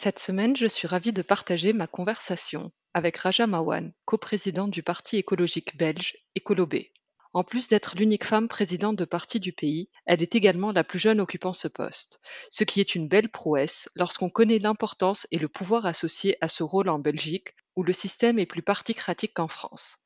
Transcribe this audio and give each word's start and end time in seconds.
Cette 0.00 0.20
semaine, 0.20 0.56
je 0.56 0.68
suis 0.68 0.86
ravie 0.86 1.12
de 1.12 1.22
partager 1.22 1.72
ma 1.72 1.88
conversation 1.88 2.70
avec 2.94 3.16
Raja 3.16 3.48
Mawan, 3.48 3.92
coprésidente 4.04 4.70
du 4.70 4.84
parti 4.84 5.16
écologique 5.16 5.76
belge 5.76 6.16
Écolobé. 6.36 6.92
En 7.32 7.42
plus 7.42 7.66
d'être 7.66 7.96
l'unique 7.96 8.22
femme 8.22 8.46
présidente 8.46 8.94
de 8.94 9.04
parti 9.04 9.40
du 9.40 9.52
pays, 9.52 9.90
elle 10.06 10.22
est 10.22 10.36
également 10.36 10.70
la 10.70 10.84
plus 10.84 11.00
jeune 11.00 11.20
occupant 11.20 11.52
ce 11.52 11.66
poste, 11.66 12.20
ce 12.48 12.62
qui 12.62 12.78
est 12.80 12.94
une 12.94 13.08
belle 13.08 13.28
prouesse 13.28 13.90
lorsqu'on 13.96 14.30
connaît 14.30 14.60
l'importance 14.60 15.26
et 15.32 15.38
le 15.38 15.48
pouvoir 15.48 15.84
associé 15.84 16.36
à 16.40 16.46
ce 16.46 16.62
rôle 16.62 16.90
en 16.90 17.00
Belgique, 17.00 17.56
où 17.74 17.82
le 17.82 17.92
système 17.92 18.38
est 18.38 18.46
plus 18.46 18.62
particratique 18.62 19.34
qu'en 19.34 19.48
France. 19.48 19.96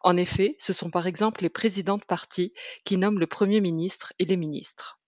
En 0.00 0.16
effet, 0.16 0.56
ce 0.60 0.72
sont 0.72 0.90
par 0.90 1.06
exemple 1.06 1.42
les 1.42 1.50
présidents 1.50 1.98
de 1.98 2.04
parti 2.04 2.54
qui 2.86 2.96
nomment 2.96 3.20
le 3.20 3.26
Premier 3.26 3.60
ministre 3.60 4.14
et 4.18 4.24
les 4.24 4.38
ministres. 4.38 5.01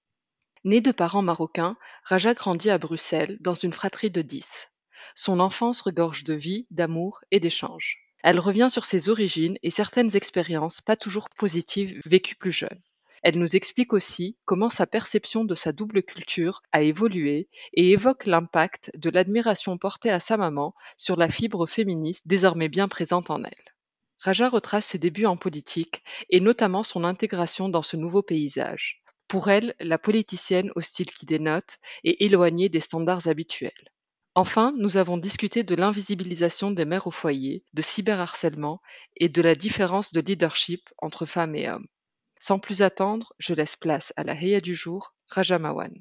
Née 0.67 0.81
de 0.81 0.93
parents 0.93 1.20
marocains, 1.20 1.77
Raja 2.05 2.33
grandit 2.33 2.70
à 2.70 2.79
Bruxelles 2.79 3.37
dans 3.41 3.53
une 3.53 3.75
fratrie 3.75 4.11
de 4.11 4.23
dix. 4.23 4.70
Son 5.15 5.39
enfance 5.39 5.83
regorge 5.83 6.25
de 6.25 6.33
vie, 6.33 6.67
d'amour 6.70 7.20
et 7.31 7.39
d'échanges. 7.39 7.98
Elle 8.23 8.41
revient 8.41 8.69
sur 8.70 8.87
ses 8.87 9.11
origines 9.11 9.59
et 9.62 9.69
certaines 9.69 10.17
expériences 10.17 10.81
pas 10.81 10.97
toujours 10.97 11.29
positives 11.29 12.01
vécues 12.07 12.37
plus 12.37 12.51
jeune. 12.53 12.81
Elle 13.23 13.39
nous 13.39 13.57
explique 13.57 13.92
aussi 13.92 14.39
comment 14.47 14.70
sa 14.70 14.87
perception 14.87 15.45
de 15.45 15.55
sa 15.55 15.73
double 15.73 16.03
culture 16.03 16.63
a 16.73 16.80
évolué 16.80 17.51
et 17.74 17.91
évoque 17.91 18.24
l'impact 18.24 18.91
de 18.95 19.11
l'admiration 19.11 19.77
portée 19.77 20.11
à 20.11 20.19
sa 20.19 20.39
maman 20.39 20.74
sur 20.97 21.17
la 21.17 21.29
fibre 21.29 21.67
féministe 21.67 22.27
désormais 22.27 22.70
bien 22.70 22.89
présente 22.89 23.29
en 23.29 23.45
elle. 23.45 23.74
Raja 24.17 24.48
retrace 24.48 24.86
ses 24.86 24.98
débuts 24.98 25.27
en 25.27 25.36
politique 25.36 26.03
et 26.30 26.41
notamment 26.41 26.83
son 26.83 27.05
intégration 27.05 27.69
dans 27.69 27.83
ce 27.83 27.98
nouveau 27.98 28.23
paysage. 28.23 29.04
Pour 29.34 29.50
elle, 29.50 29.74
la 29.80 29.98
politicienne 29.98 30.70
au 30.77 30.80
style 30.80 31.11
qui 31.11 31.27
dénote 31.27 31.80
est 32.05 32.22
éloignée 32.22 32.68
des 32.68 32.78
standards 32.78 33.27
habituels. 33.27 33.90
Enfin, 34.36 34.72
nous 34.78 34.96
avons 34.96 35.18
discuté 35.18 35.64
de 35.64 35.74
l'invisibilisation 35.74 36.70
des 36.70 36.84
mères 36.84 37.08
au 37.08 37.11
foyer, 37.11 37.64
de 37.73 37.83
cyberharcèlement 37.83 38.80
et 39.17 39.28
de 39.28 39.42
la 39.42 39.56
différence 39.56 40.12
de 40.12 40.20
leadership 40.20 40.89
entre 40.98 41.27
femmes 41.27 41.56
et 41.56 41.68
hommes. 41.68 41.89
Sans 42.39 42.61
plus 42.61 42.80
attendre, 42.80 43.33
je 43.40 43.55
laisse 43.55 43.74
place 43.74 44.12
à 44.14 44.23
la 44.23 44.40
Heya 44.40 44.61
du 44.61 44.77
jour, 44.77 45.17
Raja 45.27 45.58
Mawan. 45.58 45.92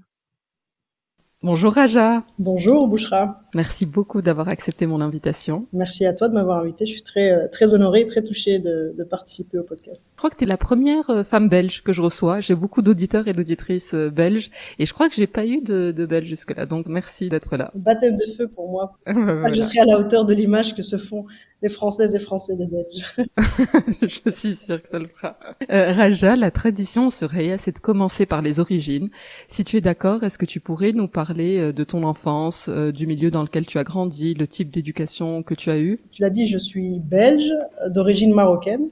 Bonjour 1.44 1.74
Raja. 1.74 2.24
Bonjour 2.40 2.88
Bouchra. 2.88 3.42
Merci 3.54 3.86
beaucoup 3.86 4.22
d'avoir 4.22 4.48
accepté 4.48 4.86
mon 4.86 5.02
invitation. 5.02 5.68
Merci 5.74 6.06
à 6.06 6.14
toi 6.14 6.30
de 6.30 6.34
m'avoir 6.34 6.60
invité. 6.60 6.86
Je 6.86 6.94
suis 6.94 7.04
très, 7.04 7.34
euh, 7.34 7.50
très 7.52 7.74
honorée, 7.74 8.06
très 8.06 8.24
touchée 8.24 8.60
de, 8.60 8.96
de, 8.98 9.04
participer 9.04 9.58
au 9.58 9.64
podcast. 9.64 10.02
Je 10.14 10.18
crois 10.18 10.30
que 10.30 10.38
tu 10.38 10.46
es 10.46 10.48
la 10.48 10.56
première 10.56 11.10
euh, 11.10 11.26
femme 11.26 11.50
belge 11.50 11.84
que 11.84 11.92
je 11.92 12.02
reçois. 12.02 12.40
J'ai 12.40 12.56
beaucoup 12.56 12.82
d'auditeurs 12.82 13.28
et 13.28 13.34
d'auditrices 13.34 13.94
euh, 13.94 14.10
belges 14.10 14.52
et 14.80 14.86
je 14.86 14.94
crois 14.94 15.10
que 15.10 15.16
j'ai 15.16 15.28
pas 15.28 15.46
eu 15.46 15.60
de, 15.60 15.92
de 15.92 16.06
belge 16.06 16.28
jusque-là. 16.30 16.66
Donc 16.66 16.86
merci 16.88 17.28
d'être 17.28 17.58
là. 17.58 17.72
Baptême 17.76 18.16
de 18.16 18.32
feu 18.38 18.48
pour 18.48 18.72
moi. 18.72 18.98
Je 19.06 19.62
serai 19.62 19.80
à 19.80 19.86
la 19.86 20.00
hauteur 20.00 20.26
de 20.26 20.34
l'image 20.34 20.74
que 20.74 20.82
se 20.82 20.98
font 20.98 21.26
les 21.64 21.70
Françaises 21.70 22.14
et 22.14 22.20
Français 22.20 22.56
des 22.56 22.68
Belges. 22.68 23.16
je 24.02 24.30
suis 24.30 24.54
sûre 24.54 24.82
que 24.82 24.88
ça 24.88 25.00
le 25.00 25.08
fera. 25.08 25.40
Euh, 25.72 25.92
Raja, 25.92 26.36
la 26.36 26.52
tradition 26.52 27.10
serait 27.10 27.58
c'est 27.58 27.76
de 27.76 27.80
commencer 27.80 28.26
par 28.26 28.42
les 28.42 28.60
origines. 28.60 29.10
Si 29.48 29.64
tu 29.64 29.78
es 29.78 29.82
d'accord, 29.82 30.24
est-ce 30.24 30.38
que 30.38 30.46
tu 30.46 30.60
pourrais 30.60 30.92
nous 30.92 31.08
parler 31.08 31.33
euh, 31.40 31.72
de 31.72 31.84
ton 31.84 32.04
enfance, 32.04 32.70
euh, 32.70 32.92
du 32.92 33.08
milieu 33.08 33.32
dans 33.32 33.44
lequel 33.44 33.66
tu 33.66 33.78
as 33.78 33.84
grandi, 33.84 34.34
le 34.34 34.48
type 34.48 34.72
d'éducation 34.72 35.44
que 35.44 35.54
tu 35.54 35.70
as 35.70 35.80
eu 35.80 36.00
Tu 36.12 36.22
l'as 36.22 36.30
dit, 36.30 36.48
je 36.48 36.58
suis 36.58 37.00
belge, 37.00 37.52
d'origine 37.90 38.34
marocaine. 38.34 38.90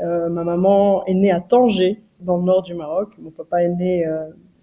Euh, 0.00 0.28
ma 0.28 0.44
maman 0.44 1.04
est 1.06 1.14
née 1.14 1.30
à 1.30 1.40
Tanger, 1.40 2.02
dans 2.20 2.38
le 2.38 2.44
nord 2.44 2.62
du 2.62 2.74
Maroc. 2.74 3.10
Mon 3.18 3.30
papa 3.30 3.62
est 3.62 3.68
né 3.68 4.04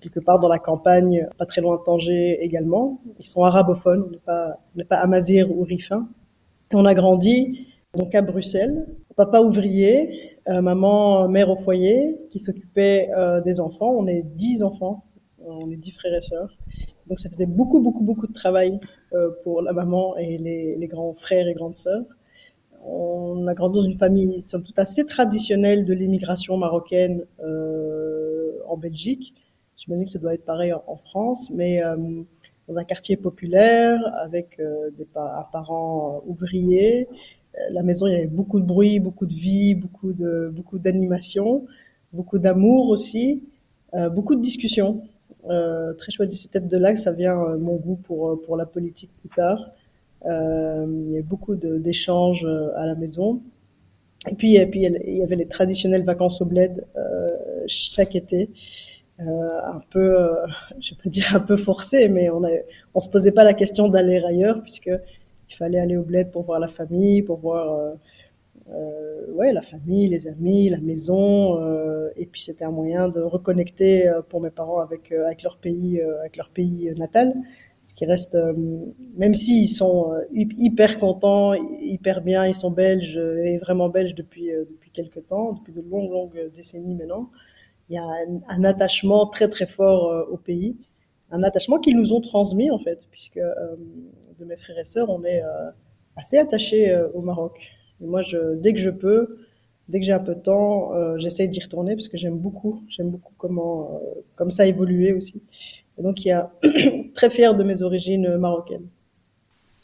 quelque 0.02 0.20
part 0.20 0.40
dans 0.40 0.48
la 0.48 0.60
campagne, 0.60 1.28
pas 1.38 1.46
très 1.46 1.62
loin 1.62 1.78
de 1.78 1.84
Tanger 1.84 2.40
également. 2.42 3.00
Ils 3.20 3.28
sont 3.28 3.44
arabophones, 3.44 4.06
on 4.08 4.12
n'est 4.12 4.18
pas, 4.18 4.60
pas 4.90 4.98
amazir 4.98 5.50
ou 5.52 5.64
rifin. 5.64 6.08
On 6.74 6.86
a 6.86 6.94
grandi 6.94 7.68
donc 7.96 8.14
à 8.16 8.22
Bruxelles. 8.22 8.88
Papa 9.16 9.40
ouvrier, 9.40 10.38
maman 10.48 11.28
mère 11.30 11.52
au 11.52 11.56
foyer 11.56 12.18
qui 12.32 12.40
s'occupait 12.40 13.10
des 13.46 13.60
enfants. 13.60 13.92
On 13.92 14.08
est 14.08 14.24
dix 14.24 14.64
enfants, 14.64 15.04
on 15.46 15.70
est 15.70 15.78
dix 15.78 15.92
frères 15.92 16.16
et 16.16 16.22
sœurs. 16.22 16.58
Donc 17.08 17.20
ça 17.20 17.30
faisait 17.30 17.46
beaucoup, 17.46 17.80
beaucoup, 17.80 18.04
beaucoup 18.04 18.28
de 18.28 18.34
travail 18.34 18.80
euh, 19.14 19.30
pour 19.44 19.62
la 19.62 19.74
maman 19.74 20.18
et 20.18 20.38
les, 20.38 20.76
les, 20.76 20.88
grands 20.88 21.14
frères 21.14 21.48
et 21.48 21.54
grandes 21.54 21.76
sœurs. 21.76 22.06
On 22.86 23.48
a 23.48 23.54
grandi 23.54 23.80
dans 23.80 23.86
une 23.86 23.98
famille, 23.98 24.42
somme 24.42 24.64
toute, 24.64 24.80
assez 24.80 25.06
traditionnelle 25.06 25.86
de 25.86 25.94
l'immigration 25.94 26.58
marocaine 26.58 27.26
euh, 27.44 28.60
en 28.68 28.78
Belgique. 28.78 29.34
J'imagine 29.78 30.06
que 30.06 30.12
ça 30.12 30.20
doit 30.20 30.34
être 30.34 30.46
pareil 30.46 30.74
en, 30.74 30.98
France, 30.98 31.50
mais 31.50 31.82
dans 32.68 32.78
un 32.78 32.84
quartier 32.84 33.18
populaire 33.18 34.00
avec 34.22 34.60
euh, 34.60 34.90
des 34.98 35.06
pa 35.06 35.50
parents 35.52 36.22
ouvriers. 36.26 37.08
Euh, 37.58 37.60
la 37.72 37.84
maison, 37.84 38.08
il 38.08 38.14
y 38.14 38.16
avait 38.16 38.28
beaucoup 38.28 38.60
de 38.60 38.66
bruit, 38.66 39.00
beaucoup 39.00 39.26
de 39.26 39.34
vie, 39.34 39.76
beaucoup 39.76 40.14
de 40.14 40.52
beaucoup 40.54 40.80
d'animation, 40.80 41.66
beaucoup 42.14 42.40
d'amour 42.40 42.90
aussi, 42.90 43.44
euh, 43.94 44.10
beaucoup 44.10 44.36
de 44.36 44.42
discussions. 44.42 45.04
Euh, 45.50 45.94
très 45.94 46.12
chouette. 46.12 46.34
C'est 46.34 46.52
peut-être 46.52 46.68
de 46.68 46.78
là 46.78 46.94
que 46.94 47.00
ça 47.00 47.12
vient 47.12 47.40
euh, 47.40 47.58
mon 47.58 47.76
goût 47.76 47.96
pour 47.96 48.42
pour 48.42 48.58
la 48.58 48.66
politique 48.66 49.12
plus 49.20 49.30
tard. 49.30 49.70
Euh, 50.26 50.86
il 51.08 51.12
y 51.12 51.18
a 51.18 51.22
beaucoup 51.22 51.56
d'échanges 51.56 52.46
à 52.76 52.86
la 52.86 52.96
maison. 52.96 53.42
Et 54.30 54.36
puis, 54.36 54.56
et 54.56 54.66
puis 54.66 54.84
il 54.84 55.18
y 55.18 55.24
avait 55.24 55.36
les 55.36 55.48
traditionnelles 55.48 56.06
vacances 56.06 56.42
au 56.42 56.46
bled 56.46 56.86
chaque 57.68 58.16
été. 58.16 58.50
Euh, 59.20 59.62
un 59.64 59.82
peu, 59.92 60.20
euh, 60.20 60.46
je 60.82 60.96
peux 60.96 61.10
dire 61.10 61.36
un 61.36 61.40
peu 61.40 61.58
forcé, 61.58 62.10
mais 62.10 62.30
on 62.30 62.44
a, 62.44 62.50
on 62.94 63.00
se 63.00 63.10
posait 63.10 63.32
pas 63.32 63.44
la 63.44 63.54
question 63.54 63.88
d'aller 63.88 64.24
ailleurs 64.26 64.62
puisque 64.62 64.90
il 65.50 65.56
fallait 65.56 65.80
aller 65.80 65.98
au 65.98 66.04
bled 66.04 66.32
pour 66.32 66.44
voir 66.44 66.60
la 66.60 66.68
famille, 66.68 67.22
pour 67.22 67.38
voir 67.38 67.74
euh, 67.74 67.92
euh, 67.92 67.96
ouais 68.68 69.52
la 69.52 69.62
famille, 69.62 70.08
les 70.08 70.28
amis, 70.28 70.70
la 70.70 70.80
maison, 70.80 71.62
euh, 71.62 72.10
et 72.16 72.26
puis 72.26 72.42
c'était 72.42 72.66
un 72.66 72.72
moyen 72.72 73.10
de 73.10 73.22
reconnecter 73.22 74.12
pour 74.30 74.42
mes 74.42 74.52
parents 74.52 74.80
avec 74.80 75.12
avec 75.12 75.44
leur 75.44 75.58
pays, 75.58 76.02
avec 76.02 76.38
leur 76.38 76.50
pays 76.50 76.92
natal. 76.98 77.34
Ce 77.86 77.94
qui 77.94 78.06
reste, 78.06 78.38
même 79.18 79.34
s'ils 79.34 79.68
sont 79.68 80.14
hyper 80.32 81.00
contents, 81.00 81.54
hyper 81.54 82.22
bien, 82.22 82.46
ils 82.46 82.56
sont 82.56 82.72
belges 82.72 83.18
et 83.18 83.58
vraiment 83.58 83.90
belges 83.90 84.16
depuis 84.16 84.50
depuis 84.70 84.92
quelques 84.92 85.28
temps, 85.28 85.54
depuis 85.54 85.74
de 85.74 85.82
longues 85.82 86.12
longues 86.12 86.52
décennies 86.56 86.96
maintenant 86.96 87.30
il 87.90 87.96
y 87.96 87.98
a 87.98 88.04
un, 88.04 88.42
un, 88.48 88.64
attachement 88.64 89.28
très 89.28 89.48
très 89.50 89.68
fort 89.68 90.10
euh, 90.10 90.26
au 90.32 90.38
pays, 90.38 90.78
un 91.32 91.44
attachement 91.44 91.80
qu'ils 91.80 91.96
nous 91.96 92.14
ont 92.14 92.22
transmis 92.22 92.72
en 92.72 92.80
fait, 92.80 93.08
puisque 93.12 93.38
euh, 93.38 93.76
de 94.40 94.46
mes 94.46 94.58
frères 94.58 94.80
et 94.80 94.86
sœurs, 94.86 95.10
on 95.10 95.24
est 95.24 95.44
euh, 95.44 95.70
assez 96.16 96.38
attachés 96.38 96.96
au 97.14 97.22
Maroc. 97.22 97.72
Et 98.04 98.08
moi, 98.08 98.22
je, 98.22 98.56
dès 98.56 98.74
que 98.74 98.80
je 98.80 98.90
peux, 98.90 99.38
dès 99.90 100.00
que 100.00 100.06
j'ai 100.06 100.12
un 100.12 100.20
peu 100.20 100.36
de 100.36 100.40
temps, 100.40 100.94
euh, 100.94 101.18
j'essaye 101.18 101.48
d'y 101.48 101.62
retourner 101.62 101.96
parce 101.96 102.08
que 102.08 102.18
j'aime 102.18 102.38
beaucoup, 102.38 102.84
j'aime 102.90 103.10
beaucoup 103.10 103.34
comment, 103.38 104.02
euh, 104.04 104.22
comme 104.36 104.52
ça 104.52 104.64
a 104.64 104.66
évolué 104.66 105.14
aussi. 105.14 105.42
Et 105.98 106.04
donc, 106.04 106.24
il 106.26 106.30
y 106.30 106.32
a 106.32 106.52
très 107.14 107.30
fier 107.30 107.56
de 107.56 107.64
mes 107.64 107.82
origines 107.82 108.38
marocaines. 108.38 108.88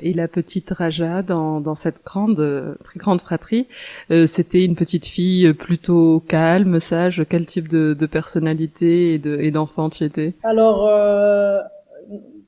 Et 0.02 0.14
la 0.14 0.28
petite 0.28 0.72
Raja 0.72 1.22
dans, 1.22 1.60
dans 1.60 1.76
cette 1.76 2.04
grande, 2.04 2.78
très 2.84 3.00
grande 3.00 3.22
fratrie, 3.22 3.68
euh, 4.12 4.28
c'était 4.28 4.64
une 4.64 4.76
petite 4.76 5.06
fille 5.06 5.54
plutôt 5.54 6.24
calme, 6.28 6.80
sage. 6.80 7.26
Quel 7.30 7.46
type 7.46 7.68
de, 7.68 7.94
de 7.94 8.06
personnalité 8.06 9.16
et 9.16 9.52
d'enfant 9.52 9.90
tu 9.90 10.06
étais? 10.06 10.36
Alors, 10.44 10.88
euh, 10.88 11.60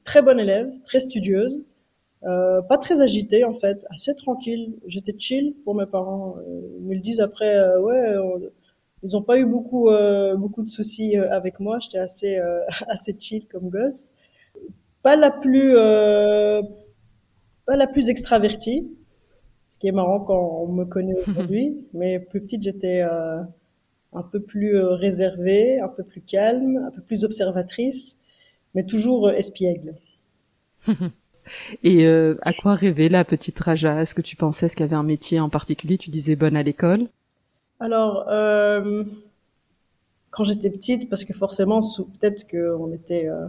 très 0.03 0.21
bonne 0.21 0.39
élève, 0.39 0.69
très 0.85 0.99
studieuse, 0.99 1.59
euh, 2.23 2.61
pas 2.61 2.77
très 2.77 3.01
agitée 3.01 3.43
en 3.43 3.55
fait, 3.55 3.85
assez 3.89 4.13
tranquille. 4.15 4.75
J'étais 4.85 5.15
chill 5.17 5.55
pour 5.63 5.75
mes 5.75 5.87
parents. 5.87 6.35
Euh, 6.37 6.61
ils 6.79 6.85
me 6.85 6.93
le 6.93 6.99
disent 6.99 7.19
après, 7.19 7.55
euh, 7.55 7.79
ouais, 7.81 8.15
ils 9.03 9.15
ont 9.17 9.23
pas 9.23 9.39
eu 9.39 9.45
beaucoup 9.45 9.89
beaucoup 10.37 10.63
de 10.63 10.69
soucis 10.69 11.15
avec 11.17 11.59
moi. 11.59 11.79
J'étais 11.79 11.97
assez 11.97 12.39
assez 12.87 13.15
chill 13.19 13.47
comme 13.47 13.69
gosse. 13.69 14.11
Pas 15.03 15.15
la 15.15 15.31
plus 15.31 15.73
pas 17.65 17.75
la 17.75 17.87
plus 17.87 18.09
extravertie, 18.09 18.91
ce 19.69 19.77
qui 19.79 19.87
est 19.87 19.91
marrant 19.91 20.19
quand 20.19 20.63
on 20.63 20.67
me 20.67 20.85
connaît 20.85 21.15
aujourd'hui. 21.27 21.87
mais 21.93 22.19
plus 22.19 22.41
petite, 22.41 22.63
j'étais 22.63 23.01
un 23.01 24.23
peu 24.31 24.41
plus 24.41 24.77
réservée, 24.77 25.79
un 25.79 25.87
peu 25.87 26.03
plus 26.03 26.21
calme, 26.21 26.77
un 26.87 26.91
peu 26.91 27.01
plus 27.01 27.23
observatrice, 27.23 28.17
mais 28.75 28.83
toujours 28.85 29.31
espiègle. 29.31 29.95
Et 31.83 32.07
euh, 32.07 32.35
à 32.41 32.53
quoi 32.53 32.75
rêvait 32.75 33.09
la 33.09 33.25
petite 33.25 33.59
Raja? 33.59 34.01
Est-ce 34.01 34.15
que 34.15 34.21
tu 34.21 34.35
pensais 34.35 34.67
ce 34.67 34.75
qu'il 34.75 34.85
y 34.85 34.89
avait 34.89 34.95
un 34.95 35.03
métier 35.03 35.39
en 35.39 35.49
particulier? 35.49 35.97
Tu 35.97 36.09
disais 36.09 36.35
bonne 36.35 36.55
à 36.55 36.63
l'école? 36.63 37.07
Alors, 37.79 38.27
euh, 38.29 39.03
quand 40.29 40.43
j'étais 40.43 40.69
petite, 40.69 41.09
parce 41.09 41.25
que 41.25 41.33
forcément, 41.33 41.81
peut-être 42.19 42.49
qu'on 42.49 42.93
était 42.93 43.27
euh, 43.27 43.47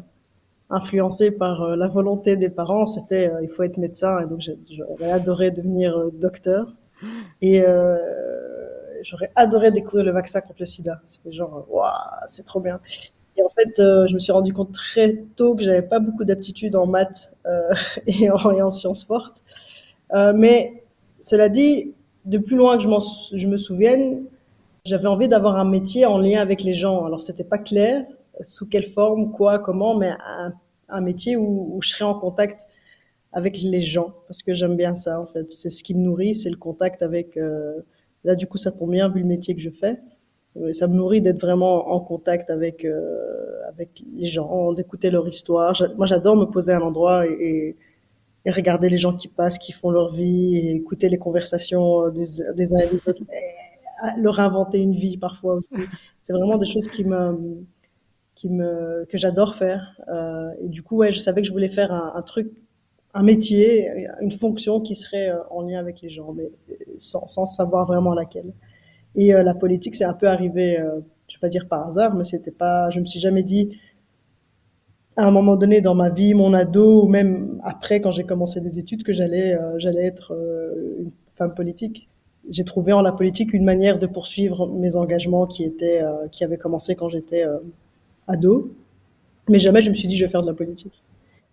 influencé 0.71 1.31
par 1.31 1.77
la 1.77 1.89
volonté 1.89 2.37
des 2.37 2.49
parents, 2.49 2.87
c'était 2.87 3.31
il 3.43 3.49
faut 3.49 3.63
être 3.63 3.77
médecin, 3.77 4.21
et 4.21 4.27
donc 4.27 4.41
j'aurais 4.71 5.11
adoré 5.11 5.51
devenir 5.51 6.11
docteur. 6.13 6.73
Et 7.41 7.63
j'aurais 9.03 9.33
adoré 9.37 9.71
découvrir 9.71 10.05
le 10.05 10.13
vaccin 10.13 10.41
contre 10.41 10.61
le 10.61 10.67
sida. 10.67 11.01
C'était 11.07 11.33
genre, 11.33 11.67
waouh, 11.69 11.91
c'est 12.29 12.47
trop 12.47 12.61
bien. 12.61 12.81
Et 13.37 13.43
en 13.43 13.49
fait, 13.49 13.79
euh, 13.81 14.07
je 14.09 14.15
me 14.15 14.19
suis 14.19 14.33
rendu 14.33 14.53
compte 14.53 14.73
très 14.73 15.25
tôt 15.37 15.55
que 15.55 15.63
j'avais 15.63 15.83
pas 15.83 15.99
beaucoup 15.99 16.25
d'aptitudes 16.25 16.77
en 16.77 16.87
maths 16.87 17.35
euh, 17.47 17.71
et, 18.07 18.31
en, 18.31 18.51
et, 18.51 18.63
en, 18.63 18.71
sciences 18.71 19.05
fortes. 19.05 19.43
Euh, 20.13 20.33
mais 20.35 20.85
cela 21.21 21.49
dit, 21.49 21.95
de 22.25 22.39
plus 22.39 22.57
loin 22.57 22.77
que 22.77 22.83
je, 22.83 23.37
je 23.37 23.49
me 23.49 23.57
souvienne, 23.57 24.25
j'avais 24.85 25.07
envie 25.07 25.29
d'avoir 25.29 25.57
un 25.57 25.65
métier 25.65 26.07
en 26.07 26.19
lien 26.19 26.41
avec 26.41 26.63
les 26.63 26.75
gens. 26.75 27.05
Alors 27.05 27.23
c'était 27.23 27.45
pas 27.45 27.59
clair 27.59 28.03
sous 28.41 28.67
quelle 28.67 28.85
forme, 28.85 29.31
quoi, 29.33 29.59
comment, 29.59 29.97
mais 29.97 30.11
un, 30.27 30.53
un 30.89 31.01
métier 31.01 31.37
où, 31.37 31.77
où, 31.77 31.83
je 31.83 31.91
serais 31.91 32.05
en 32.05 32.19
contact 32.19 32.67
avec 33.33 33.61
les 33.63 33.81
gens 33.83 34.13
parce 34.27 34.43
que 34.43 34.55
j'aime 34.55 34.77
bien 34.77 34.95
ça 34.97 35.21
en 35.21 35.27
fait. 35.27 35.51
C'est 35.53 35.71
ce 35.71 35.83
qui 35.83 35.95
me 35.95 36.01
nourrit, 36.01 36.35
c'est 36.35 36.51
le 36.51 36.57
contact 36.57 37.03
avec. 37.03 37.37
Euh, 37.37 37.81
là 38.25 38.35
du 38.37 38.47
coup 38.47 38.59
ça 38.59 38.71
tombe 38.71 38.91
bien 38.91 39.09
vu 39.09 39.21
le 39.21 39.27
métier 39.27 39.55
que 39.57 39.61
je 39.61 39.71
fais 39.71 39.99
ça 40.73 40.87
me 40.87 40.95
nourrit 40.95 41.23
d'être 41.23 41.41
vraiment 41.41 41.93
en 41.93 42.01
contact 42.01 42.51
avec 42.51 42.85
euh, 42.85 43.69
avec 43.69 44.03
les 44.15 44.27
gens, 44.27 44.73
d'écouter 44.73 45.11
leur 45.11 45.27
histoire. 45.27 45.75
Moi, 45.97 46.07
j'adore 46.07 46.37
me 46.37 46.45
poser 46.45 46.73
à 46.73 46.77
un 46.79 46.83
endroit 46.83 47.27
et, 47.27 47.77
et, 48.45 48.51
regarder 48.51 48.89
les 48.91 48.99
gens 48.99 49.15
qui 49.17 49.29
passent, 49.29 49.59
qui 49.59 49.73
font 49.73 49.91
leur 49.91 50.13
vie, 50.13 50.57
et 50.59 50.75
écouter 50.75 51.09
les 51.09 51.19
conversations 51.19 52.09
des, 52.11 52.27
des 52.55 52.75
uns 52.75 52.79
et 52.79 52.89
des 52.89 53.09
autres, 53.09 53.23
leur 54.19 54.41
inventer 54.41 54.79
une 54.81 54.95
vie 54.95 55.17
parfois 55.17 55.55
aussi. 55.55 55.71
C'est 56.21 56.33
vraiment 56.33 56.59
des 56.59 56.67
choses 56.67 56.89
qui 56.89 57.05
me 57.05 57.65
qui 58.35 58.49
me 58.51 59.07
que 59.09 59.17
j'adore 59.17 59.55
faire. 59.55 60.01
Euh, 60.09 60.51
et 60.61 60.69
du 60.69 60.83
coup, 60.83 60.97
ouais, 60.99 61.13
je 61.13 61.19
savais 61.19 61.41
que 61.43 61.49
je 61.49 61.53
voulais 61.53 61.71
faire 61.71 61.93
un, 61.93 62.13
un, 62.15 62.23
truc, 62.23 62.53
un 63.15 63.23
métier, 63.23 63.91
une 64.21 64.31
fonction 64.33 64.81
qui 64.81 64.95
serait 64.97 65.31
euh, 65.31 65.39
en 65.51 65.63
lien 65.63 65.79
avec 65.79 66.03
les 66.03 66.11
gens, 66.11 66.33
mais 66.33 66.51
sans, 66.99 67.27
sans 67.29 67.47
savoir 67.47 67.87
vraiment 67.87 68.15
laquelle. 68.15 68.53
Et 69.17 69.35
euh, 69.35 69.43
la 69.43 69.55
politique, 69.55 69.97
c'est 69.97 70.05
un 70.05 70.15
peu 70.15 70.29
arrivé, 70.29 70.79
euh, 70.79 71.01
je 71.29 71.37
vais 71.37 71.41
pas 71.41 71.49
dire 71.49 71.69
par 71.69 71.89
hasard, 71.89 72.15
mais 72.15 72.25
c'était 72.25 72.51
pas, 72.51 72.91
je 72.91 73.01
me 73.01 73.05
suis 73.05 73.21
jamais 73.21 73.43
dit, 73.43 73.79
à 75.17 75.27
un 75.27 75.31
moment 75.31 75.57
donné 75.57 75.81
dans 75.81 75.95
ma 75.95 76.09
vie, 76.09 76.35
mon 76.35 76.55
ado, 76.55 77.05
ou 77.05 77.09
même 77.09 77.61
après, 77.65 78.01
quand 78.01 78.13
j'ai 78.13 78.25
commencé 78.25 78.61
des 78.61 78.79
études, 78.79 79.03
que 79.03 79.13
j'allais, 79.13 79.55
euh, 79.55 79.79
j'allais 79.79 80.07
être 80.07 80.33
une 80.99 81.13
femme 81.37 81.55
politique. 81.55 82.09
J'ai 82.49 82.65
trouvé 82.65 82.93
en 82.93 83.03
la 83.03 83.13
politique 83.13 83.53
une 83.53 83.65
manière 83.65 83.99
de 83.99 84.07
poursuivre 84.07 84.67
mes 84.67 84.97
engagements 84.97 85.47
qui 85.47 85.65
étaient, 85.65 86.03
qui 86.33 86.43
avaient 86.43 86.57
commencé 86.57 86.97
quand 86.97 87.09
j'étais 87.09 87.45
ado. 88.27 88.75
Mais 89.49 89.61
jamais 89.61 89.81
je 89.81 89.91
me 89.91 89.95
suis 89.95 90.09
dit, 90.09 90.17
je 90.17 90.25
vais 90.25 90.31
faire 90.31 90.43
de 90.43 90.49
la 90.49 90.55
politique. 90.55 91.03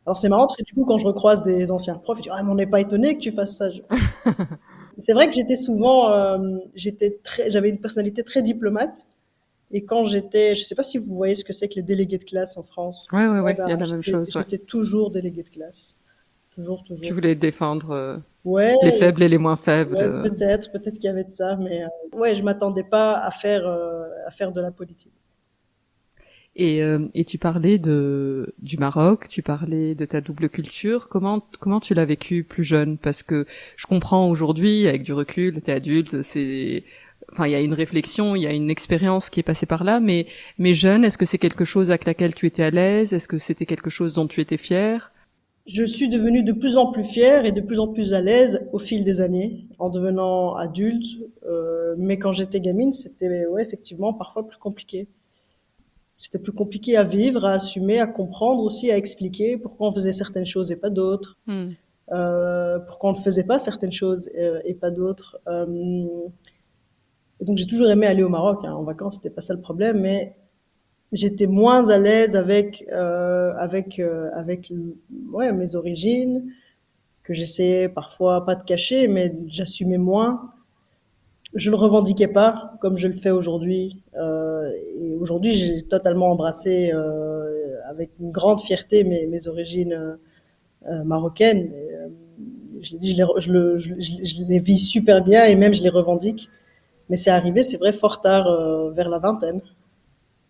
Alors 0.06 0.18
c'est 0.18 0.30
marrant 0.30 0.48
parce 0.48 0.58
que 0.58 0.64
du 0.64 0.74
coup, 0.74 0.86
quand 0.86 0.98
je 0.98 1.06
recroise 1.06 1.44
des 1.44 1.72
anciens 1.72 1.96
profs, 1.96 2.18
ils 2.20 2.24
disent, 2.24 2.32
ah, 2.36 2.42
mais 2.42 2.52
on 2.52 2.56
n'est 2.56 2.66
pas 2.66 2.82
étonné 2.82 3.16
que 3.16 3.20
tu 3.20 3.32
fasses 3.32 3.58
ça. 3.58 3.70
C'est 5.00 5.14
vrai 5.14 5.28
que 5.28 5.34
j'étais 5.34 5.56
souvent, 5.56 6.12
euh, 6.12 6.58
j'étais 6.76 7.20
très, 7.24 7.50
j'avais 7.52 7.70
une 7.70 7.80
personnalité 7.80 8.24
très 8.24 8.42
diplomate. 8.42 9.06
Et 9.72 9.86
quand 9.86 10.06
j'étais, 10.06 10.56
je 10.56 10.64
sais 10.64 10.76
pas 10.76 10.84
si 10.84 10.98
vous 10.98 11.16
voyez 11.16 11.36
ce 11.36 11.44
que 11.44 11.54
c'est 11.54 11.68
que 11.68 11.76
les 11.76 11.84
délégués 11.84 12.18
de 12.18 12.24
classe 12.24 12.58
en 12.58 12.64
France. 12.64 13.08
Ouais, 13.12 13.28
ouais, 13.28 13.40
ouais, 13.40 13.56
c'est 13.56 13.70
la 13.70 13.78
même 13.78 14.02
chose. 14.02 14.32
J'étais 14.34 14.58
toujours 14.58 15.12
délégué 15.12 15.44
de 15.44 15.50
classe. 15.50 15.96
Toujours, 16.52 16.84
toujours. 16.84 17.08
Tu 17.08 17.14
voulais 17.14 17.36
défendre 17.36 17.92
euh, 17.92 18.18
ouais, 18.44 18.76
les 18.82 18.92
faibles 18.92 19.22
et 19.24 19.30
les 19.30 19.38
moins 19.38 19.56
faibles. 19.56 19.96
Ouais, 19.96 20.30
peut-être, 20.30 20.72
peut-être 20.72 20.96
qu'il 20.96 21.06
y 21.06 21.10
avait 21.10 21.24
de 21.24 21.30
ça, 21.30 21.56
mais 21.56 21.84
euh, 21.84 22.18
ouais, 22.18 22.36
je 22.36 22.44
m'attendais 22.44 22.84
pas 22.84 23.18
à 23.20 23.32
faire, 23.32 23.66
euh, 23.68 24.08
à 24.28 24.32
faire 24.32 24.52
de 24.52 24.60
la 24.60 24.72
politique. 24.72 25.14
Et, 26.60 26.84
euh, 26.84 27.08
et, 27.14 27.24
tu 27.24 27.38
parlais 27.38 27.78
de 27.80 28.54
du 28.62 28.78
Maroc, 28.78 29.30
tu 29.30 29.42
parlais 29.42 29.96
de 29.96 30.04
ta 30.04 30.20
double 30.20 30.50
culture. 30.50 31.08
Comment 31.08 31.42
comment 31.62 31.80
tu 31.80 31.94
l'as 31.94 32.04
vécu 32.04 32.44
plus 32.44 32.66
jeune? 32.66 32.98
Parce 32.98 33.24
que 33.24 33.46
je 33.78 33.86
comprends 33.88 34.30
aujourd'hui, 34.30 34.86
avec 34.86 35.04
du 35.04 35.14
recul, 35.14 35.62
t'es 35.62 35.72
adulte, 35.72 36.22
c'est 36.22 36.84
enfin 37.32 37.48
il 37.48 37.52
y 37.52 37.56
a 37.56 37.62
une 37.62 37.74
réflexion, 37.74 38.36
il 38.36 38.42
y 38.42 38.48
a 38.48 38.52
une 38.52 38.70
expérience 38.70 39.30
qui 39.30 39.40
est 39.40 39.44
passée 39.44 39.68
par 39.68 39.86
là. 39.86 40.02
Mais 40.02 40.26
mais 40.58 40.74
jeune, 40.74 41.06
est-ce 41.06 41.18
que 41.18 41.26
c'est 41.26 41.38
quelque 41.38 41.64
chose 41.64 41.92
avec 41.92 42.04
laquelle 42.04 42.36
tu 42.36 42.46
étais 42.46 42.64
à 42.64 42.72
l'aise? 42.72 43.14
Est-ce 43.14 43.30
que 43.30 43.38
c'était 43.38 43.66
quelque 43.66 43.90
chose 43.90 44.14
dont 44.14 44.28
tu 44.28 44.42
étais 44.42 44.58
fière? 44.58 45.14
Je 45.66 45.86
suis 45.86 46.10
devenue 46.10 46.44
de 46.44 46.52
plus 46.52 46.76
en 46.76 46.92
plus 46.92 47.06
fière 47.06 47.46
et 47.46 47.54
de 47.54 47.62
plus 47.62 47.80
en 47.80 47.88
plus 47.88 48.14
à 48.14 48.20
l'aise 48.20 48.68
au 48.74 48.80
fil 48.80 49.06
des 49.06 49.22
années, 49.22 49.66
en 49.78 49.90
devenant 49.90 50.56
adulte. 50.56 51.06
Euh, 51.48 51.96
mais 51.98 52.20
quand 52.20 52.34
j'étais 52.34 52.60
gamine, 52.60 52.92
c'était 52.92 53.46
ouais, 53.46 53.64
effectivement 53.64 54.12
parfois 54.14 54.46
plus 54.46 54.58
compliqué 54.58 55.08
c'était 56.20 56.38
plus 56.38 56.52
compliqué 56.52 56.98
à 56.98 57.06
vivre, 57.06 57.46
à 57.46 57.54
assumer, 57.54 58.00
à 58.00 58.06
comprendre 58.06 58.62
aussi, 58.64 58.92
à 58.92 58.98
expliquer 58.98 59.58
pourquoi 59.58 59.88
on 59.88 59.94
faisait 59.94 60.12
certaines 60.12 60.46
choses 60.46 60.70
et 60.70 60.76
pas 60.76 60.90
d'autres, 60.90 61.38
hmm. 61.48 61.70
euh, 62.12 62.78
pourquoi 62.80 63.12
on 63.12 63.14
ne 63.14 63.20
faisait 63.20 63.46
pas 63.46 63.58
certaines 63.58 63.94
choses 63.94 64.30
euh, 64.38 64.60
et, 64.66 64.74
pas 64.74 64.92
d'autres. 64.92 65.40
Euh, 65.48 66.06
donc 67.40 67.58
j'ai 67.58 67.66
toujours 67.66 67.90
aimé 67.90 68.06
aller 68.06 68.22
au 68.22 68.30
Maroc 68.30 68.66
hein, 68.66 68.74
en 68.74 68.84
vacances, 68.84 69.16
c'était 69.16 69.30
pas 69.30 69.40
ça 69.40 69.54
le 69.54 69.62
problème, 69.62 70.02
mais 70.02 70.36
j'étais 71.14 71.48
moins 71.48 71.90
à 71.90 71.98
l'aise 71.98 72.36
avec 72.36 72.86
euh, 72.92 73.54
avec 73.58 74.02
avec 74.36 74.74
ouais 75.32 75.54
mes 75.54 75.76
origines 75.76 76.52
que 77.24 77.34
j'essayais 77.34 77.88
parfois 77.88 78.46
pas 78.46 78.56
de 78.56 78.64
cacher, 78.64 79.08
mais 79.08 79.34
j'assumais 79.48 79.98
moins 79.98 80.52
je 81.54 81.70
le 81.70 81.76
revendiquais 81.76 82.28
pas 82.28 82.74
comme 82.80 82.98
je 82.98 83.08
le 83.08 83.16
fais 83.16 83.32
aujourd'hui. 83.32 84.04
Euh, 84.18 84.70
et 85.02 85.16
aujourd'hui, 85.16 85.56
j'ai 85.56 85.84
totalement 85.84 86.32
embrassé 86.32 86.92
euh, 86.94 87.76
avec 87.90 88.12
une 88.20 88.32
grande 88.32 88.62
fierté 88.62 89.04
mes, 89.04 89.26
mes 89.26 89.48
origines 89.48 89.94
euh, 89.94 90.16
euh 90.88 91.04
marocaines. 91.04 91.72
Euh, 91.74 92.08
je, 92.82 92.96
je, 93.02 93.16
les, 93.16 93.26
je, 93.38 93.52
le, 93.52 93.78
je, 93.78 94.48
les 94.48 94.60
vis 94.60 94.78
super 94.78 95.24
bien 95.24 95.46
et 95.46 95.56
même 95.56 95.74
je 95.74 95.84
les 95.84 95.90
revendique. 95.90 96.50
Mais 97.10 97.18
c'est 97.18 97.32
arrivé, 97.32 97.64
c'est 97.64 97.78
vrai, 97.78 97.92
fort 97.92 98.22
tard, 98.22 98.48
euh, 98.48 98.92
vers 98.92 99.10
la 99.10 99.18
vingtaine. 99.18 99.62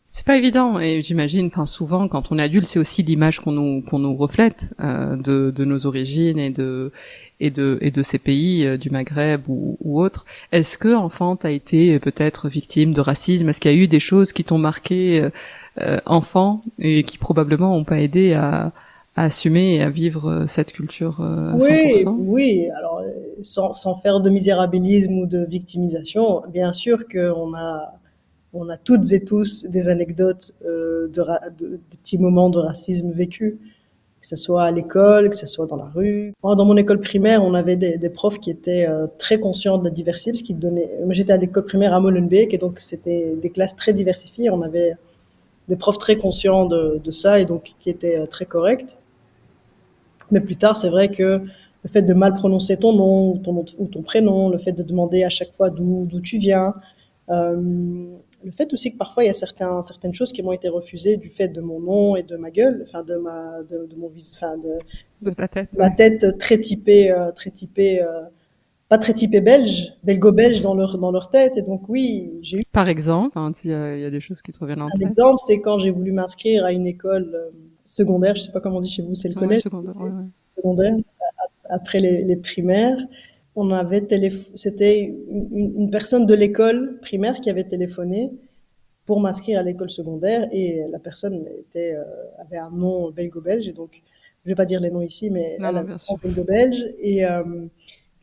C'est 0.09 0.25
pas 0.25 0.35
évident 0.35 0.79
et 0.79 1.03
j'imagine, 1.03 1.47
enfin 1.47 1.67
souvent 1.67 2.07
quand 2.07 2.31
on 2.31 2.39
est 2.39 2.41
adulte, 2.41 2.65
c'est 2.65 2.79
aussi 2.79 3.03
l'image 3.03 3.39
qu'on 3.39 3.51
nous 3.51 3.83
qu'on 3.83 3.99
nous 3.99 4.15
reflète 4.15 4.73
de, 4.79 5.51
de 5.51 5.65
nos 5.65 5.85
origines 5.85 6.39
et 6.39 6.49
de 6.49 6.91
et 7.39 7.49
de 7.49 7.77
et 7.81 7.91
de 7.91 8.03
ces 8.03 8.19
pays 8.19 8.65
euh, 8.65 8.77
du 8.77 8.89
Maghreb 8.89 9.41
ou, 9.47 9.77
ou 9.83 10.01
autres. 10.01 10.25
Est-ce 10.51 10.77
que 10.77 10.93
enfant 10.93 11.35
tu 11.35 11.47
as 11.47 11.51
été 11.51 11.95
euh, 11.95 11.99
peut-être 11.99 12.49
victime 12.49 12.93
de 12.93 13.01
racisme? 13.01 13.49
Est-ce 13.49 13.61
qu'il 13.61 13.71
y 13.71 13.73
a 13.73 13.77
eu 13.77 13.87
des 13.87 13.99
choses 13.99 14.33
qui 14.33 14.43
t'ont 14.43 14.57
marqué 14.57 15.21
euh, 15.21 15.29
euh 15.81 15.99
enfant 16.05 16.61
et 16.79 17.03
qui 17.03 17.17
probablement 17.17 17.75
ont 17.75 17.83
pas 17.83 17.99
aidé 17.99 18.33
à, 18.33 18.71
à 19.15 19.23
assumer 19.23 19.75
et 19.75 19.81
à 19.81 19.89
vivre 19.89 20.45
cette 20.47 20.73
culture 20.73 21.21
à 21.21 21.55
oui, 21.55 22.03
100% 22.03 22.15
Oui, 22.19 22.69
alors 22.77 23.03
sans, 23.43 23.73
sans 23.73 23.95
faire 23.95 24.19
de 24.19 24.29
misérabilisme 24.29 25.19
ou 25.19 25.25
de 25.25 25.45
victimisation, 25.45 26.41
bien 26.51 26.73
sûr 26.73 27.07
qu'on 27.07 27.53
a 27.55 27.99
on 28.53 28.69
a 28.69 28.77
toutes 28.77 29.11
et 29.11 29.23
tous 29.23 29.65
des 29.65 29.89
anecdotes 29.89 30.53
euh, 30.65 31.07
de, 31.07 31.21
de, 31.57 31.67
de, 31.67 31.79
petits 31.91 32.17
moments 32.17 32.49
de 32.49 32.59
racisme 32.59 33.11
vécus 33.11 33.55
ce 34.29 34.35
soit 34.35 34.63
à 34.63 34.71
l'école, 34.71 35.31
que 35.31 35.35
ce 35.35 35.47
soit 35.47 35.65
dans 35.65 35.75
la 35.75 35.89
rue. 35.95 36.33
dans 36.43 36.65
mon 36.65 36.77
école 36.77 36.99
primaire, 36.99 37.43
on 37.43 37.55
avait 37.55 37.75
des, 37.75 37.97
des 37.97 38.09
profs 38.09 38.39
qui 38.39 38.51
étaient 38.51 38.85
euh, 38.87 39.07
très 39.17 39.39
conscients 39.39 39.79
de 39.79 39.85
la 39.85 39.89
diversité, 39.89 40.31
parce 40.31 40.43
qu'ils 40.43 40.59
donnaient. 40.59 40.89
Moi, 41.03 41.13
j'étais 41.13 41.33
à 41.33 41.37
l'école 41.37 41.65
primaire 41.65 41.95
à 41.95 41.99
Molenbeek, 41.99 42.53
et 42.53 42.59
donc 42.59 42.79
c'était 42.79 43.33
des 43.41 43.49
classes 43.49 43.75
très 43.75 43.91
diversifiées. 43.91 44.51
On 44.51 44.61
avait 44.61 44.93
des 45.67 45.75
profs 45.75 45.97
très 45.97 46.15
conscients 46.17 46.65
de, 46.65 47.01
de 47.03 47.11
ça, 47.11 47.39
et 47.39 47.45
donc 47.45 47.73
qui 47.79 47.89
étaient 47.89 48.17
euh, 48.17 48.27
très 48.27 48.45
corrects. 48.45 48.97
Mais 50.29 50.41
plus 50.41 50.57
tard, 50.57 50.77
c'est 50.77 50.89
vrai 50.89 51.09
que 51.09 51.41
le 51.83 51.89
fait 51.89 52.03
de 52.03 52.13
mal 52.13 52.35
prononcer 52.35 52.77
ton 52.77 52.93
nom 52.93 53.31
ou 53.31 53.37
ton, 53.39 53.65
ou 53.79 53.87
ton 53.87 54.03
prénom, 54.03 54.49
le 54.49 54.59
fait 54.59 54.73
de 54.73 54.83
demander 54.83 55.23
à 55.23 55.29
chaque 55.29 55.51
fois 55.51 55.71
d'où 55.71 56.07
tu 56.21 56.37
viens, 56.37 56.75
euh, 57.29 58.05
le 58.43 58.51
fait 58.51 58.71
aussi 58.73 58.91
que 58.91 58.97
parfois 58.97 59.23
il 59.23 59.27
y 59.27 59.29
a 59.29 59.33
certains, 59.33 59.81
certaines 59.81 60.13
choses 60.13 60.31
qui 60.31 60.41
m'ont 60.41 60.51
été 60.51 60.69
refusées 60.69 61.17
du 61.17 61.29
fait 61.29 61.47
de 61.47 61.61
mon 61.61 61.79
nom 61.79 62.15
et 62.15 62.23
de 62.23 62.37
ma 62.37 62.51
gueule, 62.51 62.85
enfin 62.87 63.03
de 63.03 63.15
ma, 63.15 63.63
de, 63.63 63.85
de 63.85 63.95
mon 63.95 64.11
enfin 64.33 64.57
de, 64.57 64.77
de 65.21 65.31
ta 65.31 65.47
tête, 65.47 65.69
ma 65.77 65.89
tête 65.89 66.37
très 66.37 66.59
typée, 66.59 67.11
euh, 67.11 67.31
très 67.31 67.51
typée, 67.51 68.01
euh, 68.01 68.23
pas 68.87 68.97
très 68.97 69.13
typée 69.13 69.41
belge, 69.41 69.93
belgo-belge 70.03 70.61
dans 70.61 70.73
leur 70.73 70.97
dans 70.97 71.11
leur 71.11 71.29
tête. 71.29 71.57
Et 71.57 71.61
donc 71.61 71.87
oui, 71.89 72.31
j'ai 72.41 72.57
eu. 72.57 72.63
Par 72.71 72.89
exemple, 72.89 73.37
hein, 73.37 73.51
il 73.63 73.71
y, 73.71 73.73
a 73.73 74.09
des 74.09 74.21
choses 74.21 74.41
qui 74.41 74.51
te 74.51 74.59
reviennent 74.59 74.81
en 74.81 74.89
tête. 74.89 75.01
Un 75.01 75.05
exemple, 75.05 75.39
c'est 75.45 75.59
quand 75.59 75.79
j'ai 75.79 75.91
voulu 75.91 76.11
m'inscrire 76.11 76.65
à 76.65 76.71
une 76.71 76.87
école 76.87 77.31
euh, 77.33 77.49
secondaire, 77.85 78.35
je 78.35 78.41
sais 78.41 78.51
pas 78.51 78.61
comment 78.61 78.77
on 78.77 78.81
dit 78.81 78.89
chez 78.89 79.01
vous, 79.01 79.15
c'est 79.15 79.29
le 79.29 79.35
collège. 79.35 79.61
secondaire, 79.61 79.95
ouais, 79.97 80.09
ouais. 80.09 80.25
secondaire, 80.55 80.95
après 81.69 81.99
les, 81.99 82.23
les 82.23 82.35
primaires 82.35 82.97
on 83.59 83.71
avait 83.71 84.07
c'était 84.55 85.01
une, 85.29 85.73
une, 85.77 85.91
personne 85.91 86.25
de 86.25 86.33
l'école 86.33 86.99
primaire 87.01 87.41
qui 87.41 87.49
avait 87.49 87.65
téléphoné 87.65 88.31
pour 89.05 89.19
m'inscrire 89.19 89.59
à 89.59 89.63
l'école 89.63 89.89
secondaire 89.89 90.47
et 90.53 90.85
la 90.89 90.99
personne 90.99 91.45
était 91.59 91.93
euh, 91.93 92.03
avait 92.39 92.57
un 92.57 92.71
nom 92.71 93.11
belgo-belge 93.11 93.67
et 93.67 93.73
donc 93.73 94.01
je 94.45 94.51
vais 94.51 94.55
pas 94.55 94.65
dire 94.65 94.79
les 94.79 94.91
noms 94.91 95.01
ici 95.01 95.29
mais 95.29 95.57
elle 95.59 95.77
avait 95.77 95.93
un 95.93 96.15
belgo-belge 96.23 96.85
et 96.99 97.25
euh, 97.25 97.43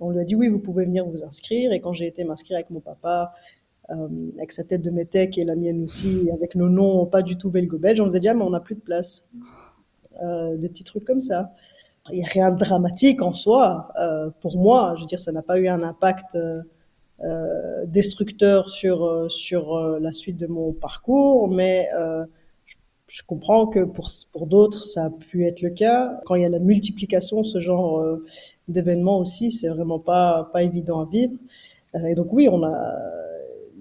on 0.00 0.10
lui 0.10 0.20
a 0.20 0.24
dit 0.24 0.34
oui 0.34 0.48
vous 0.48 0.58
pouvez 0.58 0.86
venir 0.86 1.04
vous 1.04 1.22
inscrire 1.22 1.72
et 1.72 1.80
quand 1.80 1.92
j'ai 1.92 2.06
été 2.06 2.24
m'inscrire 2.24 2.56
avec 2.56 2.70
mon 2.70 2.80
papa 2.80 3.34
euh, 3.90 4.08
avec 4.38 4.52
sa 4.52 4.64
tête 4.64 4.80
de 4.80 4.90
métèque 4.90 5.36
et 5.36 5.44
la 5.44 5.54
mienne 5.54 5.84
aussi 5.84 6.30
avec 6.32 6.54
nos 6.54 6.70
noms 6.70 7.04
pas 7.04 7.22
du 7.22 7.36
tout 7.36 7.50
belgo-belge 7.50 8.00
on 8.00 8.06
nous 8.06 8.16
a 8.16 8.20
dit 8.20 8.28
ah 8.28 8.34
mais 8.34 8.44
on 8.44 8.50
n'a 8.50 8.60
plus 8.60 8.76
de 8.76 8.80
place. 8.80 9.26
Des 10.62 10.70
petits 10.70 10.84
trucs 10.84 11.04
comme 11.04 11.20
ça 11.20 11.52
il 12.10 12.18
n'y 12.18 12.24
a 12.24 12.28
rien 12.28 12.50
de 12.50 12.58
dramatique 12.58 13.22
en 13.22 13.32
soi 13.32 13.88
euh, 14.00 14.30
pour 14.40 14.56
moi. 14.56 14.94
Je 14.96 15.02
veux 15.02 15.06
dire, 15.06 15.20
ça 15.20 15.32
n'a 15.32 15.42
pas 15.42 15.58
eu 15.58 15.68
un 15.68 15.82
impact 15.82 16.34
euh, 16.34 16.62
euh 17.24 17.84
destructeur 17.86 18.68
sur 18.68 19.04
euh, 19.04 19.28
sur 19.28 19.74
euh, 19.74 19.98
la 20.00 20.12
suite 20.12 20.36
de 20.36 20.46
mon 20.46 20.72
parcours, 20.72 21.48
mais 21.48 21.88
je, 22.66 22.74
je, 23.08 23.22
comprends 23.26 23.66
que 23.66 23.80
pour 23.80 24.08
pour 24.32 24.46
d'autres 24.46 24.84
ça 24.84 25.06
a 25.06 25.10
pu 25.10 25.46
être 25.46 25.62
le 25.62 25.70
cas. 25.70 26.20
Quand 26.26 26.34
il 26.34 26.42
y 26.42 26.44
a 26.44 26.48
la 26.48 26.58
multiplication, 26.58 27.44
ce 27.44 27.60
genre 27.60 28.04
d'événements 28.68 29.18
aussi, 29.18 29.50
c'est 29.50 29.68
vraiment 29.68 29.98
pas 29.98 30.50
pas 30.52 30.62
évident 30.62 31.00
à 31.00 31.06
vivre. 31.06 31.34
et 32.06 32.14
donc 32.14 32.32
oui, 32.32 32.48
on 32.50 32.62
a 32.64 32.76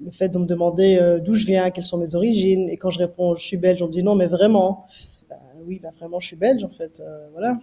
le 0.03 0.11
fait 0.11 0.29
de 0.29 0.37
me 0.37 0.45
demander 0.45 1.19
d'où 1.23 1.35
je 1.35 1.45
viens, 1.45 1.71
quelles 1.71 1.85
sont 1.85 1.97
mes 1.97 2.15
origines, 2.15 2.69
et 2.69 2.77
quand 2.77 2.91
je 2.91 2.99
réponds 2.99 3.35
je 3.35 3.45
suis 3.45 3.57
belge, 3.57 3.81
on 3.81 3.87
me 3.87 3.93
dit 3.93 4.03
non 4.03 4.15
mais 4.15 4.27
vraiment. 4.27 4.85
Ben, 5.29 5.37
oui, 5.65 5.79
ben 5.81 5.91
vraiment 5.99 6.19
je 6.19 6.27
suis 6.27 6.35
belge 6.37 6.63
en 6.63 6.69
fait. 6.69 7.01
voilà 7.33 7.57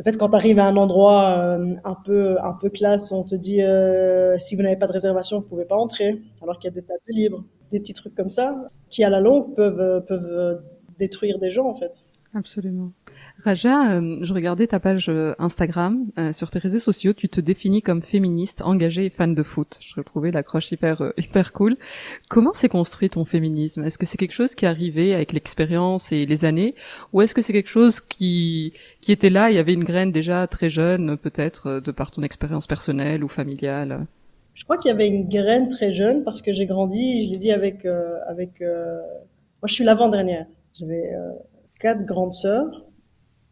le 0.00 0.04
fait 0.04 0.16
quand 0.16 0.30
tu 0.30 0.36
arrives 0.36 0.58
à 0.58 0.64
un 0.64 0.76
endroit 0.78 1.36
euh, 1.36 1.74
un 1.84 1.94
peu 1.94 2.40
un 2.42 2.54
peu 2.54 2.70
classe, 2.70 3.12
on 3.12 3.22
te 3.22 3.34
dit 3.34 3.60
euh, 3.60 4.38
si 4.38 4.56
vous 4.56 4.62
n'avez 4.62 4.76
pas 4.76 4.86
de 4.86 4.92
réservation, 4.92 5.40
vous 5.40 5.46
pouvez 5.46 5.66
pas 5.66 5.76
entrer, 5.76 6.22
alors 6.40 6.58
qu'il 6.58 6.70
y 6.70 6.72
a 6.72 6.74
des 6.74 6.82
tables 6.82 7.00
libres, 7.08 7.44
des 7.70 7.80
petits 7.80 7.92
trucs 7.92 8.14
comme 8.14 8.30
ça 8.30 8.70
qui 8.88 9.04
à 9.04 9.10
la 9.10 9.20
longue 9.20 9.54
peuvent 9.54 10.02
peuvent 10.06 10.62
détruire 10.98 11.38
des 11.38 11.50
gens 11.50 11.66
en 11.66 11.74
fait. 11.74 12.02
Absolument. 12.34 12.92
Raja, 13.42 13.92
euh, 13.92 14.18
je 14.20 14.34
regardais 14.34 14.66
ta 14.66 14.80
page 14.80 15.08
euh, 15.08 15.34
Instagram. 15.38 16.06
Euh, 16.18 16.32
sur 16.32 16.50
tes 16.50 16.58
réseaux 16.58 16.78
sociaux, 16.78 17.12
tu 17.12 17.28
te 17.28 17.40
définis 17.40 17.80
comme 17.80 18.02
féministe, 18.02 18.60
engagée 18.62 19.06
et 19.06 19.10
fan 19.10 19.34
de 19.34 19.42
foot. 19.42 19.78
Je 19.80 20.00
trouvais 20.00 20.30
l'accroche 20.30 20.70
hyper 20.72 21.12
hyper 21.16 21.52
cool. 21.52 21.76
Comment 22.28 22.52
s'est 22.52 22.68
construit 22.68 23.08
ton 23.08 23.24
féminisme? 23.24 23.84
Est-ce 23.84 23.98
que 23.98 24.06
c'est 24.06 24.18
quelque 24.18 24.32
chose 24.32 24.54
qui 24.54 24.64
est 24.64 24.68
arrivé 24.68 25.14
avec 25.14 25.32
l'expérience 25.32 26.12
et 26.12 26.26
les 26.26 26.44
années, 26.44 26.74
ou 27.12 27.22
est-ce 27.22 27.34
que 27.34 27.42
c'est 27.42 27.52
quelque 27.52 27.70
chose 27.70 28.00
qui 28.00 28.74
qui 29.00 29.12
était 29.12 29.30
là 29.30 29.50
Il 29.50 29.56
y 29.56 29.58
avait 29.58 29.74
une 29.74 29.84
graine 29.84 30.12
déjà 30.12 30.46
très 30.46 30.68
jeune, 30.68 31.16
peut-être 31.16 31.80
de 31.80 31.92
par 31.92 32.10
ton 32.10 32.22
expérience 32.22 32.66
personnelle 32.66 33.24
ou 33.24 33.28
familiale? 33.28 34.06
Je 34.54 34.64
crois 34.64 34.76
qu'il 34.76 34.90
y 34.90 34.94
avait 34.94 35.08
une 35.08 35.28
graine 35.28 35.68
très 35.70 35.94
jeune 35.94 36.24
parce 36.24 36.42
que 36.42 36.52
j'ai 36.52 36.66
grandi. 36.66 37.24
Je 37.24 37.30
l'ai 37.30 37.38
dit 37.38 37.52
avec 37.52 37.86
avec. 38.28 38.60
moi, 38.60 39.66
je 39.66 39.72
suis 39.72 39.84
l'avant 39.84 40.10
dernière. 40.10 40.46
J'avais 40.78 41.12
quatre 41.78 42.04
grandes 42.04 42.34
sœurs 42.34 42.84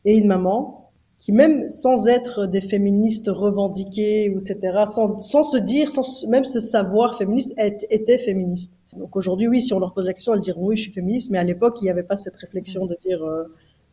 et 0.05 0.17
une 0.19 0.27
maman 0.27 0.91
qui 1.21 1.33
même 1.33 1.69
sans 1.69 2.07
être 2.07 2.47
des 2.47 2.61
féministes 2.61 3.29
revendiquées 3.29 4.27
etc 4.27 4.85
sans, 4.87 5.19
sans 5.21 5.43
se 5.43 5.57
dire 5.57 5.91
sans 5.91 6.27
même 6.29 6.45
se 6.45 6.61
savoir 6.61 7.19
féministe 7.19 7.53
étaient 7.91 8.19
féministes 8.19 8.79
donc 8.97 9.17
aujourd'hui 9.17 9.49
oui 9.49 9.61
si 9.61 9.73
on 9.75 9.81
leur 9.81 9.93
pose 9.93 10.07
la 10.07 10.15
question 10.15 10.35
elles 10.35 10.41
diront 10.41 10.67
oui 10.67 10.77
je 10.77 10.83
suis 10.83 10.93
féministe 10.93 11.31
mais 11.31 11.39
à 11.39 11.45
l'époque 11.45 11.79
il 11.81 11.85
n'y 11.85 11.91
avait 11.91 12.03
pas 12.03 12.17
cette 12.17 12.37
réflexion 12.37 12.87
de 12.87 12.97
dire 13.03 13.23
euh, 13.25 13.45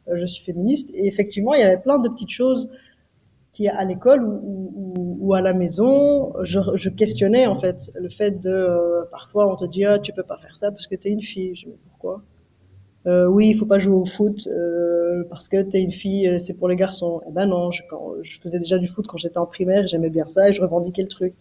euh, 0.08 0.18
je 0.20 0.26
suis 0.26 0.44
féministe. 0.44 0.92
Et 0.94 1.08
effectivement 1.08 1.54
il 1.54 1.62
y 1.62 1.64
avait 1.64 1.82
plein 1.82 2.00
de 2.00 2.10
petites 2.10 2.30
choses 2.30 2.70
qui 3.54 3.68
à 3.68 3.84
l'école 3.86 4.24
ou, 4.24 4.72
ou, 4.76 5.18
ou, 5.22 5.34
à 5.34 5.42
la 5.42 5.54
maison 5.54 6.34
je, 6.44 6.60
je, 6.74 6.90
questionnais 6.90 7.48
en 7.48 7.58
fait 7.58 7.90
le 7.96 8.10
fait 8.10 8.42
de 8.42 8.50
euh, 8.50 9.04
parfois 9.12 9.52
on 9.52 9.56
te 9.56 9.66
dit 9.66 9.86
ah, 9.86 9.98
tu 9.98 10.12
peux 10.12 10.24
pas 10.24 10.38
faire 10.38 10.56
ça 10.58 10.72
parce 10.72 10.88
que 10.88 10.96
tu 10.96 11.08
es 11.08 11.12
une 11.12 11.22
fille. 11.22 11.56
Je 11.56 11.68
dis 11.68 11.78
pourquoi? 11.90 12.22
Euh, 13.08 13.28
oui, 13.28 13.50
il 13.50 13.58
faut 13.58 13.68
pas 13.68 13.78
jouer 13.78 13.94
au 13.96 14.06
foot 14.06 14.48
euh, 14.48 15.24
parce 15.30 15.48
que 15.48 15.62
t'es 15.62 15.82
une 15.82 15.92
fille, 15.92 16.28
euh, 16.28 16.40
c'est 16.40 16.56
pour 16.56 16.68
les 16.68 16.76
garçons. 16.76 17.22
Eh 17.28 17.32
ben 17.32 17.46
non, 17.46 17.72
je, 17.72 17.84
quand, 17.90 18.14
je 18.24 18.40
faisais 18.42 18.58
déjà 18.60 18.80
du 18.80 18.88
foot 18.88 19.06
quand 19.08 19.18
j'étais 19.18 19.38
en 19.38 19.46
primaire, 19.46 19.86
j'aimais 19.88 20.10
bien 20.10 20.28
ça 20.28 20.50
et 20.50 20.54
je 20.54 20.62
revendiquais 20.62 21.04
le 21.04 21.08
truc. 21.08 21.34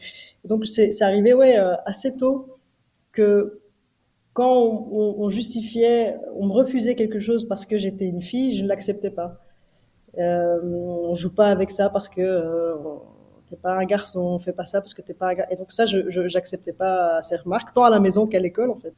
Et 0.44 0.48
donc 0.48 0.66
c'est 0.66 1.00
arrivé 1.02 1.32
ouais 1.32 1.58
euh, 1.58 1.74
assez 1.86 2.16
tôt 2.16 2.58
que 3.12 3.60
quand 4.34 4.52
on, 4.52 5.22
on, 5.22 5.28
justifiait, 5.30 6.16
on 6.34 6.46
me 6.46 6.52
refusait 6.52 6.96
quelque 6.96 7.20
chose 7.20 7.46
parce 7.48 7.66
que 7.66 7.78
j'étais 7.78 8.06
une 8.06 8.22
fille, 8.22 8.54
je 8.54 8.64
ne 8.64 8.68
l'acceptais 8.68 9.10
pas. 9.10 9.40
Euh, 10.18 10.60
on 10.62 11.14
joue 11.14 11.34
pas 11.34 11.48
avec 11.48 11.70
ça 11.70 11.88
parce 11.90 12.08
que 12.08 12.20
euh, 12.20 12.76
t'es 13.50 13.56
pas 13.56 13.74
un 13.74 13.84
garçon, 13.84 14.20
on 14.20 14.38
fait 14.38 14.52
pas 14.52 14.66
ça 14.66 14.80
parce 14.80 14.94
que 14.94 15.02
t'es 15.02 15.14
pas 15.14 15.28
un 15.30 15.34
garçon. 15.34 15.52
Et 15.52 15.56
donc 15.56 15.72
ça, 15.72 15.86
je 15.86 16.28
j'acceptais 16.28 16.72
pas 16.72 17.22
ces 17.22 17.36
remarques, 17.36 17.74
tant 17.74 17.84
à 17.84 17.90
la 17.90 18.00
maison 18.00 18.26
qu'à 18.26 18.38
l'école 18.40 18.70
en 18.70 18.76
fait. 18.76 18.94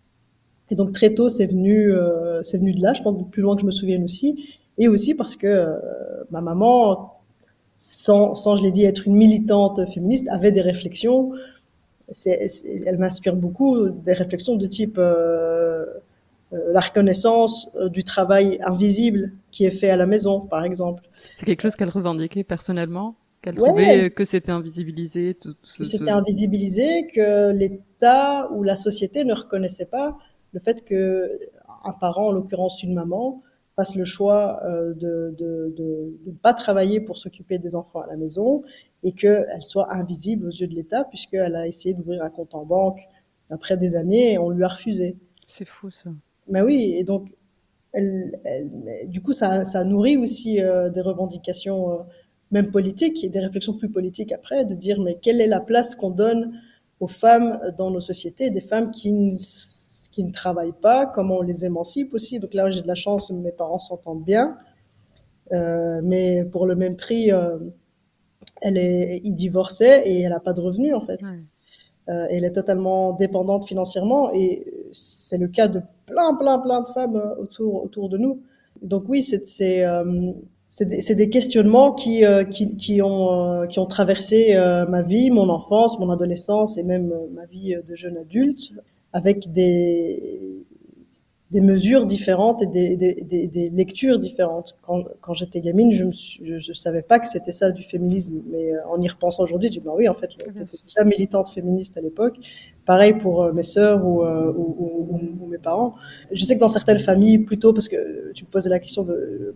Et 0.70 0.74
donc 0.74 0.92
très 0.92 1.14
tôt, 1.14 1.28
c'est 1.28 1.46
venu, 1.46 1.92
euh, 1.92 2.42
c'est 2.42 2.58
venu 2.58 2.72
de 2.72 2.82
là, 2.82 2.92
je 2.92 3.02
pense 3.02 3.16
plus 3.30 3.42
loin 3.42 3.54
que 3.54 3.62
je 3.62 3.66
me 3.66 3.72
souvienne 3.72 4.04
aussi, 4.04 4.44
et 4.78 4.88
aussi 4.88 5.14
parce 5.14 5.36
que 5.36 5.46
euh, 5.46 5.76
ma 6.30 6.40
maman, 6.40 7.14
sans, 7.78 8.34
sans 8.34 8.56
je 8.56 8.62
l'ai 8.62 8.72
dit, 8.72 8.84
être 8.84 9.06
une 9.06 9.16
militante 9.16 9.80
féministe, 9.92 10.26
avait 10.30 10.52
des 10.52 10.62
réflexions. 10.62 11.32
C'est, 12.10 12.48
elle 12.86 12.98
m'inspire 12.98 13.34
beaucoup 13.34 13.88
des 13.88 14.12
réflexions 14.12 14.56
de 14.56 14.66
type 14.66 14.96
euh, 14.98 15.84
euh 16.52 16.72
la 16.72 16.80
reconnaissance 16.80 17.68
euh, 17.74 17.88
du 17.88 18.04
travail 18.04 18.60
invisible 18.64 19.32
qui 19.50 19.64
est 19.64 19.72
fait 19.72 19.90
à 19.90 19.96
la 19.96 20.06
maison, 20.06 20.40
par 20.40 20.64
exemple. 20.64 21.02
C'est 21.34 21.46
quelque 21.46 21.62
chose 21.62 21.74
qu'elle 21.74 21.88
revendiquait 21.88 22.44
personnellement 22.44 23.16
qu'elle 23.42 23.58
ouais, 23.60 23.68
trouvait 23.68 24.10
que 24.10 24.24
c'était 24.24 24.52
invisibilisé 24.52 25.34
tout 25.34 25.54
ce, 25.62 25.84
c'était 25.84 26.10
invisibilisé 26.10 27.06
que 27.08 27.50
l'État 27.50 28.50
ou 28.52 28.62
la 28.62 28.76
société 28.76 29.24
ne 29.24 29.34
reconnaissait 29.34 29.86
pas 29.86 30.16
le 30.52 30.60
fait 30.60 30.84
que 30.84 31.38
un 31.84 31.92
parent, 31.92 32.28
en 32.28 32.32
l'occurrence 32.32 32.82
une 32.82 32.94
maman, 32.94 33.42
fasse 33.76 33.94
le 33.94 34.04
choix 34.04 34.60
euh, 34.64 34.94
de, 34.94 35.34
de, 35.38 35.74
de, 35.76 36.16
de, 36.24 36.30
ne 36.30 36.36
pas 36.36 36.54
travailler 36.54 36.98
pour 36.98 37.18
s'occuper 37.18 37.58
des 37.58 37.76
enfants 37.76 38.00
à 38.00 38.06
la 38.06 38.16
maison 38.16 38.62
et 39.02 39.12
qu'elle 39.12 39.62
soit 39.62 39.92
invisible 39.92 40.46
aux 40.46 40.50
yeux 40.50 40.66
de 40.66 40.74
l'État 40.74 41.04
puisqu'elle 41.04 41.54
a 41.54 41.66
essayé 41.66 41.94
d'ouvrir 41.94 42.24
un 42.24 42.30
compte 42.30 42.54
en 42.54 42.64
banque 42.64 43.00
après 43.50 43.76
des 43.76 43.96
années 43.96 44.32
et 44.32 44.38
on 44.38 44.50
lui 44.50 44.64
a 44.64 44.68
refusé. 44.68 45.16
C'est 45.46 45.66
fou 45.66 45.90
ça. 45.90 46.10
Mais 46.48 46.62
oui, 46.62 46.94
et 46.96 47.04
donc 47.04 47.36
elle, 47.92 48.40
elle, 48.44 48.70
du 49.08 49.20
coup 49.20 49.34
ça, 49.34 49.64
ça 49.66 49.84
nourrit 49.84 50.16
aussi 50.16 50.62
euh, 50.62 50.88
des 50.88 51.02
revendications 51.02 51.92
euh, 51.92 51.96
même 52.50 52.70
politiques 52.70 53.24
et 53.24 53.28
des 53.28 53.40
réflexions 53.40 53.74
plus 53.74 53.90
politiques 53.90 54.32
après 54.32 54.64
de 54.64 54.74
dire 54.74 55.00
mais 55.00 55.18
quelle 55.20 55.40
est 55.40 55.46
la 55.46 55.60
place 55.60 55.94
qu'on 55.94 56.10
donne 56.10 56.58
aux 57.00 57.06
femmes 57.06 57.60
dans 57.76 57.90
nos 57.90 58.00
sociétés, 58.00 58.48
des 58.48 58.62
femmes 58.62 58.90
qui 58.90 59.12
qui 60.16 60.24
ne 60.24 60.32
travaillent 60.32 60.80
pas, 60.80 61.04
comment 61.04 61.36
on 61.36 61.42
les 61.42 61.66
émancipe 61.66 62.14
aussi. 62.14 62.40
Donc 62.40 62.54
là, 62.54 62.70
j'ai 62.70 62.80
de 62.80 62.86
la 62.86 62.94
chance, 62.94 63.30
mes 63.30 63.52
parents 63.52 63.78
s'entendent 63.78 64.24
bien. 64.24 64.56
Euh, 65.52 66.00
mais 66.02 66.42
pour 66.42 66.64
le 66.64 66.74
même 66.74 66.96
prix, 66.96 67.30
euh, 67.30 67.58
elle 68.62 68.78
est, 68.78 69.20
il 69.24 69.34
divorçait 69.34 70.08
et 70.08 70.22
elle 70.22 70.30
n'a 70.30 70.40
pas 70.40 70.54
de 70.54 70.62
revenus 70.62 70.94
en 70.94 71.02
fait. 71.02 71.20
Ouais. 71.20 71.42
Euh, 72.08 72.26
elle 72.30 72.46
est 72.46 72.52
totalement 72.52 73.12
dépendante 73.12 73.68
financièrement 73.68 74.32
et 74.32 74.64
c'est 74.94 75.36
le 75.36 75.48
cas 75.48 75.68
de 75.68 75.82
plein, 76.06 76.34
plein, 76.34 76.60
plein 76.60 76.80
de 76.80 76.88
femmes 76.88 77.16
euh, 77.16 77.42
autour, 77.42 77.84
autour 77.84 78.08
de 78.08 78.16
nous. 78.16 78.40
Donc 78.80 79.04
oui, 79.08 79.22
c'est, 79.22 79.46
c'est, 79.46 79.84
euh, 79.84 80.32
c'est 80.70 80.86
des, 80.86 81.14
des, 81.14 81.28
questionnements 81.28 81.92
qui, 81.92 82.24
euh, 82.24 82.44
qui, 82.44 82.74
qui, 82.78 83.02
ont, 83.02 83.66
qui 83.68 83.78
ont 83.80 83.86
traversé 83.86 84.56
ma 84.88 85.02
vie, 85.02 85.30
mon 85.30 85.50
enfance, 85.50 85.98
mon 85.98 86.08
adolescence 86.08 86.78
et 86.78 86.84
même 86.84 87.12
ma 87.34 87.44
vie 87.44 87.76
de 87.86 87.94
jeune 87.94 88.16
adulte 88.16 88.72
avec 89.18 89.52
des 89.52 90.66
des 91.52 91.60
mesures 91.60 92.06
différentes 92.06 92.60
et 92.64 92.66
des, 92.66 92.96
des, 92.96 93.46
des, 93.46 93.70
lectures 93.70 94.18
différentes. 94.18 94.76
Quand, 94.82 95.04
quand 95.20 95.32
j'étais 95.32 95.60
gamine, 95.60 95.92
je 95.92 96.02
ne 96.02 96.10
je, 96.10 96.58
je, 96.58 96.72
savais 96.72 97.02
pas 97.02 97.20
que 97.20 97.28
c'était 97.28 97.52
ça 97.52 97.70
du 97.70 97.84
féminisme, 97.84 98.42
mais 98.50 98.72
euh, 98.72 98.88
en 98.88 99.00
y 99.00 99.06
repensant 99.06 99.44
aujourd'hui, 99.44 99.68
je 99.68 99.74
dis 99.74 99.80
bah 99.80 99.92
oui, 99.96 100.08
en 100.08 100.14
fait, 100.14 100.28
j'étais 100.32 100.50
déjà 100.50 101.04
militante 101.04 101.48
féministe 101.50 101.96
à 101.96 102.00
l'époque. 102.00 102.36
Pareil 102.84 103.14
pour 103.14 103.44
euh, 103.44 103.52
mes 103.52 103.62
sœurs 103.62 104.04
ou, 104.04 104.24
euh, 104.24 104.52
ou, 104.56 105.08
ou, 105.08 105.20
ou, 105.40 105.46
mes 105.46 105.58
parents. 105.58 105.94
Je 106.32 106.44
sais 106.44 106.56
que 106.56 106.60
dans 106.60 106.68
certaines 106.68 106.98
familles, 106.98 107.38
plutôt 107.38 107.72
parce 107.72 107.88
que 107.88 108.32
tu 108.34 108.44
me 108.44 108.50
posais 108.50 108.68
la 108.68 108.80
question 108.80 109.04
de 109.04 109.54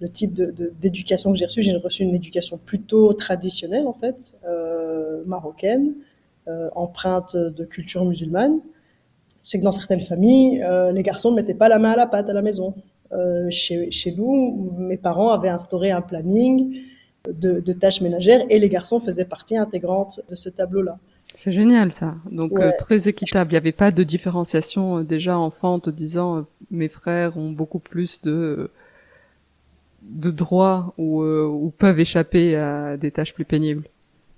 le 0.00 0.08
type 0.08 0.34
d'éducation 0.80 1.30
de, 1.30 1.34
que 1.34 1.38
j'ai 1.38 1.44
reçu, 1.46 1.62
j'ai 1.62 1.76
reçu 1.76 2.02
une 2.02 2.14
éducation 2.14 2.58
plutôt 2.58 3.12
traditionnelle 3.14 3.86
en 3.86 3.92
fait, 3.92 4.36
euh, 4.46 5.22
marocaine, 5.26 5.94
euh, 6.48 6.68
empreinte 6.74 7.36
de 7.36 7.64
culture 7.64 8.04
musulmane 8.04 8.60
c'est 9.48 9.58
que 9.58 9.64
dans 9.64 9.72
certaines 9.72 10.02
familles, 10.02 10.62
euh, 10.62 10.92
les 10.92 11.02
garçons 11.02 11.30
ne 11.30 11.36
mettaient 11.36 11.54
pas 11.54 11.70
la 11.70 11.78
main 11.78 11.92
à 11.92 11.96
la 11.96 12.06
pâte 12.06 12.28
à 12.28 12.34
la 12.34 12.42
maison. 12.42 12.74
Euh, 13.12 13.46
chez, 13.50 13.90
chez 13.90 14.12
nous, 14.12 14.74
mes 14.76 14.98
parents 14.98 15.30
avaient 15.30 15.48
instauré 15.48 15.90
un 15.90 16.02
planning 16.02 16.82
de, 17.26 17.60
de, 17.60 17.72
tâches 17.72 18.02
ménagères 18.02 18.44
et 18.50 18.58
les 18.58 18.68
garçons 18.68 19.00
faisaient 19.00 19.24
partie 19.24 19.56
intégrante 19.56 20.20
de 20.28 20.36
ce 20.36 20.50
tableau-là. 20.50 20.98
C'est 21.34 21.52
génial 21.52 21.92
ça. 21.92 22.16
Donc 22.30 22.60
euh, 22.60 22.72
très 22.76 23.08
équitable. 23.08 23.52
Il 23.52 23.54
n'y 23.54 23.58
avait 23.58 23.72
pas 23.72 23.90
de 23.90 24.02
différenciation 24.02 25.02
déjà 25.02 25.38
enfant 25.38 25.80
te 25.80 25.88
disant 25.88 26.44
mes 26.70 26.88
frères 26.88 27.38
ont 27.38 27.50
beaucoup 27.50 27.78
plus 27.78 28.20
de 28.20 28.70
de 30.02 30.30
droits 30.30 30.92
ou, 30.98 31.22
ou 31.24 31.72
peuvent 31.78 32.00
échapper 32.00 32.54
à 32.54 32.98
des 32.98 33.10
tâches 33.10 33.32
plus 33.32 33.46
pénibles. 33.46 33.84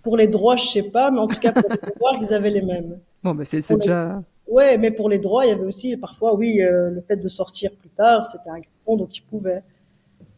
Pour 0.04 0.16
les 0.16 0.28
droits, 0.28 0.56
je 0.56 0.66
sais 0.66 0.82
pas, 0.84 1.10
mais 1.10 1.18
en 1.18 1.26
tout 1.26 1.40
cas 1.40 1.52
pour 1.52 1.68
les 1.70 1.78
devoirs, 1.78 2.14
ils 2.22 2.32
avaient 2.32 2.50
les 2.50 2.62
mêmes. 2.62 2.98
Bon, 3.24 3.34
mais 3.34 3.44
c'est 3.44 3.58
déjà. 3.76 4.22
Ouais, 4.50 4.78
mais 4.78 4.90
pour 4.90 5.08
les 5.08 5.20
droits, 5.20 5.46
il 5.46 5.50
y 5.50 5.52
avait 5.52 5.64
aussi 5.64 5.96
parfois, 5.96 6.34
oui, 6.34 6.60
euh, 6.60 6.90
le 6.90 7.00
fait 7.02 7.16
de 7.16 7.28
sortir 7.28 7.70
plus 7.76 7.88
tard, 7.88 8.26
c'était 8.26 8.50
un 8.50 8.58
garçon, 8.58 8.96
donc 8.96 9.16
il 9.16 9.22
pouvait. 9.22 9.62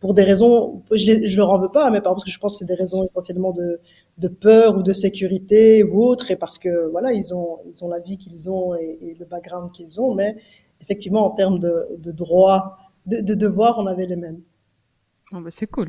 Pour 0.00 0.12
des 0.12 0.22
raisons, 0.22 0.82
je, 0.90 1.26
je 1.26 1.36
leur 1.38 1.50
en 1.50 1.58
veux 1.58 1.70
pas, 1.70 1.88
mais 1.90 2.02
parce 2.02 2.22
que 2.22 2.30
je 2.30 2.38
pense 2.38 2.54
que 2.54 2.58
c'est 2.58 2.66
des 2.66 2.74
raisons 2.74 3.04
essentiellement 3.04 3.52
de, 3.52 3.80
de 4.18 4.28
peur 4.28 4.76
ou 4.76 4.82
de 4.82 4.92
sécurité 4.92 5.82
ou 5.82 6.04
autre, 6.04 6.30
et 6.30 6.36
parce 6.36 6.58
que 6.58 6.90
voilà, 6.90 7.12
ils 7.12 7.32
ont, 7.32 7.60
ils 7.72 7.82
ont 7.82 7.88
la 7.88 8.00
vie 8.00 8.18
qu'ils 8.18 8.50
ont 8.50 8.74
et, 8.74 8.98
et, 9.00 9.14
le 9.18 9.24
background 9.24 9.72
qu'ils 9.72 9.98
ont, 9.98 10.14
mais 10.14 10.36
effectivement, 10.82 11.24
en 11.24 11.30
termes 11.30 11.58
de, 11.58 11.86
de 11.96 12.12
droits, 12.12 12.76
de, 13.06 13.20
de 13.20 13.34
devoirs, 13.34 13.78
on 13.78 13.86
avait 13.86 14.06
les 14.06 14.16
mêmes. 14.16 14.42
Oh 15.32 15.40
bah 15.40 15.50
c'est 15.50 15.68
cool. 15.68 15.88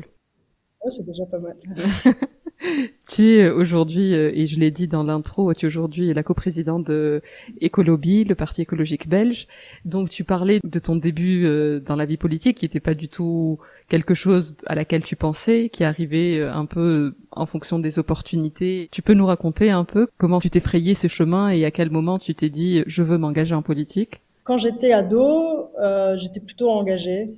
Ouais, 0.82 0.90
c'est 0.90 1.04
déjà 1.04 1.26
pas 1.26 1.40
mal. 1.40 1.56
tu 3.08 3.38
es 3.38 3.48
aujourd'hui, 3.48 4.14
euh, 4.14 4.30
et 4.34 4.46
je 4.46 4.58
l'ai 4.58 4.70
dit 4.70 4.88
dans 4.88 5.02
l'intro, 5.02 5.52
tu 5.54 5.64
es 5.64 5.68
aujourd'hui 5.68 6.12
la 6.12 6.22
coprésidente 6.22 6.86
de 6.86 7.22
Écolobie, 7.60 8.24
le 8.24 8.34
parti 8.34 8.62
écologique 8.62 9.08
belge. 9.08 9.46
Donc 9.84 10.10
tu 10.10 10.24
parlais 10.24 10.60
de 10.62 10.78
ton 10.78 10.96
début 10.96 11.46
euh, 11.46 11.80
dans 11.80 11.96
la 11.96 12.06
vie 12.06 12.16
politique 12.16 12.58
qui 12.58 12.64
n'était 12.64 12.80
pas 12.80 12.94
du 12.94 13.08
tout 13.08 13.58
quelque 13.88 14.14
chose 14.14 14.56
à 14.66 14.74
laquelle 14.74 15.02
tu 15.02 15.16
pensais, 15.16 15.68
qui 15.68 15.84
arrivait 15.84 16.38
euh, 16.38 16.52
un 16.52 16.66
peu 16.66 17.14
en 17.30 17.46
fonction 17.46 17.78
des 17.78 17.98
opportunités. 17.98 18.88
Tu 18.90 19.02
peux 19.02 19.14
nous 19.14 19.26
raconter 19.26 19.70
un 19.70 19.84
peu 19.84 20.08
comment 20.18 20.38
tu 20.38 20.50
t'es 20.50 20.60
frayé 20.60 20.94
ce 20.94 21.08
chemin 21.08 21.50
et 21.50 21.64
à 21.64 21.70
quel 21.70 21.90
moment 21.90 22.18
tu 22.18 22.34
t'es 22.34 22.50
dit 22.50 22.82
je 22.86 23.02
veux 23.02 23.18
m'engager 23.18 23.54
en 23.54 23.62
politique? 23.62 24.20
Quand 24.44 24.58
j'étais 24.58 24.92
ado, 24.92 25.70
euh, 25.80 26.18
j'étais 26.18 26.40
plutôt 26.40 26.70
engagée. 26.70 27.30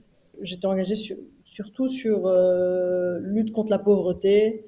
J'étais 0.42 0.66
engagée 0.66 0.96
sur, 0.96 1.16
surtout 1.44 1.88
sur 1.88 2.26
euh, 2.26 3.18
lutte 3.20 3.52
contre 3.52 3.70
la 3.70 3.78
pauvreté, 3.78 4.64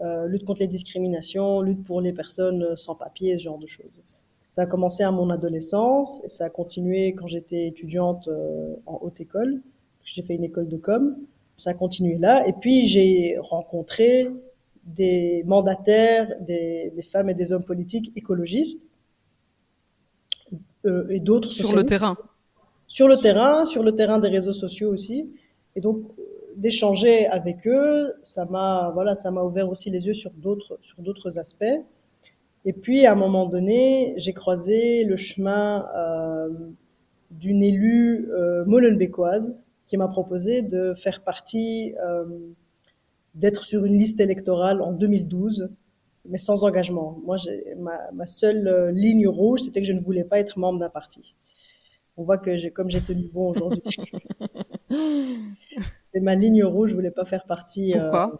euh, 0.00 0.26
lutte 0.26 0.44
contre 0.44 0.60
les 0.60 0.68
discriminations, 0.68 1.60
lutte 1.60 1.84
pour 1.84 2.00
les 2.00 2.12
personnes 2.12 2.76
sans 2.76 2.94
papier, 2.94 3.36
ce 3.38 3.44
genre 3.44 3.58
de 3.58 3.66
choses. 3.66 4.02
Ça 4.52 4.62
a 4.62 4.66
commencé 4.66 5.02
à 5.02 5.10
mon 5.10 5.30
adolescence 5.30 6.22
et 6.24 6.28
ça 6.28 6.44
a 6.44 6.50
continué 6.50 7.14
quand 7.14 7.26
j'étais 7.26 7.68
étudiante 7.68 8.28
euh, 8.28 8.74
en 8.86 8.98
haute 9.02 9.20
école. 9.20 9.62
J'ai 10.04 10.22
fait 10.22 10.34
une 10.34 10.44
école 10.44 10.68
de 10.68 10.76
com. 10.76 11.16
Ça 11.56 11.70
a 11.70 11.74
continué 11.74 12.18
là. 12.18 12.46
Et 12.46 12.52
puis 12.52 12.86
j'ai 12.86 13.36
rencontré 13.38 14.28
des 14.84 15.42
mandataires, 15.46 16.26
des, 16.40 16.92
des, 16.94 17.02
femmes 17.02 17.30
et 17.30 17.34
des 17.34 17.52
hommes 17.52 17.64
politiques 17.64 18.12
écologistes 18.16 18.86
euh, 20.84 21.06
et 21.08 21.20
d'autres 21.20 21.48
sur 21.48 21.74
le 21.74 21.86
terrain. 21.86 22.16
Sur 22.88 23.08
le 23.08 23.16
terrain, 23.16 23.64
sur 23.64 23.82
le 23.82 23.92
terrain 23.92 24.18
des 24.18 24.28
réseaux 24.28 24.52
sociaux 24.52 24.90
aussi. 24.90 25.30
Et 25.76 25.80
donc 25.80 26.02
d'échanger 26.56 27.26
avec 27.26 27.66
eux, 27.66 28.12
ça 28.22 28.44
m'a 28.44 28.90
voilà, 28.94 29.14
ça 29.14 29.30
m'a 29.30 29.42
ouvert 29.42 29.68
aussi 29.70 29.90
les 29.90 30.06
yeux 30.06 30.14
sur 30.14 30.30
d'autres 30.32 30.78
sur 30.82 31.02
d'autres 31.02 31.38
aspects. 31.38 31.64
Et 32.64 32.72
puis 32.72 33.06
à 33.06 33.12
un 33.12 33.16
moment 33.16 33.46
donné, 33.46 34.14
j'ai 34.18 34.32
croisé 34.32 35.04
le 35.04 35.16
chemin 35.16 35.88
euh, 35.96 36.48
d'une 37.32 37.62
élue 37.62 38.28
euh, 38.30 38.64
qui 39.86 39.96
m'a 39.96 40.08
proposé 40.08 40.62
de 40.62 40.94
faire 40.94 41.22
partie, 41.22 41.94
euh, 42.04 42.24
d'être 43.34 43.64
sur 43.64 43.84
une 43.84 43.94
liste 43.94 44.20
électorale 44.20 44.80
en 44.80 44.92
2012, 44.92 45.70
mais 46.26 46.38
sans 46.38 46.64
engagement. 46.64 47.18
Moi, 47.24 47.36
ma, 47.78 48.10
ma 48.12 48.26
seule 48.26 48.68
euh, 48.68 48.92
ligne 48.92 49.26
rouge, 49.28 49.60
c'était 49.60 49.80
que 49.80 49.86
je 49.86 49.92
ne 49.92 50.00
voulais 50.00 50.24
pas 50.24 50.38
être 50.38 50.58
membre 50.58 50.78
d'un 50.78 50.88
parti. 50.88 51.34
On 52.16 52.24
voit 52.24 52.38
que 52.38 52.56
j'ai, 52.56 52.70
comme 52.70 52.90
j'ai 52.90 53.00
tenu 53.00 53.28
bon 53.28 53.50
aujourd'hui. 53.50 53.82
c'est 56.12 56.20
ma 56.20 56.34
ligne 56.34 56.64
rouge, 56.64 56.90
je 56.90 56.94
voulais 56.94 57.10
pas 57.10 57.24
faire 57.24 57.44
partie. 57.44 57.94
Euh, 57.94 57.98
Pourquoi? 57.98 58.30
Euh, 58.32 58.36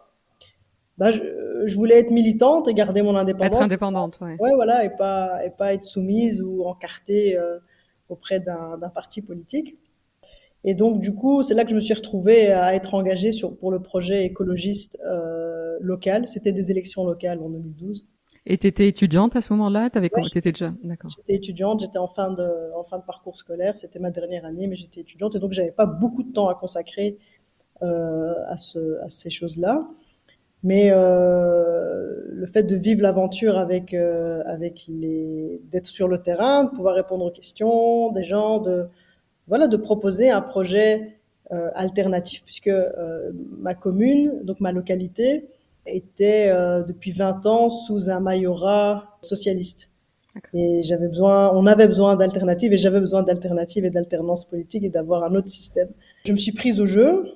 bah, 0.98 1.10
je, 1.10 1.20
je, 1.66 1.74
voulais 1.74 1.98
être 1.98 2.10
militante 2.10 2.68
et 2.68 2.74
garder 2.74 3.02
mon 3.02 3.16
indépendance. 3.16 3.58
Être 3.58 3.62
indépendante, 3.62 4.18
ouais. 4.20 4.36
Ouais, 4.38 4.54
voilà, 4.54 4.84
et 4.84 4.90
pas 4.90 5.44
et 5.44 5.50
pas 5.50 5.72
être 5.72 5.84
soumise 5.84 6.42
ou 6.42 6.64
encartée 6.64 7.36
euh, 7.36 7.58
auprès 8.08 8.40
d'un, 8.40 8.78
parti 8.94 9.22
politique. 9.22 9.78
Et 10.64 10.74
donc, 10.74 11.00
du 11.00 11.14
coup, 11.14 11.42
c'est 11.42 11.54
là 11.54 11.64
que 11.64 11.70
je 11.70 11.74
me 11.74 11.80
suis 11.80 11.94
retrouvée 11.94 12.52
à 12.52 12.74
être 12.74 12.94
engagée 12.94 13.32
sur, 13.32 13.56
pour 13.56 13.72
le 13.72 13.80
projet 13.80 14.24
écologiste 14.24 14.96
euh, 15.04 15.76
local. 15.80 16.28
C'était 16.28 16.52
des 16.52 16.70
élections 16.70 17.04
locales 17.04 17.40
en 17.40 17.48
2012. 17.48 18.04
Et 18.44 18.58
tu 18.58 18.66
étais 18.66 18.88
étudiante 18.88 19.34
à 19.34 19.40
ce 19.40 19.52
moment-là? 19.54 19.90
T'avais 19.90 20.10
ouais, 20.14 20.22
étais 20.26 20.52
déjà 20.52 20.72
D'accord. 20.82 21.10
J'étais 21.16 21.34
étudiante, 21.34 21.80
j'étais 21.80 21.98
en 21.98 22.08
fin 22.08 22.30
de 22.30 22.72
en 22.76 22.82
fin 22.84 22.98
de 22.98 23.04
parcours 23.04 23.38
scolaire, 23.38 23.78
c'était 23.78 24.00
ma 24.00 24.10
dernière 24.10 24.44
année, 24.44 24.66
mais 24.66 24.74
j'étais 24.74 25.00
étudiante 25.00 25.36
et 25.36 25.38
donc 25.38 25.52
j'avais 25.52 25.70
pas 25.70 25.86
beaucoup 25.86 26.24
de 26.24 26.32
temps 26.32 26.48
à 26.48 26.56
consacrer 26.56 27.18
euh, 27.18 27.31
à 27.82 28.56
ce 28.56 29.00
à 29.02 29.10
ces 29.10 29.30
choses-là. 29.30 29.86
Mais 30.64 30.90
euh, 30.92 32.22
le 32.28 32.46
fait 32.46 32.62
de 32.62 32.76
vivre 32.76 33.02
l'aventure 33.02 33.58
avec 33.58 33.94
euh, 33.94 34.42
avec 34.46 34.84
les 34.88 35.60
d'être 35.72 35.86
sur 35.86 36.06
le 36.06 36.22
terrain, 36.22 36.64
de 36.64 36.70
pouvoir 36.70 36.94
répondre 36.94 37.24
aux 37.24 37.30
questions 37.30 38.12
des 38.12 38.22
gens, 38.22 38.60
de 38.60 38.86
voilà, 39.48 39.66
de 39.66 39.76
proposer 39.76 40.30
un 40.30 40.40
projet 40.40 41.18
euh, 41.50 41.70
alternatif 41.74 42.44
puisque 42.44 42.68
euh, 42.68 43.32
ma 43.58 43.74
commune, 43.74 44.40
donc 44.44 44.60
ma 44.60 44.70
localité, 44.70 45.48
était 45.84 46.48
euh, 46.50 46.84
depuis 46.84 47.10
20 47.10 47.44
ans 47.46 47.68
sous 47.68 48.08
un 48.08 48.20
majorat 48.20 49.18
socialiste. 49.20 49.90
Et 50.54 50.82
j'avais 50.82 51.08
besoin, 51.08 51.52
on 51.54 51.66
avait 51.66 51.88
besoin 51.88 52.16
d'alternatives 52.16 52.72
et 52.72 52.78
j'avais 52.78 53.00
besoin 53.00 53.22
d'alternatives 53.22 53.84
et 53.84 53.90
d'alternance 53.90 54.44
politique 54.44 54.84
et 54.84 54.88
d'avoir 54.88 55.24
un 55.24 55.34
autre 55.34 55.50
système. 55.50 55.88
Je 56.24 56.32
me 56.32 56.38
suis 56.38 56.52
prise 56.52 56.80
au 56.80 56.86
jeu 56.86 57.34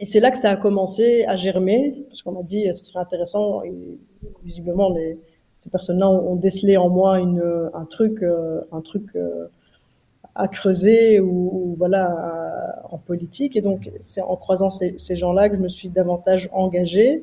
et 0.00 0.04
c'est 0.04 0.20
là 0.20 0.30
que 0.30 0.38
ça 0.38 0.50
a 0.50 0.56
commencé 0.56 1.24
à 1.24 1.36
germer 1.36 2.04
parce 2.08 2.22
qu'on 2.22 2.32
m'a 2.32 2.42
dit 2.42 2.66
ce 2.72 2.84
serait 2.84 3.00
intéressant 3.00 3.62
et 3.62 3.98
visiblement 4.44 4.90
les, 4.90 5.18
ces 5.58 5.70
personnes-là 5.70 6.08
ont, 6.08 6.36
décelé 6.36 6.76
en 6.76 6.88
moi 6.88 7.20
une, 7.20 7.42
un 7.72 7.84
truc, 7.84 8.22
euh, 8.22 8.60
un 8.72 8.80
truc 8.80 9.16
euh, 9.16 9.46
à 10.34 10.48
creuser 10.48 11.20
ou, 11.20 11.50
ou 11.52 11.74
voilà 11.78 12.82
en 12.90 12.98
politique. 12.98 13.56
Et 13.56 13.60
donc 13.60 13.90
c'est 14.00 14.20
en 14.20 14.36
croisant 14.36 14.70
ces, 14.70 14.96
ces 14.98 15.16
gens-là 15.16 15.48
que 15.48 15.56
je 15.56 15.60
me 15.60 15.68
suis 15.68 15.88
davantage 15.88 16.48
engagée. 16.52 17.22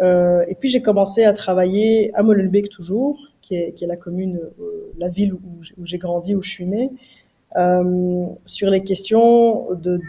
Euh, 0.00 0.44
et 0.48 0.54
puis 0.54 0.68
j'ai 0.68 0.82
commencé 0.82 1.24
à 1.24 1.32
travailler 1.32 2.14
à 2.14 2.22
Molenbeek 2.22 2.68
toujours, 2.68 3.18
qui 3.42 3.56
est, 3.56 3.72
qui 3.72 3.84
est 3.84 3.88
la 3.88 3.96
commune, 3.96 4.40
euh, 4.60 4.92
la 4.98 5.08
ville 5.08 5.34
où, 5.34 5.40
où 5.78 5.86
j'ai 5.86 5.98
grandi, 5.98 6.34
où 6.34 6.42
je 6.42 6.50
suis 6.50 6.66
née, 6.66 6.90
euh, 7.56 8.26
sur 8.46 8.70
les 8.70 8.82
questions 8.84 9.72
de, 9.74 10.00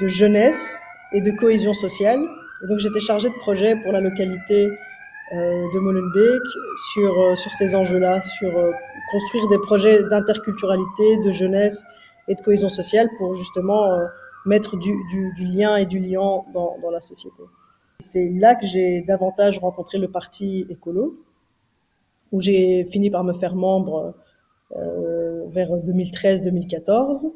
de 0.00 0.08
jeunesse 0.08 0.78
et 1.12 1.20
de 1.20 1.30
cohésion 1.30 1.74
sociale. 1.74 2.20
Et 2.62 2.66
donc 2.66 2.78
j'étais 2.78 3.00
chargée 3.00 3.28
de 3.28 3.38
projet 3.38 3.76
pour 3.76 3.92
la 3.92 4.00
localité 4.00 4.66
euh, 4.66 5.64
de 5.74 5.78
Molenbeek 5.78 6.42
sur, 6.92 7.20
euh, 7.20 7.36
sur 7.36 7.52
ces 7.52 7.74
enjeux-là, 7.74 8.20
sur 8.22 8.56
euh, 8.56 8.72
construire 9.10 9.48
des 9.48 9.58
projets 9.58 10.02
d'interculturalité, 10.04 11.18
de 11.18 11.30
jeunesse 11.30 11.84
et 12.28 12.34
de 12.34 12.40
cohésion 12.40 12.68
sociale 12.68 13.08
pour 13.16 13.34
justement 13.34 13.88
mettre 14.44 14.76
du, 14.76 14.92
du, 15.10 15.32
du 15.34 15.44
lien 15.44 15.76
et 15.76 15.86
du 15.86 15.98
liant 15.98 16.46
dans, 16.52 16.76
dans 16.82 16.90
la 16.90 17.00
société. 17.00 17.42
C'est 18.00 18.28
là 18.28 18.54
que 18.54 18.66
j'ai 18.66 19.02
davantage 19.02 19.58
rencontré 19.58 19.98
le 19.98 20.08
parti 20.08 20.66
écolo, 20.68 21.18
où 22.32 22.40
j'ai 22.40 22.84
fini 22.84 23.10
par 23.10 23.24
me 23.24 23.32
faire 23.32 23.54
membre 23.54 24.14
euh, 24.76 25.46
vers 25.48 25.70
2013-2014. 25.70 27.32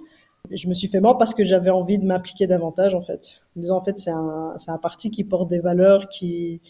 Je 0.50 0.68
me 0.68 0.74
suis 0.74 0.88
fait 0.88 1.00
membre 1.00 1.18
parce 1.18 1.35
que 1.35 1.44
j'avais 1.44 1.70
envie 1.70 1.98
de 1.98 2.05
m'impliquer 2.05 2.46
davantage, 2.46 2.94
en 2.94 3.00
fait. 3.00 3.40
En 3.57 3.61
disant, 3.61 3.76
en 3.76 3.81
fait, 3.81 3.98
c'est 3.98 4.11
un, 4.11 4.55
c'est 4.59 4.70
un 4.70 4.78
parti 4.78 5.11
qui 5.11 5.24
porte 5.24 5.48
des 5.48 5.61
valeurs 5.61 6.09
qui, 6.09 6.61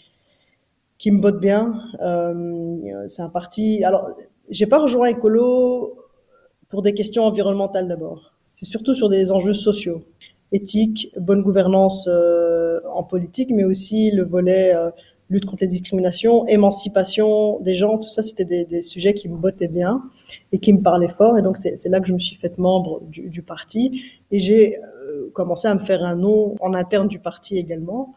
qui 0.99 1.11
me 1.11 1.21
bottent 1.21 1.41
bien. 1.41 1.83
Euh, 2.01 3.09
c'est 3.09 3.23
un 3.23 3.29
parti. 3.29 3.83
Alors, 3.83 4.11
j'ai 4.51 4.67
pas 4.67 4.79
rejoint 4.79 5.07
écolo 5.07 5.97
pour 6.69 6.83
des 6.83 6.95
questions 6.95 7.25
environnementales 7.25 7.89
d'abord. 7.89 8.33
C'est 8.55 8.67
surtout 8.67 8.95
sur 8.95 9.09
des 9.09 9.33
enjeux 9.33 9.55
sociaux, 9.55 10.05
éthique, 10.53 11.13
bonne 11.19 11.43
gouvernance 11.43 12.07
euh, 12.09 12.81
en 12.93 13.03
politique, 13.03 13.51
mais 13.51 13.65
aussi 13.65 14.11
le 14.13 14.23
volet 14.23 14.75
euh, 14.77 14.91
lutte 15.33 15.47
contre 15.47 15.63
les 15.63 15.69
discriminations, 15.69 16.47
émancipation 16.47 17.59
des 17.61 17.75
gens, 17.75 17.99
tout 17.99 18.09
ça, 18.09 18.23
c'était 18.23 18.45
des, 18.45 18.83
sujets 18.83 19.15
qui 19.15 19.29
me 19.29 19.37
bottaient 19.37 19.69
bien 19.69 20.03
et 20.53 20.59
qui 20.59 20.73
me 20.73 20.81
parlaient 20.81 21.09
fort. 21.09 21.39
Et 21.39 21.43
donc, 21.43 21.57
c'est 21.57 21.89
là 21.89 22.01
que 22.01 22.07
je 22.07 22.13
me 22.13 22.19
suis 22.19 22.37
faite 22.37 22.59
membre 22.59 23.01
du, 23.09 23.43
parti 23.43 24.03
et 24.31 24.41
j'ai 24.41 24.79
euh, 24.79 25.31
commencé 25.33 25.67
à 25.67 25.75
me 25.75 25.81
faire 25.81 26.05
un 26.05 26.17
nom 26.17 26.55
en 26.61 26.75
interne 26.75 27.09
du 27.09 27.19
parti 27.19 27.59
également. 27.59 28.15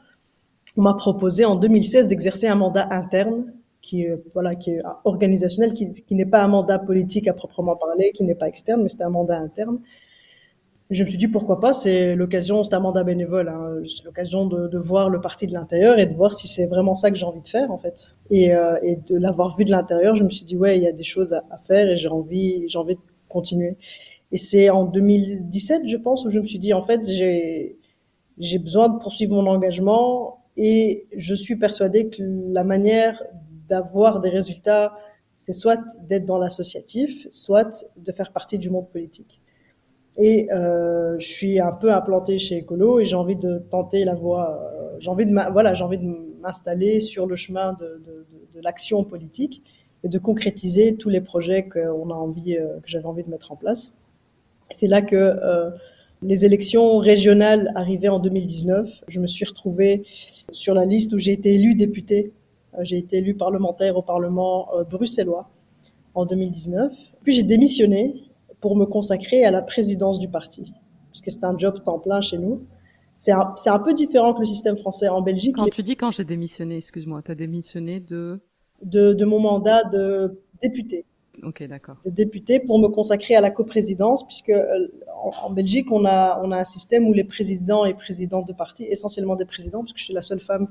On 0.78 0.82
m'a 0.82 0.94
proposé 0.94 1.46
en 1.46 1.56
2016 1.56 2.08
d'exercer 2.08 2.48
un 2.48 2.56
mandat 2.56 2.88
interne 2.92 3.54
qui 3.82 4.04
est, 4.04 4.22
voilà, 4.34 4.56
qui 4.56 4.72
est 4.72 4.82
organisationnel, 5.04 5.74
qui, 5.74 5.90
qui 5.90 6.16
n'est 6.16 6.26
pas 6.26 6.42
un 6.42 6.48
mandat 6.48 6.80
politique 6.80 7.28
à 7.28 7.34
proprement 7.34 7.76
parler, 7.76 8.12
qui 8.14 8.24
n'est 8.24 8.36
pas 8.36 8.48
externe, 8.48 8.82
mais 8.84 8.90
c'était 8.90 9.04
un 9.04 9.10
mandat 9.10 9.38
interne 9.38 9.80
je 10.92 11.04
me 11.04 11.10
suis 11.10 11.18
dit 11.18 11.28
pourquoi 11.28 11.60
pas, 11.60 11.74
c'est 11.74 12.16
l'occasion, 12.16 12.64
c'est 12.64 12.76
un 12.76 12.80
mandat 12.80 13.04
bénévole, 13.04 13.50
hein, 13.50 13.82
c'est 13.88 14.04
l'occasion 14.06 14.46
de, 14.46 14.68
de, 14.68 14.78
voir 14.78 15.10
le 15.10 15.20
parti 15.20 15.48
de 15.48 15.54
l'intérieur 15.54 15.98
et 15.98 16.06
de 16.06 16.14
voir 16.14 16.34
si 16.36 16.48
c'est 16.48 16.68
vraiment 16.68 16.94
ça 16.94 17.10
que 17.10 17.18
j'ai 17.18 17.26
envie 17.26 17.42
de 17.42 17.48
faire 17.48 17.72
en 17.72 17.80
fait. 17.80 18.08
Et, 18.30 18.54
euh, 18.54 18.78
et 18.84 18.96
de 18.96 19.18
l'avoir 19.18 19.58
vu 19.58 19.66
de 19.66 19.72
l'intérieur, 19.72 20.16
je 20.16 20.24
me 20.24 20.30
suis 20.30 20.46
dit 20.46 20.56
ouais, 20.56 20.78
il 20.78 20.84
y 20.84 20.88
a 20.88 20.92
des 20.92 21.04
choses 21.04 21.34
à, 21.34 21.44
faire 21.64 21.90
et 21.90 21.98
j'ai 21.98 22.08
envie, 22.08 22.66
j'ai 22.70 22.78
envie 22.78 22.96
de 22.96 23.02
continuer. 23.30 23.78
Et 24.32 24.38
c'est 24.38 24.70
en 24.70 24.86
2017, 24.86 25.88
je 25.88 25.98
pense, 25.98 26.26
où 26.26 26.30
je 26.30 26.40
me 26.40 26.46
suis 26.46 26.60
dit 26.60 26.74
en 26.74 26.82
fait 26.82 27.10
j'ai 27.10 27.78
j'ai 28.38 28.60
besoin 28.60 28.90
de 28.90 29.00
poursuivre 29.00 29.34
mon 29.34 29.48
engagement 29.48 30.44
et 30.58 31.08
je 31.16 31.34
suis 31.34 31.56
persuadée 31.58 32.10
que 32.10 32.22
la 32.48 32.64
manière 32.64 33.24
d'avoir 33.70 34.20
des 34.22 34.30
résultats, 34.30 34.98
c'est 35.36 35.54
soit 35.54 35.80
d'être 36.02 36.26
dans 36.26 36.38
l'associatif, 36.38 37.28
soit 37.32 37.88
de 37.98 38.12
faire 38.12 38.32
partie 38.32 38.60
du 38.60 38.70
monde 38.70 38.90
politique. 38.90 39.42
Et 40.18 40.50
euh, 40.52 41.18
je 41.20 41.28
suis 41.28 41.60
un 41.60 41.74
peu 41.74 41.92
implantée 41.92 42.40
chez 42.40 42.62
Ecolo 42.62 43.00
et 43.00 43.06
j'ai 43.06 43.16
envie 43.16 43.36
de 43.36 43.60
tenter 43.70 44.06
la 44.06 44.16
voie. 44.16 44.62
Euh, 44.74 44.96
j'ai 45.00 45.10
envie 45.10 45.26
de 45.26 45.52
voilà, 45.52 45.74
j'ai 45.74 45.84
envie 45.84 45.98
de 45.98 46.10
m'installer 46.42 47.00
sur 47.00 47.28
le 47.28 47.36
chemin 47.36 47.74
de, 47.74 48.02
de, 48.06 48.26
de, 48.32 48.60
de 48.60 48.62
l'action 48.64 49.04
politique 49.04 49.62
et 50.04 50.08
de 50.08 50.20
concrétiser 50.20 50.96
tous 50.96 51.10
les 51.10 51.22
projets 51.22 51.68
qu'on 51.68 52.10
a 52.12 52.14
envie, 52.14 52.56
euh, 52.56 52.80
que 52.80 52.88
j'avais 52.88 53.06
envie 53.06 53.24
de 53.24 53.30
mettre 53.30 53.52
en 53.52 53.56
place. 53.56 53.94
C'est 54.72 54.88
là 54.88 55.02
que 55.02 55.16
euh, 55.16 55.70
les 56.22 56.46
élections 56.46 56.98
régionales 56.98 57.72
arrivaient 57.76 58.10
en 58.10 58.20
2019. 58.20 58.90
Je 59.08 59.20
me 59.20 59.28
suis 59.28 59.46
retrouvée 59.46 60.04
sur 60.52 60.74
la 60.74 60.86
liste 60.86 61.14
où 61.14 61.18
j'ai 61.18 61.34
été 61.34 61.56
élue 61.56 61.76
députée. 61.76 62.32
Euh, 62.78 62.82
j'ai 62.84 62.98
été 62.98 63.18
élue 63.18 63.36
parlementaire 63.36 63.98
au 63.98 64.02
Parlement 64.02 64.70
euh, 64.76 64.84
bruxellois 64.84 65.50
en 66.14 66.26
2019. 66.26 66.92
Puis 67.24 67.34
j'ai 67.34 67.44
démissionné 67.44 68.14
pour 68.66 68.76
me 68.76 68.88
consacrer 68.88 69.46
à 69.46 69.52
la 69.52 69.62
présidence 69.62 70.18
du 70.18 70.28
parti, 70.28 70.74
puisque 71.12 71.32
c'est 71.32 71.44
un 71.44 71.56
job 71.56 71.84
temps 71.84 72.00
plein 72.00 72.20
chez 72.20 72.40
nous. 72.40 72.66
C'est 73.16 73.32
un, 73.32 73.54
un, 73.68 73.80
peu 73.80 73.94
différent 73.94 74.34
que 74.34 74.40
le 74.40 74.48
système 74.48 74.76
français 74.76 75.08
en 75.08 75.22
Belgique. 75.22 75.56
Quand 75.56 75.70
tu 75.70 75.84
dis 75.84 75.96
quand 75.96 76.10
j'ai 76.10 76.24
démissionné, 76.24 76.78
excuse-moi, 76.78 77.22
tu 77.22 77.30
as 77.30 77.36
démissionné 77.36 78.00
de... 78.00 78.40
de... 78.82 79.14
de 79.14 79.26
mon 79.26 79.40
mandat 79.40 79.84
de 79.84 80.42
député. 80.64 81.06
Ok, 81.44 81.62
d'accord. 81.68 81.98
De 82.06 82.10
député 82.10 82.60
pour 82.60 82.80
me 82.80 82.88
consacrer 82.88 83.36
à 83.36 83.42
la 83.42 83.52
coprésidence, 83.52 84.26
puisque 84.26 84.50
euh, 84.50 84.88
en, 85.24 85.30
en, 85.44 85.52
Belgique, 85.52 85.92
on 85.92 86.04
a, 86.04 86.42
on 86.44 86.50
a 86.52 86.58
un 86.58 86.66
système 86.66 87.08
où 87.08 87.14
les 87.14 87.24
présidents 87.24 87.86
et 87.86 87.94
présidentes 87.94 88.48
de 88.48 88.54
parti, 88.54 88.86
essentiellement 88.86 89.36
des 89.36 89.46
présidents, 89.46 89.82
parce 89.82 89.94
que 89.94 90.00
je 90.00 90.06
suis 90.06 90.14
la 90.16 90.24
seule 90.24 90.42
femme 90.42 90.70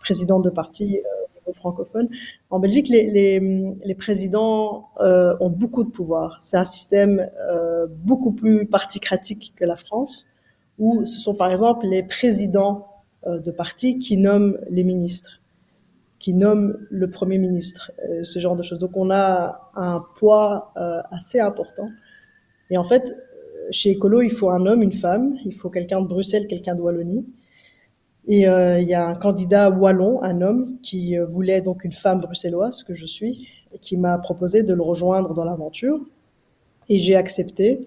présidente 0.00 0.42
de 0.42 0.50
parti 0.50 0.98
euh, 0.98 1.26
francophone. 1.52 2.08
En 2.50 2.58
Belgique, 2.58 2.88
les, 2.88 3.94
présidents 3.98 4.88
euh, 5.00 5.36
ont 5.40 5.50
beaucoup 5.50 5.84
de 5.84 5.90
pouvoir. 5.90 6.38
C'est 6.40 6.56
un 6.56 6.64
système 6.64 7.28
euh, 7.50 7.86
beaucoup 7.88 8.32
plus 8.32 8.66
particratique 8.66 9.52
que 9.56 9.64
la 9.64 9.76
France, 9.76 10.26
où 10.78 11.04
ce 11.04 11.18
sont 11.18 11.34
par 11.34 11.50
exemple 11.50 11.86
les 11.86 12.02
présidents 12.02 12.86
euh, 13.26 13.38
de 13.38 13.50
partis 13.50 13.98
qui 13.98 14.16
nomment 14.16 14.58
les 14.70 14.84
ministres, 14.84 15.40
qui 16.18 16.34
nomment 16.34 16.76
le 16.90 17.10
Premier 17.10 17.38
ministre, 17.38 17.92
ce 18.22 18.40
genre 18.40 18.56
de 18.56 18.62
choses. 18.62 18.78
Donc 18.80 18.96
on 18.96 19.10
a 19.10 19.70
un 19.76 20.04
poids 20.18 20.72
assez 21.12 21.38
important. 21.38 21.88
Et 22.70 22.76
en 22.76 22.82
fait, 22.82 23.16
chez 23.70 23.94
Ecolo, 23.94 24.22
il 24.22 24.32
faut 24.32 24.50
un 24.50 24.66
homme, 24.66 24.82
une 24.82 24.92
femme, 24.92 25.36
il 25.44 25.54
faut 25.54 25.70
quelqu'un 25.70 26.00
de 26.00 26.06
Bruxelles, 26.06 26.46
quelqu'un 26.48 26.74
de 26.74 26.80
Wallonie. 26.80 27.24
Et 28.26 28.48
euh, 28.48 28.80
il 28.80 28.88
y 28.88 28.94
a 28.94 29.06
un 29.06 29.14
candidat 29.14 29.70
wallon, 29.70 30.22
un 30.22 30.42
homme, 30.42 30.76
qui 30.82 31.16
euh, 31.16 31.24
voulait 31.24 31.60
donc 31.60 31.84
une 31.84 31.92
femme 31.92 32.20
bruxelloise, 32.20 32.82
que 32.82 32.94
je 32.94 33.06
suis, 33.06 33.48
et 33.72 33.78
qui 33.78 33.96
m'a 33.96 34.18
proposé 34.18 34.62
de 34.62 34.74
le 34.74 34.82
rejoindre 34.82 35.34
dans 35.34 35.44
l'aventure. 35.44 36.00
Et 36.88 36.98
j'ai 36.98 37.16
accepté. 37.16 37.86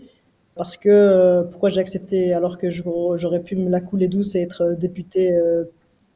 Parce 0.55 0.77
que, 0.77 0.89
euh, 0.89 1.43
pourquoi 1.43 1.69
j'ai 1.69 1.79
accepté 1.79 2.33
alors 2.33 2.57
que 2.57 2.69
j'aurais 2.71 3.41
pu 3.41 3.55
me 3.55 3.69
la 3.69 3.81
couler 3.81 4.07
douce 4.07 4.35
et 4.35 4.41
être 4.41 4.63
euh, 4.63 5.63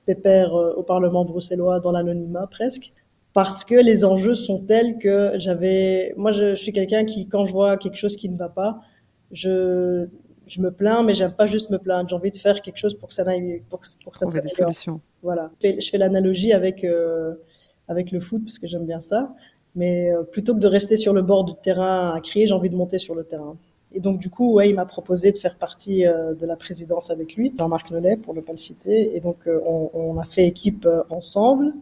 pépère 0.06 0.54
euh, 0.56 0.74
au 0.76 0.84
Parlement 0.84 1.26
bruxellois 1.26 1.80
dans 1.80 1.92
l'anonymat 1.92 2.48
presque 2.48 2.92
Parce 3.34 3.64
que 3.64 3.76
les 3.76 4.04
enjeux 4.06 4.36
sont 4.36 4.60
tels 4.60 4.98
que 4.98 5.34
j'avais... 5.38 6.14
Moi, 6.18 6.32
je 6.32 6.56
suis 6.56 6.74
quelqu'un 6.74 7.06
qui, 7.06 7.28
quand 7.28 7.46
je 7.46 7.54
vois 7.54 7.78
quelque 7.78 7.98
chose 7.98 8.18
qui 8.18 8.30
ne 8.30 8.38
va 8.38 8.50
pas, 8.50 8.82
je 9.32 10.08
je 10.48 10.62
me 10.62 10.72
plains, 10.72 11.04
mais 11.04 11.14
j'aime 11.14 11.34
pas 11.34 11.46
juste 11.46 11.70
me 11.70 11.78
plaindre. 11.78 12.10
J'ai 12.10 12.16
envie 12.16 12.32
de 12.32 12.38
faire 12.38 12.62
quelque 12.62 12.78
chose 12.78 12.96
pour 12.96 13.10
que 13.10 13.14
ça 13.14 13.24
aille, 13.28 13.62
pour, 13.70 13.82
pour 14.04 14.14
que 14.14 14.20
ça 14.20 14.42
des 14.42 14.50
solutions. 14.50 15.02
Voilà. 15.24 15.52
Je 15.64 15.90
fais 15.90 15.98
l'analogie 15.98 16.54
avec 16.54 16.84
euh, 16.84 17.34
avec 17.88 18.12
le 18.12 18.20
foot 18.20 18.44
parce 18.44 18.60
que 18.60 18.68
j'aime 18.68 18.86
bien 18.86 19.02
ça. 19.02 19.34
Mais 19.76 20.12
euh, 20.12 20.24
plutôt 20.24 20.56
que 20.56 20.60
de 20.60 20.68
rester 20.68 20.98
sur 20.98 21.14
le 21.14 21.22
bord 21.22 21.44
du 21.44 21.54
terrain 21.62 22.14
à 22.16 22.22
crier, 22.22 22.48
j'ai 22.48 22.54
envie 22.54 22.70
de 22.70 22.76
monter 22.76 22.98
sur 23.00 23.16
le 23.16 23.24
terrain. 23.24 23.58
Et 23.96 24.02
donc 24.02 24.20
du 24.20 24.30
coup, 24.30 24.54
ouais, 24.54 24.70
il 24.70 24.76
m'a 24.76 24.86
proposé 24.86 25.32
de 25.32 25.38
faire 25.38 25.58
partie 25.58 26.06
euh, 26.06 26.34
de 26.34 26.46
la 26.46 26.58
présidence 26.58 27.12
avec 27.12 27.36
lui, 27.36 27.54
Jean-Marc 27.58 27.92
Nollet, 27.92 28.18
pour 28.18 28.36
ne 28.36 28.42
pas 28.42 28.52
le 28.52 28.58
citer. 28.58 29.16
Et 29.16 29.22
donc 29.22 29.38
euh, 29.48 29.62
on, 29.66 29.90
on, 29.94 30.20
a 30.20 30.26
fait 30.26 30.46
équipe 30.46 30.86
euh, 30.86 31.04
ensemble. 31.10 31.74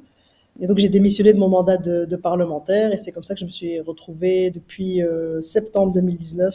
Et 0.61 0.67
donc 0.67 0.77
j'ai 0.77 0.89
démissionné 0.89 1.33
de 1.33 1.39
mon 1.39 1.49
mandat 1.49 1.77
de, 1.77 2.05
de 2.05 2.15
parlementaire 2.15 2.93
et 2.93 2.97
c'est 2.97 3.11
comme 3.11 3.23
ça 3.23 3.33
que 3.33 3.39
je 3.39 3.45
me 3.45 3.49
suis 3.49 3.79
retrouvée 3.79 4.51
depuis 4.51 5.01
euh, 5.01 5.41
septembre 5.41 5.93
2019 5.93 6.53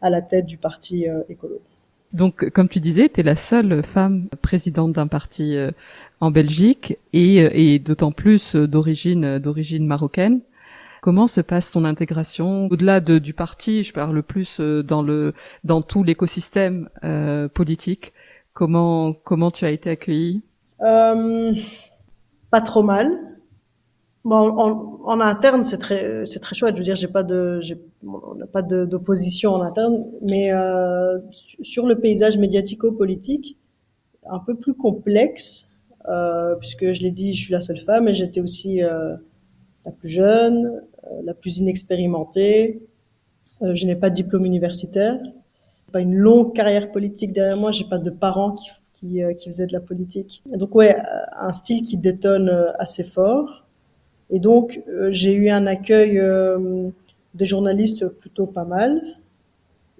à 0.00 0.10
la 0.10 0.22
tête 0.22 0.46
du 0.46 0.58
parti 0.58 1.08
euh, 1.08 1.22
écolo. 1.28 1.60
Donc, 2.12 2.50
comme 2.50 2.68
tu 2.68 2.80
disais, 2.80 3.08
tu 3.08 3.20
es 3.20 3.22
la 3.22 3.36
seule 3.36 3.82
femme 3.82 4.28
présidente 4.40 4.92
d'un 4.92 5.06
parti 5.08 5.56
euh, 5.56 5.70
en 6.20 6.30
Belgique 6.30 6.98
et, 7.12 7.42
euh, 7.42 7.50
et 7.52 7.78
d'autant 7.78 8.12
plus 8.12 8.54
d'origine 8.56 9.38
d'origine 9.38 9.86
marocaine. 9.86 10.40
Comment 11.02 11.26
se 11.26 11.40
passe 11.40 11.70
ton 11.70 11.84
intégration 11.84 12.68
au-delà 12.70 13.00
de, 13.00 13.18
du 13.18 13.32
parti? 13.32 13.84
Je 13.84 13.92
parle 13.92 14.22
plus 14.22 14.60
dans 14.60 15.02
le 15.02 15.34
dans 15.62 15.82
tout 15.82 16.02
l'écosystème 16.02 16.88
euh, 17.04 17.48
politique. 17.48 18.12
Comment 18.54 19.12
comment 19.12 19.50
tu 19.50 19.64
as 19.66 19.70
été 19.70 19.90
accueillie? 19.90 20.42
Euh, 20.80 21.52
Pas 22.50 22.60
trop 22.60 22.82
mal. 22.82 23.35
Bon, 24.26 24.42
en, 24.58 25.00
en 25.04 25.20
interne, 25.20 25.62
c'est 25.62 25.78
très, 25.78 26.26
c'est 26.26 26.40
très 26.40 26.56
chouette. 26.56 26.74
Je 26.74 26.80
veux 26.80 26.84
dire, 26.84 26.96
j'ai 26.96 27.06
pas 27.06 27.22
de, 27.22 27.60
j'ai, 27.62 27.80
on 28.04 28.34
n'a 28.34 28.48
pas 28.48 28.62
d'opposition 28.62 29.52
en 29.52 29.62
interne, 29.62 30.04
mais 30.20 30.52
euh, 30.52 31.18
sur 31.62 31.86
le 31.86 31.96
paysage 32.00 32.36
médiatico-politique, 32.36 33.56
un 34.28 34.40
peu 34.40 34.56
plus 34.56 34.74
complexe, 34.74 35.68
euh, 36.08 36.56
puisque 36.56 36.92
je 36.92 37.02
l'ai 37.02 37.12
dit, 37.12 37.34
je 37.34 37.44
suis 37.44 37.52
la 37.52 37.60
seule 37.60 37.78
femme, 37.78 38.08
et 38.08 38.14
j'étais 38.14 38.40
aussi 38.40 38.82
euh, 38.82 39.14
la 39.84 39.92
plus 39.92 40.08
jeune, 40.08 40.82
euh, 41.04 41.22
la 41.22 41.32
plus 41.32 41.58
inexpérimentée. 41.58 42.82
Euh, 43.62 43.76
je 43.76 43.86
n'ai 43.86 43.94
pas 43.94 44.10
de 44.10 44.16
diplôme 44.16 44.44
universitaire, 44.44 45.20
pas 45.92 46.00
une 46.00 46.16
longue 46.16 46.52
carrière 46.52 46.90
politique 46.90 47.32
derrière 47.32 47.56
moi. 47.56 47.70
J'ai 47.70 47.84
pas 47.84 47.98
de 47.98 48.10
parents 48.10 48.56
qui, 48.56 48.70
qui, 48.98 49.22
euh, 49.22 49.34
qui 49.34 49.50
faisaient 49.50 49.68
de 49.68 49.72
la 49.72 49.80
politique. 49.80 50.42
Et 50.52 50.56
donc 50.56 50.74
ouais, 50.74 50.96
un 51.38 51.52
style 51.52 51.86
qui 51.86 51.96
détonne 51.96 52.50
assez 52.80 53.04
fort. 53.04 53.62
Et 54.30 54.40
donc, 54.40 54.82
euh, 54.88 55.08
j'ai 55.12 55.32
eu 55.32 55.50
un 55.50 55.66
accueil 55.66 56.18
euh, 56.18 56.88
des 57.34 57.46
journalistes 57.46 58.08
plutôt 58.08 58.46
pas 58.46 58.64
mal, 58.64 59.00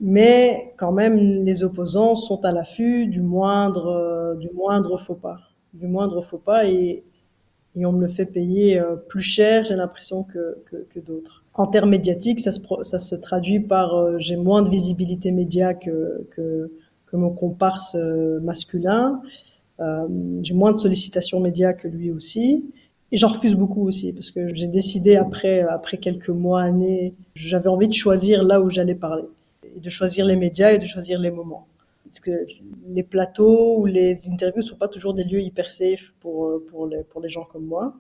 mais 0.01 0.75
quand 0.77 0.93
même, 0.93 1.17
les 1.45 1.62
opposants 1.65 2.17
sont 2.17 2.45
à 2.45 2.53
l'affût 2.53 3.07
du 3.07 3.23
moindre, 3.23 3.87
euh, 3.87 4.35
du 4.35 4.51
moindre 4.51 4.99
faux 4.99 5.15
pas, 5.15 5.39
du 5.75 5.87
moindre 5.87 6.23
faux 6.23 6.39
pas, 6.39 6.67
et, 6.67 7.03
et 7.77 7.87
on 7.87 7.93
me 7.93 8.03
le 8.03 8.09
fait 8.09 8.27
payer 8.27 8.79
euh, 8.79 8.97
plus 8.97 9.21
cher, 9.23 9.65
j'ai 9.67 9.77
l'impression 9.77 10.25
que, 10.25 10.59
que, 10.67 10.77
que 10.93 11.01
d'autres. 11.01 11.45
En 11.55 11.67
termes 11.67 11.91
médiatiques, 11.91 12.41
ça 12.41 12.53
se, 12.53 12.61
ça 12.83 12.99
se 12.99 13.15
traduit 13.15 13.61
par 13.61 13.95
euh, 13.95 14.17
j'ai 14.19 14.37
moins 14.37 14.62
de 14.62 14.69
visibilité 14.69 15.31
média 15.31 15.73
que, 15.73 16.27
que, 16.33 16.71
que 17.07 17.17
mon 17.17 17.31
comparse 17.31 17.95
euh, 17.95 18.41
masculin, 18.41 19.23
j'ai 20.43 20.55
moins 20.55 20.73
de 20.73 20.79
sollicitations 20.79 21.39
médias 21.39 21.75
que 21.75 21.87
lui 21.87 22.11
aussi. 22.11 22.65
Et 23.12 23.19
j'en 23.19 23.29
refuse 23.29 23.55
beaucoup 23.55 23.87
aussi 23.87 24.12
parce 24.12 24.31
que 24.31 24.53
j'ai 24.53 24.66
décidé 24.66 25.16
après, 25.16 25.61
après 25.61 25.99
quelques 25.99 26.29
mois, 26.29 26.62
années, 26.62 27.14
j'avais 27.35 27.69
envie 27.69 27.88
de 27.88 27.95
choisir 27.95 28.42
là 28.42 28.61
où 28.61 28.69
j'allais 28.71 28.95
parler 28.95 29.25
et 29.77 29.81
de 29.81 29.90
choisir 29.90 30.27
les 30.27 30.37
médias 30.37 30.73
et 30.73 30.79
de 30.79 30.87
choisir 30.87 31.21
les 31.21 31.31
moments. 31.31 31.66
Parce 32.05 32.21
que 32.21 32.47
les 32.88 33.03
plateaux 33.03 33.79
ou 33.79 33.87
les 33.87 34.29
interviews 34.31 34.62
sont 34.62 34.77
pas 34.77 34.88
toujours 34.88 35.14
des 35.14 35.25
lieux 35.25 35.40
hyper 35.40 35.71
safe 35.71 36.12
pour, 36.21 36.61
pour 36.69 36.87
les, 36.87 37.03
pour 37.05 37.21
les 37.21 37.29
gens 37.29 37.45
comme 37.45 37.64
moi. 37.64 37.95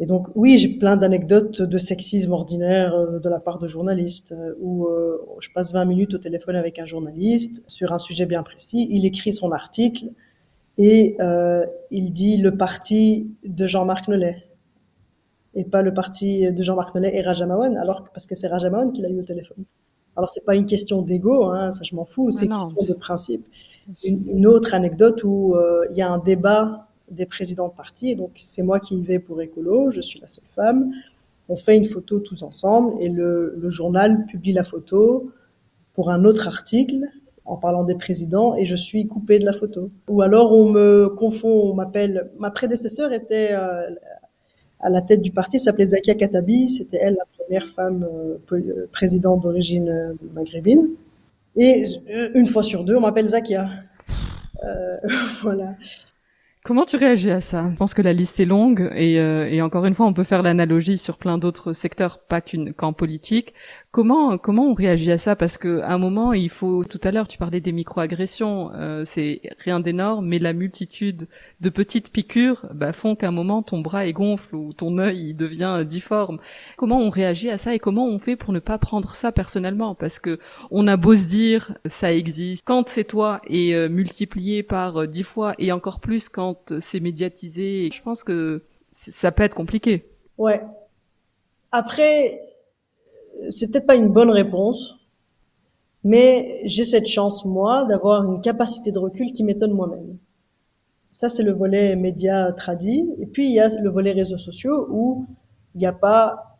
Et 0.00 0.06
donc 0.06 0.28
oui, 0.34 0.56
j'ai 0.56 0.68
plein 0.68 0.96
d'anecdotes 0.96 1.60
de 1.60 1.78
sexisme 1.78 2.32
ordinaire 2.32 2.94
euh, 2.94 3.18
de 3.18 3.28
la 3.28 3.38
part 3.38 3.58
de 3.58 3.68
journalistes, 3.68 4.32
euh, 4.32 4.54
où 4.58 4.86
euh, 4.86 5.18
je 5.40 5.50
passe 5.54 5.72
20 5.72 5.84
minutes 5.84 6.14
au 6.14 6.18
téléphone 6.18 6.56
avec 6.56 6.78
un 6.78 6.86
journaliste 6.86 7.62
sur 7.68 7.92
un 7.92 7.98
sujet 7.98 8.24
bien 8.24 8.42
précis, 8.42 8.88
il 8.90 9.04
écrit 9.04 9.32
son 9.32 9.52
article 9.52 10.06
et 10.78 11.16
il 11.90 12.12
dit 12.12 12.36
le 12.38 12.56
parti 12.56 13.30
de 13.44 13.66
Jean-Marc 13.66 14.08
Nollet 14.08 14.46
et 15.54 15.64
pas 15.64 15.82
le 15.82 15.92
parti 15.92 16.50
de 16.50 16.62
Jean-Marc 16.62 16.94
Nollet 16.94 17.16
et 17.16 17.22
Rajamawan, 17.22 17.76
alors 17.76 18.08
parce 18.14 18.26
que 18.26 18.34
c'est 18.34 18.46
Rajamawan 18.46 18.92
qui 18.92 19.02
l'a 19.02 19.10
eu 19.10 19.18
au 19.18 19.24
téléphone. 19.24 19.64
Alors 20.16 20.30
c'est 20.30 20.44
pas 20.44 20.54
une 20.54 20.66
question 20.66 21.02
d'ego, 21.02 21.44
hein, 21.46 21.70
ça 21.72 21.82
je 21.84 21.94
m'en 21.94 22.04
fous, 22.04 22.30
c'est 22.30 22.46
une 22.46 22.52
question 22.52 22.94
de 22.94 22.98
principe. 22.98 23.46
Une, 24.04 24.22
une, 24.28 24.46
autre 24.46 24.74
anecdote 24.74 25.24
où 25.24 25.56
il 25.90 25.96
y 25.96 26.02
a 26.02 26.10
un 26.10 26.18
débat 26.18 26.88
des 27.10 27.26
présidents 27.26 27.68
de 27.68 27.74
parti. 27.74 28.10
Et 28.10 28.14
donc, 28.14 28.30
c'est 28.36 28.62
moi 28.62 28.80
qui 28.80 28.96
y 28.96 29.02
vais 29.02 29.18
pour 29.18 29.40
Écolo, 29.42 29.90
je 29.90 30.00
suis 30.00 30.20
la 30.20 30.28
seule 30.28 30.44
femme. 30.54 30.92
On 31.48 31.56
fait 31.56 31.76
une 31.76 31.84
photo 31.84 32.20
tous 32.20 32.42
ensemble 32.42 32.94
et 33.02 33.08
le, 33.08 33.56
le 33.58 33.70
journal 33.70 34.24
publie 34.26 34.52
la 34.52 34.64
photo 34.64 35.32
pour 35.94 36.10
un 36.10 36.24
autre 36.24 36.46
article 36.46 37.00
en 37.50 37.56
parlant 37.56 37.82
des 37.82 37.96
présidents 37.96 38.54
et 38.54 38.64
je 38.64 38.76
suis 38.76 39.08
coupée 39.08 39.40
de 39.40 39.44
la 39.44 39.52
photo. 39.52 39.90
Ou 40.08 40.22
alors 40.22 40.52
on 40.52 40.70
me 40.70 41.08
confond, 41.08 41.70
on 41.70 41.74
m'appelle. 41.74 42.30
Ma 42.38 42.50
prédécesseur 42.50 43.12
était 43.12 43.50
euh, 43.52 43.90
à 44.78 44.88
la 44.88 45.02
tête 45.02 45.20
du 45.20 45.32
parti, 45.32 45.58
s'appelait 45.58 45.86
Zakia 45.86 46.14
Katabi, 46.14 46.68
c'était 46.68 46.98
elle 47.00 47.16
la 47.18 47.24
première 47.36 47.66
femme 47.66 48.04
euh, 48.04 48.38
euh, 48.52 48.88
présidente 48.92 49.42
d'origine 49.42 50.16
maghrébine. 50.32 50.90
Et 51.56 51.84
une 52.34 52.46
fois 52.46 52.62
sur 52.62 52.84
deux, 52.84 52.94
on 52.94 53.00
m'appelle 53.00 53.28
Zakia. 53.28 53.68
voilà. 55.42 55.74
Comment 56.64 56.84
tu 56.84 56.96
réagis 56.96 57.30
à 57.30 57.40
ça? 57.40 57.70
Je 57.72 57.76
pense 57.76 57.94
que 57.94 58.02
la 58.02 58.12
liste 58.12 58.38
est 58.38 58.44
longue 58.44 58.88
et, 58.94 59.14
et 59.14 59.62
encore 59.62 59.86
une 59.86 59.94
fois, 59.94 60.06
on 60.06 60.12
peut 60.12 60.22
faire 60.22 60.42
l'analogie 60.42 60.98
sur 60.98 61.16
plein 61.16 61.38
d'autres 61.38 61.72
secteurs, 61.72 62.20
pas 62.20 62.40
qu'en 62.40 62.92
politique. 62.92 63.54
Comment 63.92 64.38
comment 64.38 64.68
on 64.68 64.74
réagit 64.74 65.10
à 65.10 65.18
ça? 65.18 65.34
Parce 65.34 65.58
que 65.58 65.80
à 65.80 65.92
un 65.94 65.98
moment, 65.98 66.32
il 66.32 66.48
faut. 66.48 66.84
Tout 66.84 67.00
à 67.02 67.10
l'heure, 67.10 67.26
tu 67.26 67.38
parlais 67.38 67.60
des 67.60 67.72
microagressions. 67.72 68.70
Euh, 68.72 69.02
c'est 69.04 69.40
rien 69.58 69.80
d'énorme, 69.80 70.26
mais 70.28 70.38
la 70.38 70.52
multitude 70.52 71.26
de 71.60 71.70
petites 71.70 72.12
piqûres 72.12 72.66
bah, 72.72 72.92
font 72.92 73.16
qu'à 73.16 73.26
un 73.26 73.32
moment, 73.32 73.64
ton 73.64 73.80
bras 73.80 74.06
est 74.06 74.12
gonfle 74.12 74.54
ou 74.54 74.72
ton 74.72 74.98
œil 74.98 75.30
il 75.30 75.34
devient 75.34 75.84
difforme. 75.84 76.38
Comment 76.76 77.00
on 77.00 77.10
réagit 77.10 77.50
à 77.50 77.58
ça 77.58 77.74
et 77.74 77.80
comment 77.80 78.06
on 78.06 78.20
fait 78.20 78.36
pour 78.36 78.52
ne 78.52 78.60
pas 78.60 78.78
prendre 78.78 79.16
ça 79.16 79.32
personnellement? 79.32 79.96
Parce 79.96 80.20
que 80.20 80.38
on 80.70 80.86
a 80.86 80.96
beau 80.96 81.16
se 81.16 81.24
dire 81.24 81.76
ça 81.86 82.12
existe. 82.12 82.64
Quand 82.64 82.88
c'est 82.88 83.02
toi 83.02 83.40
et 83.48 83.74
euh, 83.74 83.88
multiplié 83.88 84.62
par 84.62 84.98
euh, 84.98 85.06
dix 85.08 85.24
fois 85.24 85.54
et 85.58 85.72
encore 85.72 85.98
plus 85.98 86.28
quand 86.28 86.78
c'est 86.78 87.00
médiatisé, 87.00 87.90
je 87.92 88.02
pense 88.02 88.22
que 88.22 88.62
ça 88.92 89.32
peut 89.32 89.42
être 89.42 89.56
compliqué. 89.56 90.04
Ouais. 90.38 90.62
Après, 91.72 92.40
c'est 93.50 93.70
peut-être 93.70 93.86
pas 93.86 93.96
une 93.96 94.08
bonne 94.08 94.30
réponse, 94.30 95.00
mais 96.04 96.60
j'ai 96.64 96.84
cette 96.84 97.06
chance, 97.06 97.44
moi, 97.44 97.84
d'avoir 97.86 98.24
une 98.24 98.40
capacité 98.40 98.90
de 98.92 98.98
recul 98.98 99.32
qui 99.32 99.44
m'étonne 99.44 99.72
moi-même. 99.72 100.16
Ça, 101.12 101.28
c'est 101.28 101.42
le 101.42 101.52
volet 101.52 101.96
média 101.96 102.52
tradit. 102.52 103.10
Et 103.20 103.26
puis, 103.26 103.46
il 103.46 103.52
y 103.52 103.60
a 103.60 103.68
le 103.68 103.90
volet 103.90 104.12
réseaux 104.12 104.38
sociaux 104.38 104.86
où 104.90 105.26
il 105.74 105.78
n'y 105.78 105.86
a 105.86 105.92
pas 105.92 106.58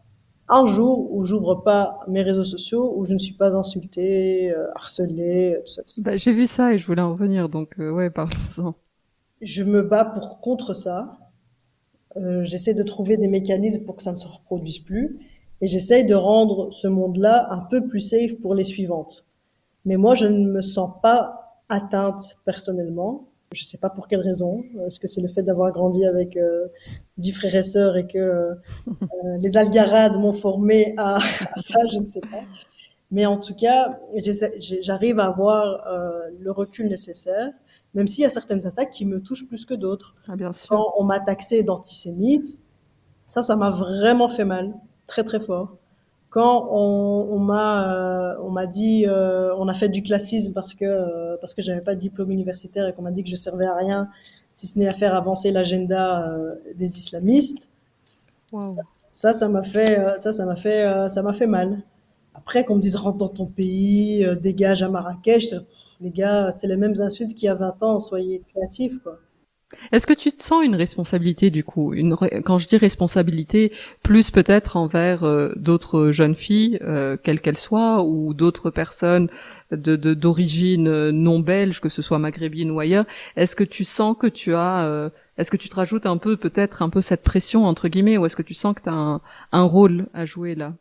un 0.48 0.66
jour 0.66 1.12
où 1.12 1.24
j'ouvre 1.24 1.54
pas 1.54 2.00
mes 2.08 2.22
réseaux 2.22 2.44
sociaux 2.44 2.92
où 2.96 3.04
je 3.04 3.12
ne 3.12 3.18
suis 3.18 3.34
pas 3.34 3.54
insultée, 3.54 4.50
euh, 4.50 4.66
harcelée, 4.74 5.58
tout 5.64 5.72
ça. 5.72 5.82
Bah, 5.98 6.16
j'ai 6.16 6.32
vu 6.32 6.46
ça 6.46 6.74
et 6.74 6.78
je 6.78 6.86
voulais 6.86 7.02
en 7.02 7.12
revenir, 7.12 7.48
donc 7.48 7.78
euh, 7.78 7.90
ouais, 7.92 8.10
parlons-en. 8.10 8.74
Je 9.40 9.62
me 9.62 9.82
bats 9.82 10.04
pour 10.04 10.40
contre 10.40 10.74
ça. 10.74 11.18
Euh, 12.16 12.44
J'essaie 12.44 12.74
de 12.74 12.82
trouver 12.82 13.16
des 13.16 13.28
mécanismes 13.28 13.84
pour 13.84 13.96
que 13.96 14.02
ça 14.02 14.12
ne 14.12 14.16
se 14.16 14.26
reproduise 14.26 14.80
plus 14.80 15.18
et 15.60 15.66
j'essaye 15.66 16.04
de 16.04 16.14
rendre 16.14 16.72
ce 16.72 16.88
monde-là 16.88 17.48
un 17.50 17.60
peu 17.60 17.86
plus 17.86 18.00
safe 18.00 18.36
pour 18.40 18.54
les 18.54 18.64
suivantes. 18.64 19.24
Mais 19.84 19.96
moi, 19.96 20.14
je 20.14 20.26
ne 20.26 20.46
me 20.46 20.60
sens 20.62 20.90
pas 21.02 21.62
atteinte 21.68 22.36
personnellement. 22.44 23.26
Je 23.52 23.62
ne 23.62 23.66
sais 23.66 23.78
pas 23.78 23.90
pour 23.90 24.06
quelle 24.06 24.20
raison. 24.20 24.62
Est-ce 24.86 25.00
que 25.00 25.08
c'est 25.08 25.20
le 25.20 25.28
fait 25.28 25.42
d'avoir 25.42 25.72
grandi 25.72 26.04
avec 26.04 26.36
euh, 26.36 26.68
dix 27.18 27.32
frères 27.32 27.54
et 27.54 27.62
sœurs 27.62 27.96
et 27.96 28.06
que 28.06 28.18
euh, 28.18 28.54
les 29.40 29.56
algarades 29.56 30.16
m'ont 30.16 30.32
formé 30.32 30.94
à, 30.98 31.18
ça 31.56 31.80
Je 31.92 31.98
ne 31.98 32.08
sais 32.08 32.20
pas. 32.20 32.42
Mais 33.10 33.26
en 33.26 33.38
tout 33.38 33.54
cas, 33.54 33.90
j'arrive 34.82 35.18
à 35.18 35.26
avoir 35.26 35.84
euh, 35.88 36.28
le 36.38 36.52
recul 36.52 36.88
nécessaire, 36.88 37.50
même 37.92 38.06
s'il 38.06 38.22
y 38.22 38.26
a 38.26 38.30
certaines 38.30 38.66
attaques 38.66 38.92
qui 38.92 39.04
me 39.04 39.20
touchent 39.20 39.48
plus 39.48 39.64
que 39.64 39.74
d'autres. 39.74 40.14
Ah, 40.28 40.36
bien 40.36 40.52
sûr. 40.52 40.68
Quand 40.68 40.92
on 40.96 41.02
m'a 41.02 41.18
taxé 41.18 41.64
d'antisémite, 41.64 42.56
ça, 43.26 43.42
ça 43.42 43.56
m'a 43.56 43.70
vraiment 43.70 44.28
fait 44.28 44.44
mal 44.44 44.72
très 45.10 45.24
très 45.24 45.40
fort. 45.40 45.76
Quand 46.30 46.68
on, 46.70 47.38
m'a 47.40 47.92
euh, 47.92 48.36
on 48.44 48.50
m'a 48.50 48.66
dit 48.66 49.04
euh, 49.06 49.52
on 49.56 49.66
a 49.66 49.74
fait 49.74 49.88
du 49.88 50.00
classisme 50.00 50.52
parce 50.52 50.74
que 50.74 50.84
euh, 50.84 51.36
parce 51.40 51.54
que 51.54 51.62
j'avais 51.62 51.80
pas 51.80 51.96
de 51.96 52.00
diplôme 52.00 52.30
universitaire 52.30 52.86
et 52.86 52.94
qu'on 52.94 53.02
m'a 53.02 53.10
dit 53.10 53.24
que 53.24 53.30
je 53.30 53.34
servais 53.34 53.66
à 53.66 53.74
rien 53.74 54.08
si 54.54 54.68
ce 54.68 54.78
n'est 54.78 54.86
à 54.86 54.92
faire 54.92 55.16
avancer 55.16 55.50
l'agenda 55.50 56.32
des 56.76 56.98
islamistes. 56.98 57.68
Ça, 59.12 59.32
ça 59.32 59.48
m'a 59.48 59.64
fait 59.64 59.98
ça 60.18 60.32
ça 60.32 60.46
m'a 60.46 60.56
fait 60.56 61.08
ça 61.08 61.22
m'a 61.22 61.32
fait 61.32 61.48
mal. 61.48 61.82
Après 62.34 62.64
qu'on 62.64 62.76
me 62.76 62.80
dise 62.80 62.94
rentre 62.94 63.18
dans 63.18 63.28
ton 63.28 63.46
pays, 63.46 64.24
dégage 64.40 64.84
à 64.84 64.88
Marrakech, 64.88 65.54
les 66.00 66.10
gars, 66.10 66.52
c'est 66.52 66.68
les 66.68 66.76
mêmes 66.76 67.00
insultes 67.00 67.34
qu'il 67.34 67.46
y 67.46 67.48
a 67.48 67.54
20 67.54 67.82
ans, 67.82 68.00
soyez 68.00 68.40
créatifs 68.52 69.02
quoi. 69.02 69.18
Est-ce 69.92 70.06
que 70.06 70.12
tu 70.12 70.32
te 70.32 70.42
sens 70.42 70.64
une 70.64 70.74
responsabilité 70.74 71.50
du 71.50 71.64
coup? 71.64 71.94
Une, 71.94 72.16
Quand 72.44 72.58
je 72.58 72.66
dis 72.66 72.76
responsabilité, 72.76 73.72
plus 74.02 74.30
peut-être 74.30 74.76
envers 74.76 75.24
euh, 75.24 75.52
d'autres 75.56 76.10
jeunes 76.10 76.34
filles, 76.34 76.78
euh, 76.82 77.16
quelles 77.22 77.40
qu'elles 77.40 77.56
soient, 77.56 78.02
ou 78.02 78.34
d'autres 78.34 78.70
personnes 78.70 79.28
de 79.70 79.96
d'origine 80.14 80.88
euh, 80.88 81.12
non 81.12 81.40
belge, 81.40 81.80
que 81.80 81.88
ce 81.88 82.02
soit 82.02 82.18
maghrébine 82.18 82.70
ou 82.70 82.80
ailleurs. 82.80 83.04
Est-ce 83.36 83.54
que 83.56 83.64
tu 83.64 83.84
sens 83.84 84.16
que 84.18 84.26
tu 84.26 84.54
as, 84.54 84.84
euh, 84.84 85.10
est-ce 85.38 85.50
que 85.50 85.56
tu 85.56 85.68
te 85.68 85.76
rajoutes 85.76 86.06
un 86.06 86.16
peu 86.16 86.36
peut-être 86.36 86.82
un 86.82 86.90
peu 86.90 87.00
cette 87.00 87.22
pression 87.22 87.66
entre 87.66 87.88
guillemets, 87.88 88.18
ou 88.18 88.26
est-ce 88.26 88.36
que 88.36 88.42
tu 88.42 88.54
sens 88.54 88.74
que 88.74 88.82
tu 88.82 88.88
as 88.88 88.94
un, 88.94 89.20
un 89.52 89.62
rôle 89.62 90.06
à 90.14 90.24
jouer 90.24 90.54
là? 90.54 90.74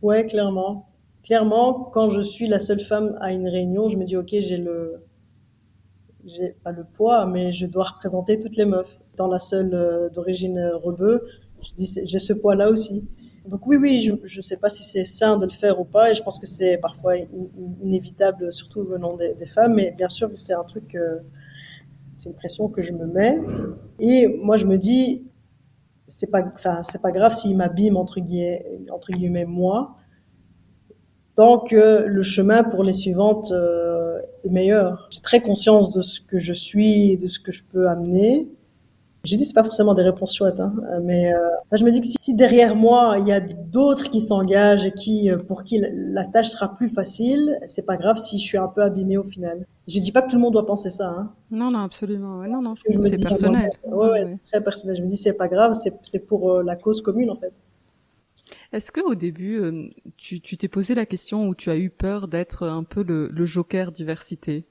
Ouais, 0.00 0.26
clairement. 0.26 0.88
Clairement, 1.22 1.90
quand 1.92 2.10
je 2.10 2.20
suis 2.20 2.48
la 2.48 2.58
seule 2.58 2.80
femme 2.80 3.16
à 3.20 3.32
une 3.32 3.48
réunion, 3.48 3.88
je 3.88 3.96
me 3.96 4.04
dis 4.04 4.16
ok, 4.16 4.30
j'ai 4.30 4.56
le 4.56 5.02
j'ai 6.24 6.54
pas 6.62 6.72
le 6.72 6.84
poids, 6.84 7.26
mais 7.26 7.52
je 7.52 7.66
dois 7.66 7.84
représenter 7.84 8.38
toutes 8.38 8.56
les 8.56 8.64
meufs. 8.64 8.98
Dans 9.16 9.28
la 9.28 9.38
seule 9.38 9.74
euh, 9.74 10.08
d'origine 10.08 10.58
euh, 10.58 10.76
rebeu, 10.76 11.26
j'ai 11.76 12.18
ce 12.18 12.32
poids-là 12.32 12.70
aussi. 12.70 13.06
Donc 13.46 13.66
oui, 13.66 13.76
oui, 13.76 14.02
je 14.24 14.38
ne 14.38 14.42
sais 14.42 14.56
pas 14.56 14.70
si 14.70 14.84
c'est 14.84 15.04
sain 15.04 15.36
de 15.36 15.44
le 15.44 15.50
faire 15.50 15.80
ou 15.80 15.84
pas, 15.84 16.10
et 16.10 16.14
je 16.14 16.22
pense 16.22 16.38
que 16.38 16.46
c'est 16.46 16.76
parfois 16.78 17.14
inévitable, 17.80 18.52
surtout 18.52 18.84
venant 18.84 19.16
des, 19.16 19.46
femmes, 19.46 19.74
mais 19.74 19.92
bien 19.96 20.08
sûr 20.08 20.30
c'est 20.36 20.54
un 20.54 20.62
truc, 20.62 20.94
euh, 20.94 21.18
c'est 22.18 22.28
une 22.28 22.36
pression 22.36 22.68
que 22.68 22.82
je 22.82 22.92
me 22.92 23.06
mets. 23.06 23.40
Et 23.98 24.28
moi, 24.28 24.56
je 24.56 24.66
me 24.66 24.78
dis, 24.78 25.26
c'est 26.06 26.30
pas, 26.30 26.42
pas 26.42 27.10
grave 27.10 27.32
s'il 27.32 27.56
m'abîme 27.56 27.96
entre 27.96 28.20
guillemets, 28.20 28.64
entre 28.92 29.10
guillemets 29.10 29.44
moi, 29.44 29.96
tant 31.34 31.58
que 31.58 32.04
le 32.06 32.22
chemin 32.22 32.62
pour 32.62 32.84
les 32.84 32.92
suivantes 32.92 33.52
meilleur. 34.50 35.08
J'ai 35.10 35.20
très 35.20 35.40
conscience 35.40 35.92
de 35.92 36.02
ce 36.02 36.20
que 36.20 36.38
je 36.38 36.52
suis 36.52 37.12
et 37.12 37.16
de 37.16 37.28
ce 37.28 37.40
que 37.40 37.52
je 37.52 37.62
peux 37.64 37.88
amener. 37.88 38.48
J'ai 39.24 39.36
dit 39.36 39.44
c'est 39.44 39.54
pas 39.54 39.62
forcément 39.62 39.94
des 39.94 40.02
réponses 40.02 40.34
chouettes, 40.34 40.58
hein, 40.58 40.74
mais 41.02 41.32
euh, 41.32 41.38
je 41.70 41.84
me 41.84 41.92
dis 41.92 42.00
que 42.00 42.08
si, 42.08 42.34
derrière 42.34 42.74
moi 42.74 43.18
il 43.20 43.28
y 43.28 43.32
a 43.32 43.38
d'autres 43.38 44.10
qui 44.10 44.20
s'engagent 44.20 44.84
et 44.84 44.90
qui 44.90 45.30
euh, 45.30 45.38
pour 45.38 45.62
qui 45.62 45.80
la 45.80 46.24
tâche 46.24 46.48
sera 46.48 46.74
plus 46.74 46.88
facile, 46.88 47.56
c'est 47.68 47.86
pas 47.86 47.96
grave 47.96 48.16
si 48.16 48.40
je 48.40 48.44
suis 48.44 48.58
un 48.58 48.66
peu 48.66 48.82
abîmée 48.82 49.16
au 49.16 49.22
final. 49.22 49.64
Je 49.86 50.00
dis 50.00 50.10
pas 50.10 50.22
que 50.22 50.30
tout 50.30 50.36
le 50.36 50.42
monde 50.42 50.54
doit 50.54 50.66
penser 50.66 50.90
ça. 50.90 51.08
Hein. 51.08 51.30
Non 51.52 51.70
non 51.70 51.84
absolument, 51.84 52.38
ouais, 52.38 52.48
non 52.48 52.62
non, 52.62 52.74
c'est 52.74 53.18
personnel. 53.18 53.70
Ouais, 53.86 54.10
ouais, 54.10 54.24
c'est 54.24 54.42
très 54.50 54.60
personnel. 54.60 54.96
Je 54.96 55.02
me 55.02 55.06
dis 55.06 55.16
c'est 55.16 55.34
pas 55.34 55.46
grave, 55.46 55.72
c'est 56.02 56.26
pour 56.26 56.50
euh, 56.50 56.62
la 56.64 56.74
cause 56.74 57.00
commune 57.00 57.30
en 57.30 57.36
fait. 57.36 57.52
Est-ce 58.72 58.90
que 58.90 59.00
au 59.00 59.14
début, 59.14 59.60
euh, 59.60 59.88
tu 60.16 60.40
t'es 60.40 60.68
posé 60.68 60.94
la 60.94 61.04
question 61.04 61.46
ou 61.46 61.54
tu 61.54 61.70
as 61.70 61.76
eu 61.76 61.90
peur 61.90 62.26
d'être 62.26 62.66
un 62.66 62.84
peu 62.84 63.02
le, 63.02 63.44
joker 63.44 63.92
diversité, 63.92 64.64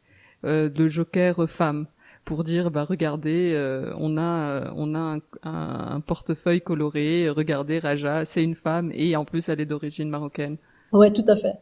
euh, 0.44 0.70
le 0.76 0.90
joker 0.90 1.48
femme, 1.48 1.86
pour 2.26 2.44
dire 2.44 2.72
bah 2.72 2.84
regardez, 2.84 3.54
euh, 3.56 3.94
on 3.98 4.18
a 4.18 4.72
on 4.76 4.96
a 4.96 5.00
un, 5.00 5.18
un, 5.44 5.96
un, 5.96 6.00
portefeuille 6.00 6.62
coloré, 6.62 7.30
regardez 7.30 7.78
Raja, 7.78 8.26
c'est 8.26 8.44
une 8.44 8.56
femme 8.56 8.92
et 8.94 9.16
en 9.16 9.26
plus 9.26 9.50
elle 9.50 9.62
est 9.62 9.66
d'origine 9.66 10.10
marocaine? 10.10 10.58
Ouais, 10.92 11.12
tout 11.12 11.26
à 11.28 11.36
fait 11.36 11.54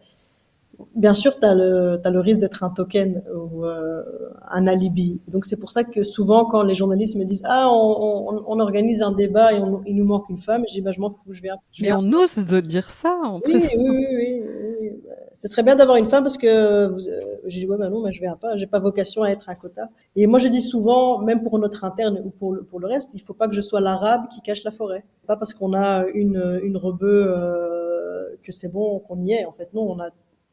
bien 0.95 1.13
sûr, 1.13 1.39
tu 1.39 1.45
as 1.45 1.55
le, 1.55 1.99
as 2.03 2.09
le 2.09 2.19
risque 2.19 2.39
d'être 2.39 2.63
un 2.63 2.69
token 2.69 3.23
ou 3.35 3.65
euh, 3.65 4.03
un 4.49 4.67
alibi. 4.67 5.19
Donc 5.27 5.45
c'est 5.45 5.57
pour 5.57 5.71
ça 5.71 5.83
que 5.83 6.03
souvent, 6.03 6.45
quand 6.45 6.63
les 6.63 6.75
journalistes 6.75 7.15
me 7.15 7.25
disent 7.25 7.43
ah 7.45 7.69
on, 7.71 8.43
on, 8.47 8.59
organise 8.59 9.01
un 9.01 9.11
débat 9.11 9.53
et 9.53 9.61
il 9.87 9.95
nous 9.95 10.05
manque 10.05 10.29
une 10.29 10.37
femme, 10.37 10.63
je 10.67 10.73
dis 10.73 10.81
bah 10.81 10.91
je 10.91 10.99
m'en 10.99 11.09
fous, 11.09 11.33
je 11.33 11.41
viens. 11.41 11.57
Mais 11.81 11.91
on 11.93 12.11
ose 12.13 12.37
de 12.37 12.59
dire 12.59 12.89
ça 12.89 13.17
en 13.23 13.39
oui, 13.45 13.55
oui, 13.77 13.87
oui, 13.89 14.05
oui, 14.11 14.91
ce 15.39 15.47
serait 15.47 15.63
bien 15.63 15.75
d'avoir 15.75 15.97
une 15.97 16.07
femme 16.07 16.23
parce 16.23 16.37
que 16.37 16.87
vous, 16.87 17.07
euh, 17.07 17.19
j'ai 17.45 17.61
dit 17.61 17.65
ouais 17.65 17.77
mais 17.79 17.89
non 17.89 18.01
mais 18.01 18.11
je 18.11 18.19
viens 18.19 18.35
pas 18.35 18.57
j'ai 18.57 18.67
pas 18.67 18.79
vocation 18.79 19.23
à 19.23 19.29
être 19.29 19.47
un 19.47 19.55
quota 19.55 19.89
et 20.17 20.27
moi 20.27 20.37
je 20.37 20.49
dis 20.49 20.61
souvent 20.61 21.19
même 21.19 21.43
pour 21.43 21.57
notre 21.59 21.85
interne 21.85 22.21
ou 22.25 22.29
pour 22.29 22.51
le, 22.53 22.63
pour 22.63 22.79
le 22.81 22.87
reste 22.87 23.13
il 23.13 23.21
faut 23.21 23.33
pas 23.33 23.47
que 23.47 23.55
je 23.55 23.61
sois 23.61 23.79
l'arabe 23.79 24.27
qui 24.29 24.41
cache 24.41 24.63
la 24.63 24.71
forêt. 24.71 25.05
Pas 25.27 25.37
parce 25.37 25.53
qu'on 25.53 25.73
a 25.73 26.05
une 26.13 26.59
une 26.63 26.75
rebeu 26.75 27.25
euh, 27.27 28.35
que 28.43 28.51
c'est 28.51 28.67
bon 28.67 28.99
qu'on 28.99 29.21
y 29.23 29.31
est. 29.31 29.45
En 29.45 29.53
fait 29.53 29.73
non 29.73 29.83
on 29.89 29.99
a 29.99 30.09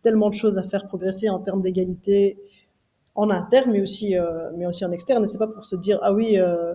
tellement 0.07 0.31
de 0.31 0.37
choses 0.37 0.57
à 0.57 0.63
faire 0.63 0.87
progresser 0.87 1.29
en 1.29 1.41
termes 1.41 1.63
d'égalité 1.63 2.39
en 3.17 3.29
interne 3.29 3.73
mais 3.73 3.81
aussi 3.81 4.17
euh, 4.17 4.53
mais 4.57 4.65
aussi 4.65 4.85
en 4.85 4.93
externe 4.93 5.25
et 5.25 5.27
c'est 5.27 5.43
pas 5.47 5.49
pour 5.49 5.65
se 5.65 5.75
dire 5.75 5.99
ah 6.01 6.13
oui 6.13 6.39
euh, 6.39 6.75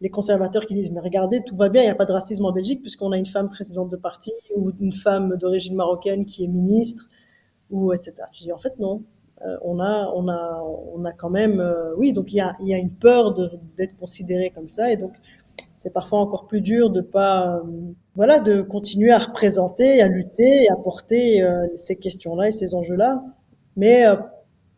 les 0.00 0.10
conservateurs 0.10 0.64
qui 0.64 0.74
disent 0.74 0.92
mais 0.92 1.00
regardez 1.00 1.42
tout 1.42 1.56
va 1.56 1.70
bien 1.70 1.82
il 1.82 1.86
n'y 1.86 1.90
a 1.90 1.96
pas 1.96 2.04
de 2.04 2.12
racisme 2.12 2.44
en 2.44 2.52
Belgique 2.52 2.80
puisqu'on 2.80 3.10
a 3.10 3.16
une 3.16 3.26
femme 3.26 3.50
présidente 3.50 3.88
de 3.88 3.96
parti 3.96 4.32
ou 4.54 4.70
une 4.78 4.92
femme 4.92 5.36
d'origine 5.40 5.74
marocaine 5.74 6.24
qui 6.24 6.44
est 6.44 6.46
ministre 6.46 7.08
ou 7.68 7.92
etc. 7.92 8.14
En 8.54 8.58
fait 8.58 8.78
non, 8.78 9.02
euh, 9.44 9.56
on 9.62 9.80
a 9.80 10.12
on 10.14 10.28
a 10.28 10.62
on 10.94 11.04
a 11.04 11.12
quand 11.12 11.30
même 11.30 11.60
oui 11.96 12.12
donc 12.12 12.32
il 12.32 12.36
y 12.36 12.40
a 12.40 12.56
y 12.60 12.74
a 12.74 12.78
une 12.78 12.92
peur 12.92 13.34
d'être 13.76 13.96
considéré 13.96 14.50
comme 14.54 14.68
ça 14.68 14.92
et 14.92 14.96
donc 14.96 15.14
c'est 15.80 15.92
parfois 15.92 16.20
encore 16.20 16.46
plus 16.46 16.60
dur 16.60 16.90
de 16.90 17.00
pas 17.00 17.56
euh, 17.56 17.60
voilà 18.14 18.40
de 18.40 18.62
continuer 18.62 19.12
à 19.12 19.18
représenter, 19.18 20.02
à 20.02 20.08
lutter, 20.08 20.68
à 20.68 20.76
porter 20.76 21.46
ces 21.76 21.96
questions-là 21.96 22.48
et 22.48 22.52
ces 22.52 22.74
enjeux-là, 22.74 23.22
mais 23.76 24.04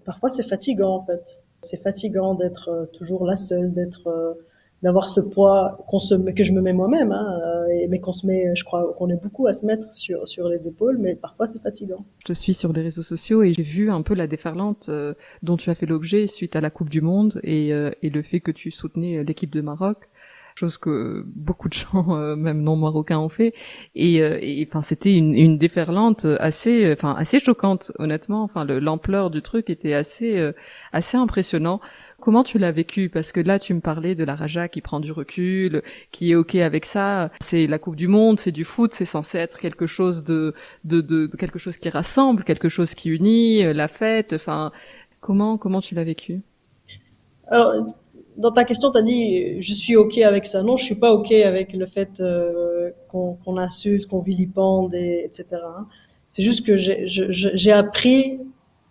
parfois 0.04 0.28
c'est 0.28 0.42
fatigant 0.42 0.96
en 0.96 1.04
fait. 1.04 1.38
C'est 1.62 1.82
fatigant 1.82 2.34
d'être 2.34 2.90
toujours 2.92 3.24
la 3.24 3.36
seule, 3.36 3.72
d'être 3.72 4.36
d'avoir 4.82 5.08
ce 5.08 5.20
poids 5.20 5.84
qu'on 5.88 5.98
se 5.98 6.14
que 6.14 6.44
je 6.44 6.52
me 6.52 6.60
mets 6.60 6.72
moi-même 6.72 7.12
hein, 7.12 7.38
euh, 7.44 7.86
mais 7.88 8.00
qu'on 8.00 8.12
se 8.12 8.26
met 8.26 8.54
je 8.54 8.64
crois 8.64 8.94
qu'on 8.96 9.10
est 9.10 9.22
beaucoup 9.22 9.46
à 9.46 9.52
se 9.52 9.66
mettre 9.66 9.92
sur 9.92 10.26
sur 10.28 10.48
les 10.48 10.68
épaules 10.68 10.98
mais 10.98 11.14
parfois 11.14 11.46
c'est 11.46 11.60
fatigant. 11.60 12.04
Je 12.26 12.32
suis 12.32 12.54
sur 12.54 12.72
les 12.72 12.82
réseaux 12.82 13.02
sociaux 13.02 13.42
et 13.42 13.52
j'ai 13.52 13.62
vu 13.62 13.90
un 13.90 14.02
peu 14.02 14.14
la 14.14 14.26
déferlante 14.26 14.88
euh, 14.88 15.14
dont 15.42 15.56
tu 15.56 15.70
as 15.70 15.74
fait 15.74 15.86
l'objet 15.86 16.26
suite 16.26 16.56
à 16.56 16.60
la 16.60 16.70
Coupe 16.70 16.88
du 16.88 17.00
monde 17.00 17.40
et 17.42 17.72
euh, 17.74 17.90
et 18.02 18.10
le 18.10 18.22
fait 18.22 18.40
que 18.40 18.50
tu 18.50 18.70
soutenais 18.70 19.22
l'équipe 19.24 19.52
de 19.52 19.60
Maroc 19.60 20.08
chose 20.60 20.78
que 20.78 21.24
beaucoup 21.26 21.68
de 21.68 21.74
gens, 21.74 22.04
même 22.36 22.62
non 22.62 22.76
marocains, 22.76 23.18
ont 23.18 23.28
fait. 23.28 23.54
Et, 23.94 24.16
et 24.16 24.66
enfin, 24.68 24.82
c'était 24.82 25.14
une, 25.14 25.34
une 25.34 25.58
déferlante 25.58 26.24
assez, 26.38 26.92
enfin, 26.92 27.14
assez 27.16 27.38
choquante, 27.40 27.92
honnêtement. 27.98 28.44
Enfin, 28.44 28.64
l'ampleur 28.64 29.30
du 29.30 29.42
truc 29.42 29.70
était 29.70 29.94
assez, 29.94 30.52
assez 30.92 31.16
impressionnant. 31.16 31.80
Comment 32.20 32.44
tu 32.44 32.58
l'as 32.58 32.70
vécu? 32.70 33.08
Parce 33.08 33.32
que 33.32 33.40
là, 33.40 33.58
tu 33.58 33.72
me 33.72 33.80
parlais 33.80 34.14
de 34.14 34.24
la 34.24 34.34
Raja 34.36 34.68
qui 34.68 34.82
prend 34.82 35.00
du 35.00 35.10
recul, 35.10 35.82
qui 36.12 36.32
est 36.32 36.34
ok 36.34 36.54
avec 36.56 36.84
ça. 36.84 37.30
C'est 37.40 37.66
la 37.66 37.78
Coupe 37.78 37.96
du 37.96 38.08
Monde, 38.08 38.38
c'est 38.38 38.52
du 38.52 38.64
foot, 38.64 38.92
c'est 38.92 39.06
censé 39.06 39.38
être 39.38 39.58
quelque 39.58 39.86
chose 39.86 40.22
de, 40.22 40.54
de, 40.84 41.00
de, 41.00 41.26
quelque 41.38 41.58
chose 41.58 41.78
qui 41.78 41.88
rassemble, 41.88 42.44
quelque 42.44 42.68
chose 42.68 42.94
qui 42.94 43.08
unit, 43.08 43.64
euh, 43.64 43.72
la 43.72 43.88
fête. 43.88 44.34
Enfin, 44.34 44.70
comment 45.20 45.56
comment 45.56 45.80
tu 45.80 45.94
l'as 45.94 46.04
vécu? 46.04 46.42
Alors, 47.48 47.72
dans 48.36 48.52
ta 48.52 48.64
question, 48.64 48.90
tu 48.92 48.98
as 48.98 49.02
dit 49.02 49.62
je 49.62 49.74
suis 49.74 49.96
ok 49.96 50.18
avec 50.18 50.46
ça. 50.46 50.62
Non, 50.62 50.76
je 50.76 50.84
suis 50.84 50.94
pas 50.94 51.12
ok 51.12 51.32
avec 51.32 51.72
le 51.72 51.86
fait 51.86 52.20
euh, 52.20 52.90
qu'on 53.08 53.56
insulte, 53.56 54.06
qu'on 54.06 54.20
vilipende, 54.20 54.94
et, 54.94 55.24
etc. 55.24 55.62
Hein. 55.64 55.86
C'est 56.32 56.42
juste 56.42 56.64
que 56.64 56.76
j'ai 56.76 57.72
appris 57.72 58.40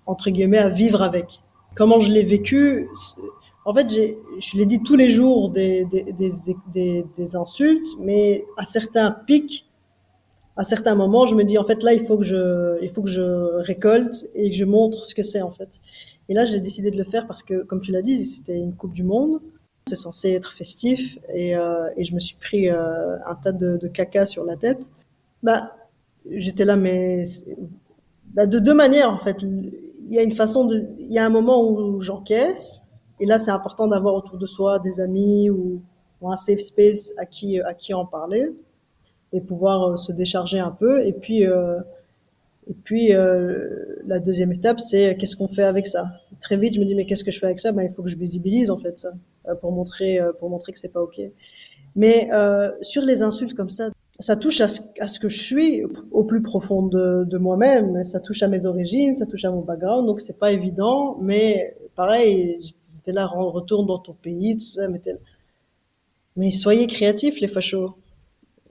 entre 0.06 0.30
guillemets 0.30 0.58
à 0.58 0.69
vivre 0.69 1.02
avec 1.04 1.39
comment 1.75 2.02
je 2.02 2.10
l'ai 2.10 2.23
vécu, 2.23 2.89
en 3.65 3.73
fait, 3.73 3.89
je 3.91 4.58
l'ai 4.58 4.65
dit 4.65 4.82
tous 4.82 4.95
les 4.95 5.10
jours 5.10 5.49
des, 5.49 5.86
des, 5.86 6.13
des, 6.73 7.06
des, 7.15 7.36
insultes, 7.36 7.88
mais 7.99 8.45
à 8.58 8.65
certains 8.65 9.12
pics, 9.12 9.69
à 10.58 10.63
certains 10.63 10.95
moments, 10.95 11.25
je 11.25 11.36
me 11.36 11.43
dis 11.43 11.58
en 11.58 11.63
fait 11.63 11.84
là, 11.84 11.93
il 11.93 12.06
faut 12.06 12.17
que 12.17 12.23
je, 12.23 12.82
il 12.82 12.89
faut 12.89 13.02
que 13.04 13.10
je 13.10 13.62
récolte 13.62 14.25
et 14.34 14.49
que 14.49 14.56
je 14.58 14.65
montre 14.65 15.06
ce 15.06 15.13
que 15.13 15.23
c'est 15.23 15.41
en 15.41 15.52
fait. 15.52 15.69
Et 16.30 16.34
là, 16.34 16.46
j'ai 16.46 16.60
décidé 16.60 16.92
de 16.92 16.98
le 16.98 17.04
faire 17.04 17.28
parce 17.28 17.44
que, 17.44 17.63
comme 17.63 17.82
tu 17.82 17.92
l'as 17.92 18.02
dit, 18.02 18.24
c'était 18.24 18.58
une 18.58 18.74
Coupe 18.74 18.94
du 18.94 19.04
Monde. 19.04 19.42
C'est 19.88 19.96
censé 19.96 20.32
être 20.32 20.54
festif 20.54 21.18
et, 21.34 21.56
euh, 21.56 21.89
et 21.98 22.06
je 22.06 22.13
me 22.13 22.20
suis 22.20 22.36
pris 22.38 22.70
euh, 22.70 23.18
un 23.26 23.36
tas 23.36 23.52
de, 23.52 23.78
de, 23.78 23.88
caca 23.88 24.26
sur 24.26 24.44
la 24.46 24.56
tête. 24.56 24.80
Bah, 25.42 25.76
j'étais 26.30 26.65
là, 26.65 26.76
mais 26.76 27.24
bah, 28.36 28.46
de 28.46 28.60
deux 28.60 28.76
manières 28.76 29.12
en 29.12 29.18
fait 29.18 29.38
il 30.10 30.15
y 30.15 30.20
a 30.20 30.24
une 30.24 30.34
façon 30.34 30.65
de, 30.65 30.88
il 31.00 31.13
y 31.13 31.20
a 31.20 31.26
un 31.26 31.30
moment 31.30 31.63
où 31.63 32.02
j'encaisse, 32.02 32.84
et 33.20 33.26
là 33.26 33.38
c'est 33.38 33.52
important 33.52 33.88
d'avoir 33.88 34.15
autour 34.15 34.38
de 34.38 34.46
soi 34.46 34.80
des 34.80 35.00
amis 35.00 35.50
ou, 35.50 35.82
un 36.22 36.36
safe 36.36 36.60
space 36.60 37.13
à 37.18 37.26
qui 37.26 37.62
à 37.62 37.74
qui 37.74 37.94
en 37.94 38.06
parler 38.06 38.52
et 39.32 39.39
pouvoir 39.39 39.84
euh, 39.84 39.96
se 39.96 40.12
décharger 40.12 40.60
un 40.60 40.72
peu. 40.72 41.02
Et 41.06 41.13
puis 41.13 41.48
euh, 41.48 41.80
et 42.70 42.74
puis 42.74 43.14
euh, 43.14 43.96
la 44.06 44.20
deuxième 44.20 44.52
étape 44.52 44.80
c'est 44.80 45.18
qu'est-ce 45.18 45.36
qu'on 45.36 45.48
fait 45.48 45.64
avec 45.64 45.88
ça? 45.88 46.12
Très 46.42 46.58
vite 46.58 46.76
je 46.76 46.80
me 46.80 46.86
dis 46.86 46.96
mais 46.96 47.06
qu'est-ce 47.06 47.24
que 47.24 47.32
je 47.32 47.40
fais 47.40 47.48
avec 47.48 47.60
ça? 47.60 47.72
Ben 47.72 47.84
il 47.84 47.94
faut 47.94 48.04
que 48.04 48.10
je 48.10 48.18
visibilise 48.18 48.70
en 48.72 48.78
fait 48.78 49.00
ça 49.00 49.12
pour 49.62 49.72
montrer 49.72 50.20
pour 50.40 50.50
montrer 50.50 50.74
que 50.74 50.80
c'est 50.80 50.94
pas 50.94 51.02
ok. 51.02 51.20
Mais 51.96 52.30
sur 52.82 53.02
les 53.04 53.24
insultes 53.24 53.56
comme 53.56 53.70
ça, 53.70 53.90
ça 54.20 54.36
touche 54.36 54.60
à 54.62 54.68
ce, 54.68 54.82
à 55.00 55.08
ce, 55.08 55.20
que 55.20 55.30
je 55.30 55.42
suis 55.42 55.84
au 56.12 56.24
plus 56.24 56.42
profond 56.42 56.84
de, 56.84 57.24
de 57.24 57.38
moi-même. 57.38 58.04
Ça 58.04 58.20
touche 58.20 58.44
à 58.44 58.48
mes 58.48 58.66
origines, 58.66 59.16
ça 59.16 59.26
touche 59.26 59.46
à 59.46 59.52
mon 59.52 59.62
background, 59.62 60.06
donc 60.06 60.20
c'est 60.20 60.38
pas 60.38 60.52
évident. 60.52 61.18
Mais 61.22 61.76
pareil, 61.96 62.60
j'étais 62.94 63.14
là, 63.14 63.26
retourne 63.26 63.88
dans 63.88 64.00
ton 64.00 64.14
pays, 64.14 64.58
tout 64.58 64.66
ça. 64.66 64.88
Mais, 64.90 65.02
mais 66.36 66.52
soyez 66.52 66.88
créatifs, 66.88 67.40
les 67.40 67.48
fachos. 67.48 67.96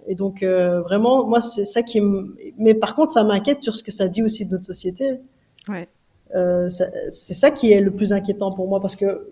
Et 0.08 0.14
donc 0.14 0.42
euh, 0.42 0.80
vraiment, 0.80 1.26
moi, 1.26 1.40
c'est 1.40 1.64
ça 1.64 1.82
qui. 1.82 2.00
Me... 2.00 2.36
Mais 2.58 2.74
par 2.74 2.96
contre, 2.96 3.12
ça 3.12 3.22
m'inquiète 3.22 3.62
sur 3.62 3.76
ce 3.76 3.82
que 3.82 3.92
ça 3.92 4.08
dit 4.08 4.22
aussi 4.22 4.44
de 4.46 4.52
notre 4.52 4.66
société. 4.66 5.20
Ouais. 5.68 5.88
Euh, 6.34 6.68
c'est 6.70 7.34
ça 7.34 7.50
qui 7.50 7.72
est 7.72 7.80
le 7.80 7.90
plus 7.90 8.12
inquiétant 8.12 8.52
pour 8.52 8.68
moi 8.68 8.80
parce 8.80 8.96
que 8.96 9.28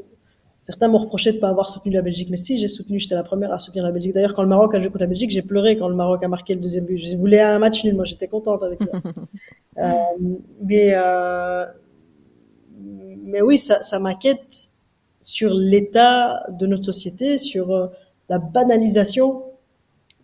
Certains 0.66 0.88
m'ont 0.88 0.98
reproché 0.98 1.30
de 1.30 1.36
ne 1.36 1.40
pas 1.40 1.48
avoir 1.48 1.68
soutenu 1.68 1.92
la 1.92 2.02
Belgique, 2.02 2.28
mais 2.28 2.36
si, 2.36 2.58
j'ai 2.58 2.66
soutenu, 2.66 2.98
j'étais 2.98 3.14
la 3.14 3.22
première 3.22 3.52
à 3.52 3.60
soutenir 3.60 3.84
la 3.84 3.92
Belgique. 3.92 4.12
D'ailleurs, 4.12 4.34
quand 4.34 4.42
le 4.42 4.48
Maroc 4.48 4.74
a 4.74 4.80
joué 4.80 4.88
contre 4.88 5.02
la 5.02 5.06
Belgique, 5.06 5.30
j'ai 5.30 5.42
pleuré 5.42 5.78
quand 5.78 5.86
le 5.86 5.94
Maroc 5.94 6.24
a 6.24 6.26
marqué 6.26 6.56
le 6.56 6.60
deuxième 6.60 6.86
but. 6.86 6.98
Je 6.98 7.16
voulais 7.16 7.40
un 7.40 7.60
match 7.60 7.84
nul, 7.84 7.94
moi 7.94 8.04
j'étais 8.04 8.26
contente 8.26 8.64
avec 8.64 8.80
ça. 8.82 8.90
euh, 9.78 9.92
mais, 10.60 10.92
euh, 10.96 11.66
mais 13.22 13.42
oui, 13.42 13.58
ça, 13.58 13.80
ça 13.82 14.00
m'inquiète 14.00 14.70
sur 15.20 15.54
l'état 15.54 16.44
de 16.48 16.66
notre 16.66 16.86
société, 16.86 17.38
sur 17.38 17.70
euh, 17.70 17.86
la 18.28 18.40
banalisation 18.40 19.44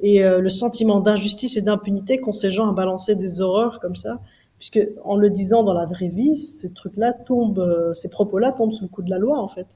et 0.03 0.25
euh, 0.25 0.41
le 0.41 0.51
sentiment 0.51 1.01
d'injustice 1.01 1.57
et 1.57 1.63
d'impunité 1.63 2.19
qu'ont 2.19 2.33
ces 2.33 2.51
gens 2.51 2.69
à 2.69 2.73
balancer 2.73 3.15
des 3.15 3.41
horreurs 3.41 3.81
comme 3.81 3.97
ça. 3.97 4.21
Puisque 4.59 4.81
en 5.03 5.17
le 5.17 5.31
disant 5.31 5.65
dans 5.65 5.73
la 5.73 5.87
vraie 5.87 6.09
vie, 6.09 6.37
ces 6.37 6.73
trucs-là 6.73 7.13
tombent, 7.13 7.59
euh, 7.59 7.95
ces 7.95 8.09
propos-là 8.09 8.53
tombent 8.53 8.73
sous 8.73 8.85
le 8.85 8.89
coup 8.89 9.03
de 9.03 9.11
la 9.11 9.19
loi 9.19 9.39
en 9.39 9.49
fait. 9.49 9.67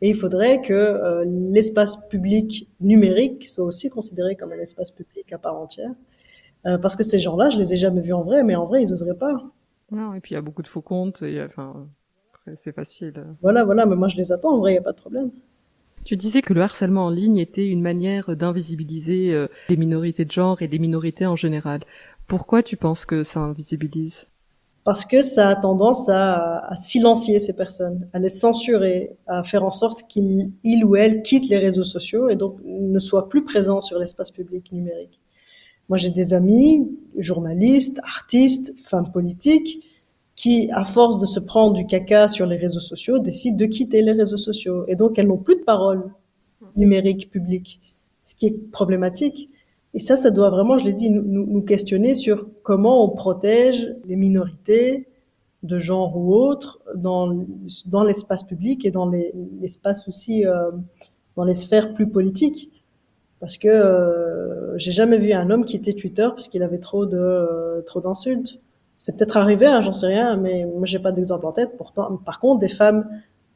Et 0.00 0.10
il 0.10 0.16
faudrait 0.16 0.60
que 0.60 0.72
euh, 0.72 1.24
l'espace 1.26 1.96
public 2.08 2.68
numérique 2.80 3.48
soit 3.48 3.64
aussi 3.64 3.88
considéré 3.88 4.34
comme 4.34 4.52
un 4.52 4.58
espace 4.58 4.90
public 4.90 5.32
à 5.32 5.38
part 5.38 5.56
entière. 5.56 5.92
Parce 6.80 6.94
que 6.94 7.02
ces 7.02 7.18
gens-là, 7.18 7.50
je 7.50 7.58
les 7.58 7.74
ai 7.74 7.76
jamais 7.76 8.00
vus 8.00 8.12
en 8.12 8.22
vrai, 8.22 8.44
mais 8.44 8.54
en 8.54 8.66
vrai, 8.66 8.84
ils 8.84 8.90
n'oseraient 8.90 9.16
pas. 9.16 9.34
Non, 9.90 10.14
et 10.14 10.20
puis 10.20 10.30
il 10.30 10.34
y 10.34 10.38
a 10.38 10.40
beaucoup 10.40 10.62
de 10.62 10.68
faux 10.68 10.80
comptes, 10.80 11.20
et 11.22 11.42
enfin, 11.42 11.88
c'est 12.54 12.70
facile. 12.72 13.14
Voilà, 13.42 13.64
voilà, 13.64 13.84
mais 13.84 13.96
moi 13.96 14.06
je 14.06 14.16
les 14.16 14.30
attends, 14.30 14.54
en 14.54 14.58
vrai, 14.58 14.70
il 14.70 14.74
n'y 14.74 14.78
a 14.78 14.82
pas 14.82 14.92
de 14.92 14.96
problème. 14.96 15.32
Tu 16.04 16.16
disais 16.16 16.42
que 16.42 16.52
le 16.52 16.62
harcèlement 16.62 17.06
en 17.06 17.10
ligne 17.10 17.38
était 17.38 17.66
une 17.66 17.80
manière 17.80 18.34
d'invisibiliser 18.34 19.32
euh, 19.32 19.46
les 19.68 19.76
minorités 19.76 20.24
de 20.24 20.30
genre 20.30 20.60
et 20.60 20.68
des 20.68 20.78
minorités 20.78 21.26
en 21.26 21.36
général. 21.36 21.80
Pourquoi 22.26 22.62
tu 22.62 22.76
penses 22.76 23.06
que 23.06 23.22
ça 23.22 23.40
invisibilise? 23.40 24.26
Parce 24.84 25.04
que 25.04 25.22
ça 25.22 25.48
a 25.48 25.54
tendance 25.54 26.08
à, 26.08 26.74
silencier 26.76 27.38
ces 27.38 27.54
personnes, 27.54 28.08
à 28.12 28.18
les 28.18 28.28
censurer, 28.28 29.16
à 29.28 29.44
faire 29.44 29.62
en 29.62 29.70
sorte 29.70 30.08
qu'ils 30.08 30.50
il 30.64 30.84
ou 30.84 30.96
elles 30.96 31.22
quittent 31.22 31.48
les 31.48 31.58
réseaux 31.58 31.84
sociaux 31.84 32.28
et 32.28 32.34
donc 32.34 32.56
ne 32.64 32.98
soient 32.98 33.28
plus 33.28 33.44
présents 33.44 33.80
sur 33.80 34.00
l'espace 34.00 34.32
public 34.32 34.72
numérique. 34.72 35.20
Moi, 35.88 35.98
j'ai 35.98 36.10
des 36.10 36.34
amis, 36.34 36.98
journalistes, 37.16 38.00
artistes, 38.02 38.74
femmes 38.84 39.12
politiques, 39.12 39.84
qui, 40.42 40.68
à 40.72 40.84
force 40.84 41.18
de 41.18 41.26
se 41.26 41.38
prendre 41.38 41.74
du 41.74 41.86
caca 41.86 42.26
sur 42.26 42.46
les 42.46 42.56
réseaux 42.56 42.80
sociaux, 42.80 43.20
décident 43.20 43.56
de 43.56 43.66
quitter 43.66 44.02
les 44.02 44.10
réseaux 44.10 44.36
sociaux. 44.36 44.84
Et 44.88 44.96
donc, 44.96 45.16
elles 45.16 45.28
n'ont 45.28 45.36
plus 45.36 45.54
de 45.54 45.62
parole 45.62 46.10
numérique 46.74 47.30
publique, 47.30 47.80
ce 48.24 48.34
qui 48.34 48.46
est 48.46 48.70
problématique. 48.72 49.48
Et 49.94 50.00
ça, 50.00 50.16
ça 50.16 50.32
doit 50.32 50.50
vraiment, 50.50 50.78
je 50.78 50.84
l'ai 50.86 50.94
dit, 50.94 51.10
nous, 51.10 51.22
nous, 51.22 51.62
questionner 51.62 52.14
sur 52.14 52.48
comment 52.64 53.04
on 53.04 53.10
protège 53.10 53.94
les 54.04 54.16
minorités 54.16 55.06
de 55.62 55.78
genre 55.78 56.16
ou 56.16 56.34
autre 56.34 56.80
dans, 56.96 57.46
dans 57.86 58.02
l'espace 58.02 58.42
public 58.42 58.84
et 58.84 58.90
dans 58.90 59.08
l'espace 59.60 60.08
aussi, 60.08 60.44
euh, 60.44 60.72
dans 61.36 61.44
les 61.44 61.54
sphères 61.54 61.94
plus 61.94 62.08
politiques. 62.08 62.68
Parce 63.38 63.58
que 63.58 63.68
euh, 63.68 64.76
j'ai 64.76 64.92
jamais 64.92 65.18
vu 65.18 65.32
un 65.34 65.50
homme 65.50 65.64
quitter 65.64 65.94
Twitter 65.94 66.26
parce 66.30 66.48
qu'il 66.48 66.64
avait 66.64 66.78
trop 66.78 67.06
de 67.06 67.16
euh, 67.16 67.80
trop 67.82 68.00
d'insultes. 68.00 68.58
C'est 69.02 69.16
peut-être 69.16 69.36
arrivé, 69.36 69.66
hein, 69.66 69.82
j'en 69.82 69.92
sais 69.92 70.06
rien, 70.06 70.36
mais 70.36 70.64
moi 70.64 70.86
j'ai 70.86 71.00
pas 71.00 71.12
d'exemple 71.12 71.46
en 71.46 71.52
tête. 71.52 71.76
Pourtant, 71.76 72.16
par 72.24 72.38
contre, 72.38 72.60
des 72.60 72.68
femmes 72.68 73.08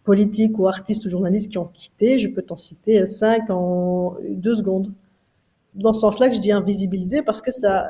politiques 0.03 0.59
ou 0.59 0.67
artistes 0.69 1.05
ou 1.07 1.11
journalistes 1.11 1.51
qui 1.51 1.59
ont 1.59 1.71
quitté, 1.73 2.19
je 2.19 2.29
peux 2.29 2.43
t'en 2.43 2.57
citer 2.57 3.07
cinq 3.07 3.49
en 3.51 4.17
deux 4.29 4.57
secondes. 4.57 4.93
Dans 5.75 5.93
ce 5.93 6.01
sens-là 6.01 6.31
que 6.31 6.37
je 6.37 6.41
dis 6.41 6.53
invisibiliser 6.53 7.23
parce 7.23 7.41
que 7.41 7.51
ça, 7.51 7.89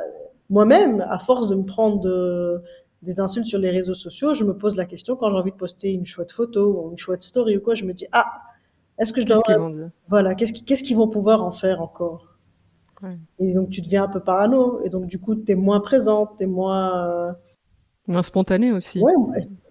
moi-même, 0.50 1.06
à 1.08 1.18
force 1.18 1.48
de 1.48 1.54
me 1.54 1.64
prendre 1.64 2.62
des 3.02 3.20
insultes 3.20 3.46
sur 3.46 3.58
les 3.58 3.70
réseaux 3.70 3.94
sociaux, 3.94 4.34
je 4.34 4.44
me 4.44 4.54
pose 4.54 4.76
la 4.76 4.84
question 4.84 5.16
quand 5.16 5.30
j'ai 5.30 5.36
envie 5.36 5.52
de 5.52 5.56
poster 5.56 5.92
une 5.92 6.06
chouette 6.06 6.32
photo 6.32 6.84
ou 6.84 6.90
une 6.90 6.98
chouette 6.98 7.22
story 7.22 7.56
ou 7.56 7.60
quoi, 7.60 7.74
je 7.74 7.84
me 7.84 7.92
dis 7.94 8.06
ah, 8.12 8.26
est-ce 8.98 9.12
que 9.12 9.20
je 9.20 9.26
dois 9.26 9.40
voilà, 10.08 10.34
qu'est-ce 10.34 10.52
qu'est-ce 10.52 10.82
qu'ils 10.82 10.96
vont 10.96 11.08
pouvoir 11.08 11.44
en 11.44 11.52
faire 11.52 11.80
encore? 11.80 12.36
Et 13.38 13.52
donc 13.52 13.70
tu 13.70 13.82
deviens 13.82 14.04
un 14.04 14.08
peu 14.08 14.20
parano 14.20 14.80
et 14.82 14.88
donc 14.88 15.06
du 15.06 15.18
coup 15.18 15.34
tu 15.34 15.52
es 15.52 15.54
moins 15.54 15.80
présente, 15.80 16.30
tu 16.38 16.44
es 16.44 16.46
moins 16.46 17.06
euh, 17.06 17.32
moins 18.06 18.22
spontané 18.22 18.72
aussi. 18.72 19.00
Ouais, 19.00 19.12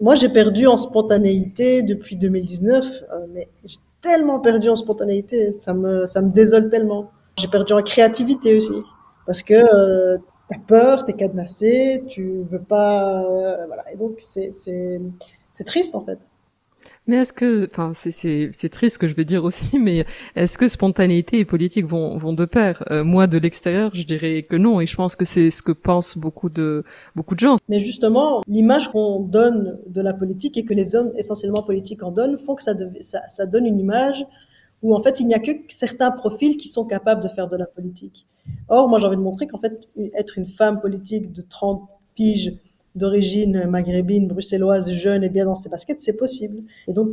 moi 0.01 0.15
j'ai 0.15 0.29
perdu 0.29 0.67
en 0.67 0.77
spontanéité 0.77 1.81
depuis 1.81 2.15
2019, 2.15 2.86
euh, 2.86 3.25
mais 3.33 3.47
j'ai 3.65 3.77
tellement 4.01 4.39
perdu 4.39 4.69
en 4.69 4.75
spontanéité, 4.75 5.53
ça 5.53 5.73
me 5.73 6.05
ça 6.05 6.21
me 6.21 6.29
désole 6.31 6.69
tellement. 6.69 7.11
J'ai 7.38 7.47
perdu 7.47 7.73
en 7.73 7.81
créativité 7.81 8.55
aussi 8.55 8.75
parce 9.25 9.41
que 9.41 9.53
euh, 9.53 10.17
t'as 10.49 10.59
peur, 10.59 11.05
t'es 11.05 11.13
cadenassé, 11.13 12.03
tu 12.07 12.43
veux 12.49 12.61
pas, 12.61 13.23
euh, 13.23 13.65
voilà. 13.67 13.91
Et 13.91 13.97
donc 13.97 14.15
c'est 14.19 14.51
c'est 14.51 15.01
c'est 15.51 15.63
triste 15.63 15.95
en 15.95 16.01
fait. 16.01 16.19
Mais 17.07 17.17
est-ce 17.17 17.33
que, 17.33 17.67
enfin, 17.71 17.91
c'est 17.93 18.69
triste 18.69 18.97
que 18.97 19.07
je 19.07 19.13
vais 19.13 19.25
dire 19.25 19.43
aussi, 19.43 19.77
mais 19.87 20.05
est-ce 20.35 20.57
que 20.57 20.67
spontanéité 20.67 21.39
et 21.39 21.45
politique 21.45 21.85
vont 21.85 22.17
vont 22.17 22.33
de 22.33 22.45
pair? 22.45 22.83
Euh, 22.91 23.03
Moi, 23.03 23.27
de 23.27 23.37
l'extérieur, 23.37 23.91
je 23.93 24.05
dirais 24.05 24.43
que 24.43 24.55
non, 24.55 24.81
et 24.81 24.85
je 24.85 24.95
pense 24.95 25.15
que 25.15 25.25
c'est 25.25 25.51
ce 25.51 25.61
que 25.61 25.71
pensent 25.71 26.17
beaucoup 26.17 26.49
de 26.49 26.83
beaucoup 27.15 27.35
de 27.35 27.39
gens. 27.39 27.57
Mais 27.69 27.79
justement, 27.79 28.41
l'image 28.47 28.91
qu'on 28.91 29.19
donne 29.19 29.79
de 29.87 30.01
la 30.01 30.13
politique 30.13 30.57
et 30.57 30.65
que 30.65 30.73
les 30.73 30.95
hommes 30.95 31.11
essentiellement 31.15 31.63
politiques 31.63 32.03
en 32.03 32.11
donnent 32.11 32.37
font 32.37 32.55
que 32.55 32.63
ça, 32.63 32.73
ça, 33.01 33.21
ça 33.27 33.45
donne 33.45 33.65
une 33.65 33.79
image 33.79 34.25
où 34.81 34.95
en 34.95 35.01
fait 35.01 35.19
il 35.19 35.27
n'y 35.27 35.33
a 35.33 35.39
que 35.39 35.51
certains 35.69 36.11
profils 36.11 36.57
qui 36.57 36.67
sont 36.67 36.85
capables 36.85 37.21
de 37.23 37.29
faire 37.29 37.47
de 37.47 37.57
la 37.57 37.65
politique. 37.65 38.27
Or, 38.67 38.89
moi, 38.89 38.99
j'ai 38.99 39.07
envie 39.07 39.17
de 39.17 39.21
montrer 39.21 39.47
qu'en 39.47 39.57
fait, 39.57 39.87
être 40.13 40.37
une 40.37 40.45
femme 40.45 40.79
politique 40.79 41.31
de 41.31 41.41
30 41.41 41.81
piges 42.15 42.53
d'origine 42.95 43.65
maghrébine, 43.65 44.27
bruxelloise, 44.27 44.91
jeune 44.93 45.23
et 45.23 45.29
bien 45.29 45.45
dans 45.45 45.55
ses 45.55 45.69
baskets, 45.69 46.01
c'est 46.01 46.17
possible. 46.17 46.63
Et 46.87 46.93
donc, 46.93 47.09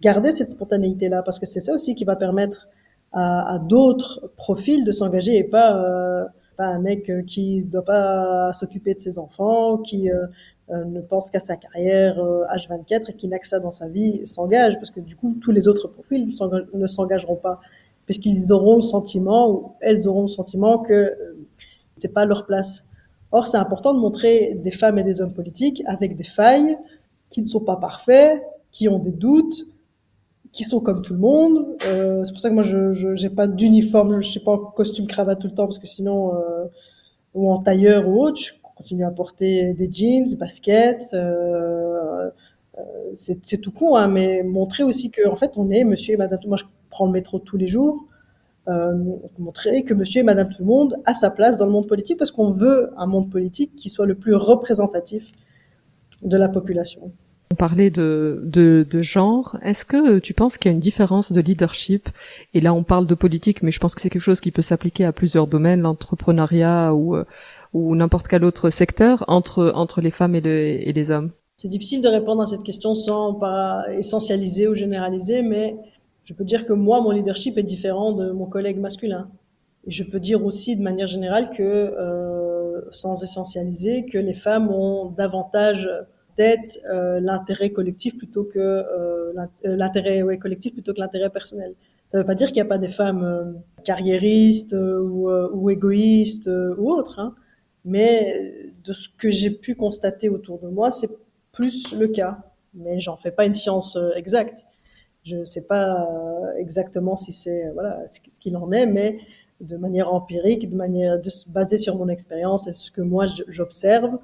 garder 0.00 0.32
cette 0.32 0.50
spontanéité-là, 0.50 1.22
parce 1.22 1.38
que 1.38 1.46
c'est 1.46 1.60
ça 1.60 1.72
aussi 1.72 1.94
qui 1.94 2.04
va 2.04 2.16
permettre 2.16 2.68
à, 3.12 3.54
à 3.54 3.58
d'autres 3.58 4.30
profils 4.36 4.84
de 4.84 4.92
s'engager 4.92 5.36
et 5.36 5.44
pas, 5.44 5.76
euh, 5.76 6.24
pas 6.56 6.66
un 6.66 6.78
mec 6.78 7.10
euh, 7.10 7.22
qui 7.22 7.64
doit 7.64 7.84
pas 7.84 8.52
s'occuper 8.52 8.94
de 8.94 9.00
ses 9.00 9.18
enfants, 9.18 9.78
qui 9.78 10.10
euh, 10.10 10.26
euh 10.70 10.84
ne 10.84 11.00
pense 11.00 11.30
qu'à 11.30 11.38
sa 11.38 11.56
carrière 11.56 12.16
H24 12.18 13.10
et 13.10 13.14
qui 13.14 13.28
n'a 13.28 13.38
que 13.38 13.46
ça 13.46 13.60
dans 13.60 13.70
sa 13.70 13.86
vie 13.88 14.26
s'engage, 14.26 14.74
parce 14.74 14.90
que 14.90 15.00
du 15.00 15.14
coup, 15.14 15.36
tous 15.40 15.52
les 15.52 15.68
autres 15.68 15.86
profils 15.88 16.28
ne 16.74 16.86
s'engageront 16.86 17.36
pas 17.36 17.60
puisqu'ils 18.06 18.52
auront 18.52 18.76
le 18.76 18.82
sentiment, 18.82 19.50
ou 19.50 19.72
elles 19.80 20.08
auront 20.08 20.22
le 20.22 20.28
sentiment 20.28 20.78
que 20.78 20.92
euh, 20.92 21.36
c'est 21.96 22.14
pas 22.14 22.24
leur 22.24 22.46
place. 22.46 22.85
Or, 23.32 23.46
c'est 23.46 23.56
important 23.56 23.92
de 23.92 23.98
montrer 23.98 24.54
des 24.54 24.70
femmes 24.70 24.98
et 24.98 25.04
des 25.04 25.20
hommes 25.20 25.34
politiques 25.34 25.82
avec 25.86 26.16
des 26.16 26.24
failles, 26.24 26.76
qui 27.30 27.42
ne 27.42 27.46
sont 27.46 27.60
pas 27.60 27.76
parfaits, 27.76 28.42
qui 28.70 28.88
ont 28.88 28.98
des 28.98 29.12
doutes, 29.12 29.66
qui 30.52 30.64
sont 30.64 30.80
comme 30.80 31.02
tout 31.02 31.12
le 31.12 31.18
monde. 31.18 31.76
Euh, 31.86 32.24
c'est 32.24 32.32
pour 32.32 32.40
ça 32.40 32.48
que 32.48 32.54
moi, 32.54 32.62
je 32.62 33.22
n'ai 33.22 33.30
pas 33.30 33.46
d'uniforme, 33.46 34.20
je 34.20 34.28
suis 34.28 34.40
pas 34.40 34.52
en 34.52 34.58
costume 34.58 35.06
cravate 35.06 35.40
tout 35.40 35.48
le 35.48 35.54
temps, 35.54 35.66
parce 35.66 35.78
que 35.78 35.86
sinon, 35.86 36.34
euh, 36.34 36.64
ou 37.34 37.50
en 37.50 37.58
tailleur 37.58 38.08
ou 38.08 38.22
autre, 38.22 38.40
je 38.40 38.52
continue 38.74 39.04
à 39.04 39.10
porter 39.10 39.74
des 39.74 39.90
jeans, 39.92 40.34
baskets. 40.38 41.10
Euh, 41.14 42.30
euh 42.78 42.82
c'est 43.16 43.60
tout 43.60 43.72
con, 43.72 43.96
hein, 43.96 44.08
mais 44.08 44.42
montrer 44.42 44.82
aussi 44.82 45.10
que 45.10 45.26
en 45.28 45.36
fait, 45.36 45.52
on 45.56 45.70
est 45.70 45.84
Monsieur 45.84 46.14
et 46.14 46.16
Madame. 46.16 46.38
Moi, 46.46 46.58
je 46.58 46.64
prend 46.90 47.06
le 47.06 47.12
métro 47.12 47.38
tous 47.38 47.56
les 47.56 47.68
jours, 47.68 48.04
montrer 49.38 49.84
que 49.84 49.94
monsieur 49.94 50.20
et 50.20 50.24
madame 50.24 50.48
tout 50.48 50.62
le 50.62 50.66
monde 50.66 50.96
a 51.04 51.14
sa 51.14 51.30
place 51.30 51.56
dans 51.56 51.66
le 51.66 51.72
monde 51.72 51.86
politique 51.86 52.18
parce 52.18 52.30
qu'on 52.30 52.50
veut 52.50 52.90
un 52.96 53.06
monde 53.06 53.30
politique 53.30 53.76
qui 53.76 53.88
soit 53.88 54.06
le 54.06 54.14
plus 54.14 54.34
représentatif 54.34 55.30
de 56.22 56.36
la 56.36 56.48
population. 56.48 57.12
On 57.52 57.54
parlait 57.54 57.90
de, 57.90 58.42
de, 58.44 58.84
de 58.90 59.02
genre. 59.02 59.56
Est-ce 59.62 59.84
que 59.84 60.18
tu 60.18 60.34
penses 60.34 60.58
qu'il 60.58 60.70
y 60.70 60.72
a 60.72 60.74
une 60.74 60.80
différence 60.80 61.30
de 61.30 61.40
leadership? 61.40 62.08
Et 62.54 62.60
là, 62.60 62.74
on 62.74 62.82
parle 62.82 63.06
de 63.06 63.14
politique, 63.14 63.62
mais 63.62 63.70
je 63.70 63.78
pense 63.78 63.94
que 63.94 64.00
c'est 64.00 64.10
quelque 64.10 64.22
chose 64.22 64.40
qui 64.40 64.50
peut 64.50 64.62
s'appliquer 64.62 65.04
à 65.04 65.12
plusieurs 65.12 65.46
domaines, 65.46 65.82
l'entrepreneuriat 65.82 66.92
ou, 66.92 67.14
euh, 67.14 67.24
ou 67.72 67.94
n'importe 67.94 68.26
quel 68.26 68.44
autre 68.44 68.70
secteur, 68.70 69.24
entre, 69.28 69.70
entre 69.76 70.00
les 70.00 70.10
femmes 70.10 70.34
et, 70.34 70.40
et 70.40 70.92
les 70.92 71.10
hommes. 71.12 71.30
C'est 71.56 71.68
difficile 71.68 72.02
de 72.02 72.08
répondre 72.08 72.42
à 72.42 72.46
cette 72.46 72.64
question 72.64 72.96
sans 72.96 73.34
pas 73.34 73.84
essentialiser 73.96 74.66
ou 74.66 74.74
généraliser, 74.74 75.42
mais 75.42 75.76
je 76.26 76.34
peux 76.34 76.44
dire 76.44 76.66
que 76.66 76.72
moi, 76.72 77.00
mon 77.00 77.12
leadership 77.12 77.56
est 77.56 77.62
différent 77.62 78.12
de 78.12 78.32
mon 78.32 78.46
collègue 78.46 78.78
masculin. 78.78 79.30
Et 79.86 79.92
je 79.92 80.02
peux 80.02 80.18
dire 80.18 80.44
aussi 80.44 80.76
de 80.76 80.82
manière 80.82 81.06
générale 81.06 81.50
que, 81.50 81.62
euh, 81.62 82.80
sans 82.90 83.22
essentialiser, 83.22 84.06
que 84.06 84.18
les 84.18 84.34
femmes 84.34 84.68
ont 84.70 85.06
davantage 85.10 85.88
d'être 86.36 86.80
euh, 86.90 87.20
l'intérêt 87.20 87.70
collectif 87.70 88.18
plutôt 88.18 88.42
que 88.42 88.58
euh, 88.58 89.32
euh 89.64 89.76
l'intérêt 89.76 90.22
ouais, 90.22 90.36
collectif 90.36 90.72
plutôt 90.74 90.92
que 90.92 90.98
l'intérêt 90.98 91.30
personnel. 91.30 91.74
Ça 92.08 92.18
ne 92.18 92.22
veut 92.22 92.26
pas 92.26 92.34
dire 92.34 92.48
qu'il 92.48 92.56
n'y 92.56 92.62
a 92.62 92.66
pas 92.66 92.78
des 92.78 92.88
femmes 92.88 93.24
euh, 93.24 93.52
carriéristes 93.84 94.74
euh, 94.74 95.00
ou, 95.00 95.30
ou, 95.30 95.70
égoïstes 95.70 96.48
ou 96.48 96.90
autres, 96.90 97.20
hein, 97.20 97.34
mais 97.84 98.72
de 98.84 98.92
ce 98.92 99.08
que 99.08 99.30
j'ai 99.30 99.50
pu 99.50 99.76
constater 99.76 100.28
autour 100.28 100.58
de 100.58 100.68
moi, 100.68 100.90
c'est 100.90 101.10
plus 101.52 101.94
le 101.96 102.08
cas. 102.08 102.38
Mais 102.74 103.00
j'en 103.00 103.16
fais 103.16 103.30
pas 103.30 103.46
une 103.46 103.54
science 103.54 103.96
exacte. 104.16 104.66
Je 105.26 105.36
ne 105.36 105.44
sais 105.44 105.62
pas 105.62 106.08
euh, 106.08 106.54
exactement 106.56 107.16
si 107.16 107.32
c'est 107.32 107.66
euh, 107.66 107.72
voilà 107.72 107.98
ce 108.08 108.38
qu'il 108.38 108.56
en 108.56 108.70
est, 108.70 108.86
mais 108.86 109.18
de 109.60 109.76
manière 109.76 110.14
empirique, 110.14 110.70
de 110.70 110.76
manière 110.76 111.20
de 111.20 111.30
baser 111.48 111.78
sur 111.78 111.96
mon 111.96 112.08
expérience 112.08 112.68
et 112.68 112.72
ce 112.72 112.92
que 112.92 113.00
moi 113.00 113.26
j'observe, 113.48 114.18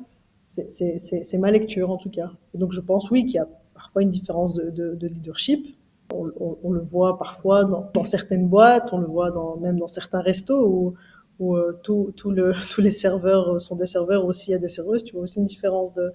c'est 0.46 1.38
ma 1.38 1.50
lecture 1.50 1.90
en 1.90 1.96
tout 1.96 2.11
cas. 2.11 2.30
Et 2.55 2.59
donc 2.59 2.72
je 2.72 2.80
pense 2.80 3.11
oui 3.11 3.24
qu'il 3.24 3.34
y 3.34 3.38
a 3.38 3.48
parfois 3.74 4.03
une 4.03 4.11
différence 4.11 4.55
de, 4.55 4.70
de, 4.70 4.94
de 4.94 5.09
leadership. 5.09 5.76
On, 6.14 6.30
on, 6.38 6.59
on, 6.62 6.70
le 6.70 6.80
voit 6.80 7.18
parfois 7.18 7.64
dans, 7.64 7.90
dans, 7.94 8.05
certaines 8.05 8.46
boîtes, 8.46 8.92
on 8.92 8.98
le 8.98 9.07
voit 9.07 9.30
dans, 9.30 9.57
même 9.57 9.78
dans 9.78 9.88
certains 9.88 10.20
restos 10.20 10.64
où, 10.66 10.94
où 11.40 11.57
euh, 11.57 11.80
tout, 11.82 12.12
tout 12.16 12.30
le, 12.30 12.55
tous 12.70 12.80
les 12.82 12.90
serveurs 12.92 13.61
sont 13.61 13.74
des 13.76 13.86
serveurs 13.86 14.24
aussi 14.26 14.55
à 14.55 14.59
des 14.59 14.68
serveuses. 14.68 15.03
Tu 15.05 15.14
vois 15.14 15.22
aussi 15.22 15.40
une 15.40 15.46
différence 15.46 15.94
de, 15.94 16.12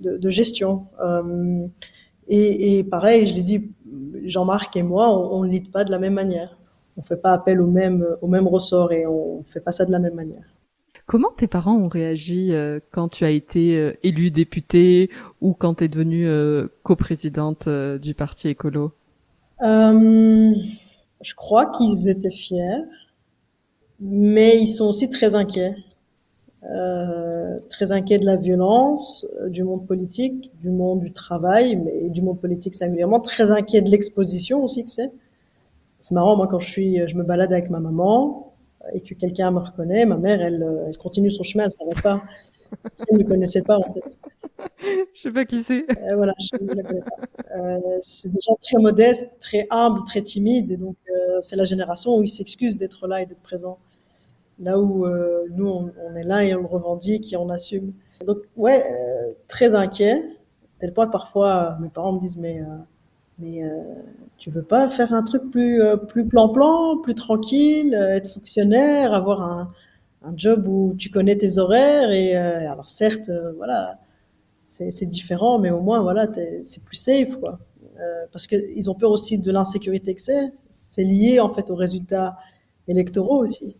de, 0.00 0.18
de 0.18 0.30
gestion. 0.30 0.86
Euh, 1.02 1.66
et, 2.28 2.78
et, 2.78 2.84
pareil, 2.84 3.26
je 3.26 3.34
l'ai 3.34 3.42
dit, 3.42 3.72
Jean-Marc 4.24 4.76
et 4.76 4.82
moi, 4.82 5.08
on 5.10 5.44
ne 5.44 5.50
lit 5.50 5.62
pas 5.62 5.84
de 5.84 5.90
la 5.90 5.98
même 5.98 6.14
manière. 6.14 6.56
On 6.96 7.02
fait 7.02 7.16
pas 7.16 7.32
appel 7.32 7.60
au 7.60 7.66
même, 7.66 8.06
au 8.20 8.26
même 8.26 8.46
ressort 8.46 8.92
et 8.92 9.06
on 9.06 9.42
fait 9.44 9.60
pas 9.60 9.72
ça 9.72 9.84
de 9.84 9.92
la 9.92 9.98
même 9.98 10.14
manière. 10.14 10.44
Comment 11.10 11.32
tes 11.36 11.48
parents 11.48 11.74
ont 11.74 11.88
réagi 11.88 12.48
euh, 12.50 12.78
quand 12.92 13.08
tu 13.08 13.24
as 13.24 13.30
été 13.30 13.76
euh, 13.76 13.98
élue 14.04 14.30
députée 14.30 15.10
ou 15.40 15.54
quand 15.54 15.74
tu 15.74 15.84
es 15.84 15.88
devenue 15.88 16.28
euh, 16.28 16.68
coprésidente 16.84 17.68
du 17.68 18.14
parti 18.14 18.48
écolo? 18.48 18.92
Je 19.60 21.34
crois 21.34 21.66
qu'ils 21.66 22.08
étaient 22.08 22.30
fiers, 22.30 22.84
mais 23.98 24.60
ils 24.60 24.68
sont 24.68 24.86
aussi 24.86 25.10
très 25.10 25.34
inquiets. 25.34 25.74
Euh, 26.64 27.58
très 27.70 27.90
inquiet 27.92 28.18
de 28.18 28.26
la 28.26 28.36
violence, 28.36 29.26
euh, 29.40 29.48
du 29.48 29.64
monde 29.64 29.86
politique, 29.86 30.50
du 30.60 30.68
monde 30.68 31.00
du 31.00 31.12
travail, 31.12 31.76
mais 31.76 32.10
du 32.10 32.20
monde 32.20 32.38
politique 32.38 32.74
singulièrement, 32.74 33.20
très 33.20 33.50
inquiet 33.50 33.80
de 33.80 33.88
l'exposition 33.90 34.62
aussi 34.62 34.84
que 34.84 34.90
c'est. 34.90 35.10
C'est 36.00 36.14
marrant, 36.14 36.36
moi 36.36 36.48
quand 36.48 36.60
je 36.60 36.68
suis, 36.68 37.08
je 37.08 37.16
me 37.16 37.22
balade 37.24 37.52
avec 37.52 37.70
ma 37.70 37.80
maman 37.80 38.52
et 38.92 39.00
que 39.00 39.14
quelqu'un 39.14 39.50
me 39.50 39.58
reconnaît, 39.58 40.04
ma 40.06 40.16
mère, 40.16 40.42
elle, 40.42 40.66
elle 40.86 40.98
continue 40.98 41.30
son 41.30 41.42
chemin, 41.42 41.64
elle 41.64 41.72
s'arrête 41.72 42.02
pas. 42.02 42.22
Elle 43.08 43.18
ne 43.18 43.24
me 43.24 43.28
connaissait 43.28 43.62
pas 43.62 43.78
en 43.78 43.92
fait. 43.92 44.18
Je 45.14 45.20
sais 45.20 45.32
pas 45.32 45.44
qui 45.44 45.62
c'est. 45.62 45.84
Euh, 45.90 46.16
voilà, 46.16 46.34
je 46.38 46.62
ne 46.62 46.74
la 46.74 46.82
connais 46.82 47.00
pas. 47.00 47.56
Euh, 47.56 47.98
c'est 48.02 48.30
des 48.30 48.40
gens 48.40 48.56
très 48.62 48.78
modestes, 48.78 49.38
très 49.40 49.66
humbles, 49.70 50.00
très 50.06 50.22
timides, 50.22 50.70
et 50.70 50.76
donc 50.76 50.96
euh, 51.10 51.40
c'est 51.42 51.56
la 51.56 51.64
génération 51.64 52.16
où 52.16 52.22
ils 52.22 52.28
s'excusent 52.28 52.78
d'être 52.78 53.06
là 53.06 53.22
et 53.22 53.26
d'être 53.26 53.40
présents 53.40 53.78
là 54.60 54.78
où 54.78 55.06
euh, 55.06 55.46
nous, 55.50 55.66
on, 55.66 56.16
est 56.16 56.22
là 56.22 56.44
et 56.44 56.54
on 56.54 56.60
le 56.60 56.66
revendique 56.66 57.32
et 57.32 57.36
on 57.36 57.48
assume. 57.48 57.92
Donc, 58.26 58.38
ouais, 58.56 58.82
euh, 58.82 59.32
très 59.48 59.74
inquiet, 59.74 60.22
tel 60.78 60.92
point 60.92 61.08
parfois 61.08 61.78
mes 61.80 61.88
parents 61.88 62.12
me 62.12 62.20
disent, 62.20 62.36
mais, 62.36 62.60
euh, 62.60 62.64
mais 63.38 63.62
tu 64.36 64.50
veux 64.50 64.62
pas 64.62 64.90
faire 64.90 65.14
un 65.14 65.22
truc 65.22 65.50
plus 65.50 65.80
plus 66.08 66.26
plan-plan, 66.26 66.98
plus 66.98 67.14
tranquille, 67.14 67.94
être 67.94 68.28
fonctionnaire, 68.28 69.14
avoir 69.14 69.42
un, 69.42 69.72
un 70.22 70.32
job 70.36 70.68
où 70.68 70.94
tu 70.98 71.10
connais 71.10 71.36
tes 71.36 71.58
horaires 71.58 72.10
et 72.10 72.34
alors 72.36 72.90
certes, 72.90 73.30
voilà, 73.56 73.98
c'est 74.66 75.06
différent, 75.06 75.58
mais 75.58 75.70
au 75.70 75.80
moins 75.80 76.02
voilà, 76.02 76.28
c'est 76.64 76.84
plus 76.84 76.96
safe 76.96 77.36
quoi. 77.40 77.58
parce 78.32 78.46
qu'ils 78.46 78.90
ont 78.90 78.94
peur 78.94 79.10
aussi 79.10 79.38
de 79.38 79.50
l'insécurité 79.50 80.14
que 80.14 80.22
c'est. 80.22 80.52
C'est 80.72 81.04
lié 81.04 81.40
en 81.40 81.52
fait 81.54 81.70
aux 81.70 81.76
résultats 81.76 82.36
électoraux 82.88 83.44
aussi. 83.44 83.76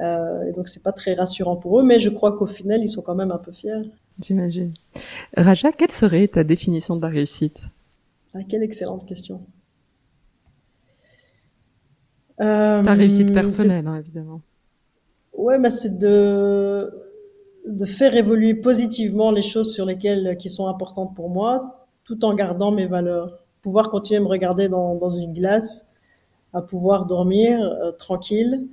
Euh, 0.00 0.48
et 0.48 0.52
donc 0.52 0.68
c'est 0.68 0.82
pas 0.82 0.92
très 0.92 1.14
rassurant 1.14 1.56
pour 1.56 1.78
eux, 1.78 1.82
mais 1.84 2.00
je 2.00 2.10
crois 2.10 2.36
qu'au 2.36 2.46
final 2.46 2.82
ils 2.82 2.88
sont 2.88 3.02
quand 3.02 3.14
même 3.14 3.30
un 3.30 3.38
peu 3.38 3.52
fiers. 3.52 3.90
J'imagine. 4.20 4.72
Raja, 5.36 5.72
quelle 5.72 5.92
serait 5.92 6.26
ta 6.28 6.42
définition 6.44 6.96
de 6.96 7.02
la 7.02 7.08
réussite? 7.08 7.70
Ah, 8.34 8.40
Quelle 8.48 8.62
excellente 8.62 9.06
question. 9.06 9.40
ta 12.38 12.82
réussite 12.94 13.30
euh, 13.30 13.34
personnelle, 13.34 13.86
hein, 13.86 13.98
évidemment. 13.98 14.40
Ouais, 15.36 15.58
mais 15.58 15.70
c'est 15.70 15.98
de 15.98 16.90
de 17.66 17.86
faire 17.86 18.14
évoluer 18.14 18.54
positivement 18.54 19.30
les 19.30 19.42
choses 19.42 19.72
sur 19.72 19.86
lesquelles 19.86 20.36
qui 20.38 20.50
sont 20.50 20.66
importantes 20.66 21.14
pour 21.14 21.30
moi, 21.30 21.86
tout 22.04 22.22
en 22.24 22.34
gardant 22.34 22.70
mes 22.70 22.86
valeurs. 22.86 23.38
Pouvoir 23.62 23.90
continuer 23.90 24.18
à 24.18 24.22
me 24.22 24.28
regarder 24.28 24.68
dans, 24.68 24.96
dans 24.96 25.08
une 25.10 25.32
glace, 25.32 25.86
à 26.52 26.60
pouvoir 26.60 27.06
dormir 27.06 27.58
euh, 27.62 27.92
tranquille, 27.92 28.66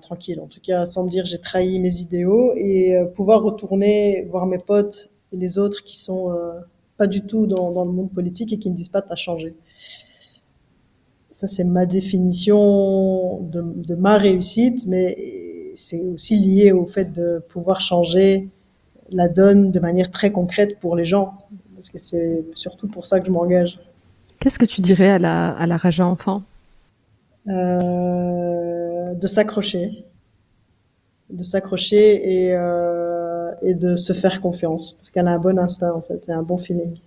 tranquille 0.00 0.40
en 0.40 0.46
tout 0.46 0.60
cas, 0.60 0.84
sans 0.84 1.04
me 1.04 1.10
dire 1.10 1.24
j'ai 1.24 1.38
trahi 1.38 1.78
mes 1.78 2.00
idéaux 2.00 2.52
et 2.56 2.96
euh, 2.96 3.06
pouvoir 3.06 3.42
retourner 3.42 4.26
voir 4.30 4.46
mes 4.46 4.58
potes 4.58 5.10
et 5.32 5.36
les 5.36 5.58
autres 5.58 5.84
qui 5.84 5.98
sont 5.98 6.32
euh, 6.32 6.52
pas 6.96 7.06
du 7.06 7.22
tout 7.22 7.46
dans, 7.46 7.70
dans, 7.72 7.84
le 7.84 7.92
monde 7.92 8.10
politique 8.10 8.52
et 8.52 8.58
qui 8.58 8.70
me 8.70 8.76
disent 8.76 8.88
pas 8.88 9.02
t'as 9.02 9.16
changé. 9.16 9.54
Ça 11.30 11.48
c'est 11.48 11.64
ma 11.64 11.86
définition 11.86 13.40
de, 13.40 13.62
de 13.62 13.94
ma 13.94 14.16
réussite, 14.18 14.86
mais 14.86 15.72
c'est 15.76 16.00
aussi 16.00 16.36
lié 16.36 16.72
au 16.72 16.86
fait 16.86 17.12
de 17.12 17.42
pouvoir 17.48 17.80
changer 17.80 18.48
la 19.10 19.28
donne 19.28 19.70
de 19.70 19.80
manière 19.80 20.10
très 20.10 20.32
concrète 20.32 20.78
pour 20.80 20.96
les 20.96 21.04
gens. 21.04 21.34
Parce 21.76 21.90
que 21.90 21.98
c'est 21.98 22.44
surtout 22.54 22.88
pour 22.88 23.06
ça 23.06 23.20
que 23.20 23.26
je 23.26 23.30
m'engage. 23.30 23.78
Qu'est-ce 24.40 24.58
que 24.58 24.64
tu 24.64 24.80
dirais 24.80 25.10
à 25.10 25.18
la, 25.18 25.50
à 25.50 25.66
la 25.66 25.76
Raja 25.76 26.06
enfant? 26.06 26.42
Euh, 27.48 28.75
De 29.14 29.26
s'accrocher. 29.26 30.04
De 31.30 31.42
s'accrocher 31.42 32.46
et, 32.46 32.54
euh, 32.54 33.50
et 33.62 33.74
de 33.74 33.96
se 33.96 34.12
faire 34.12 34.40
confiance. 34.40 34.94
Parce 34.94 35.10
qu'elle 35.10 35.28
a 35.28 35.32
un 35.32 35.38
bon 35.38 35.58
instinct, 35.58 35.92
en 35.92 36.02
fait, 36.02 36.28
et 36.28 36.32
un 36.32 36.42
bon 36.42 36.56
feeling. 36.56 36.98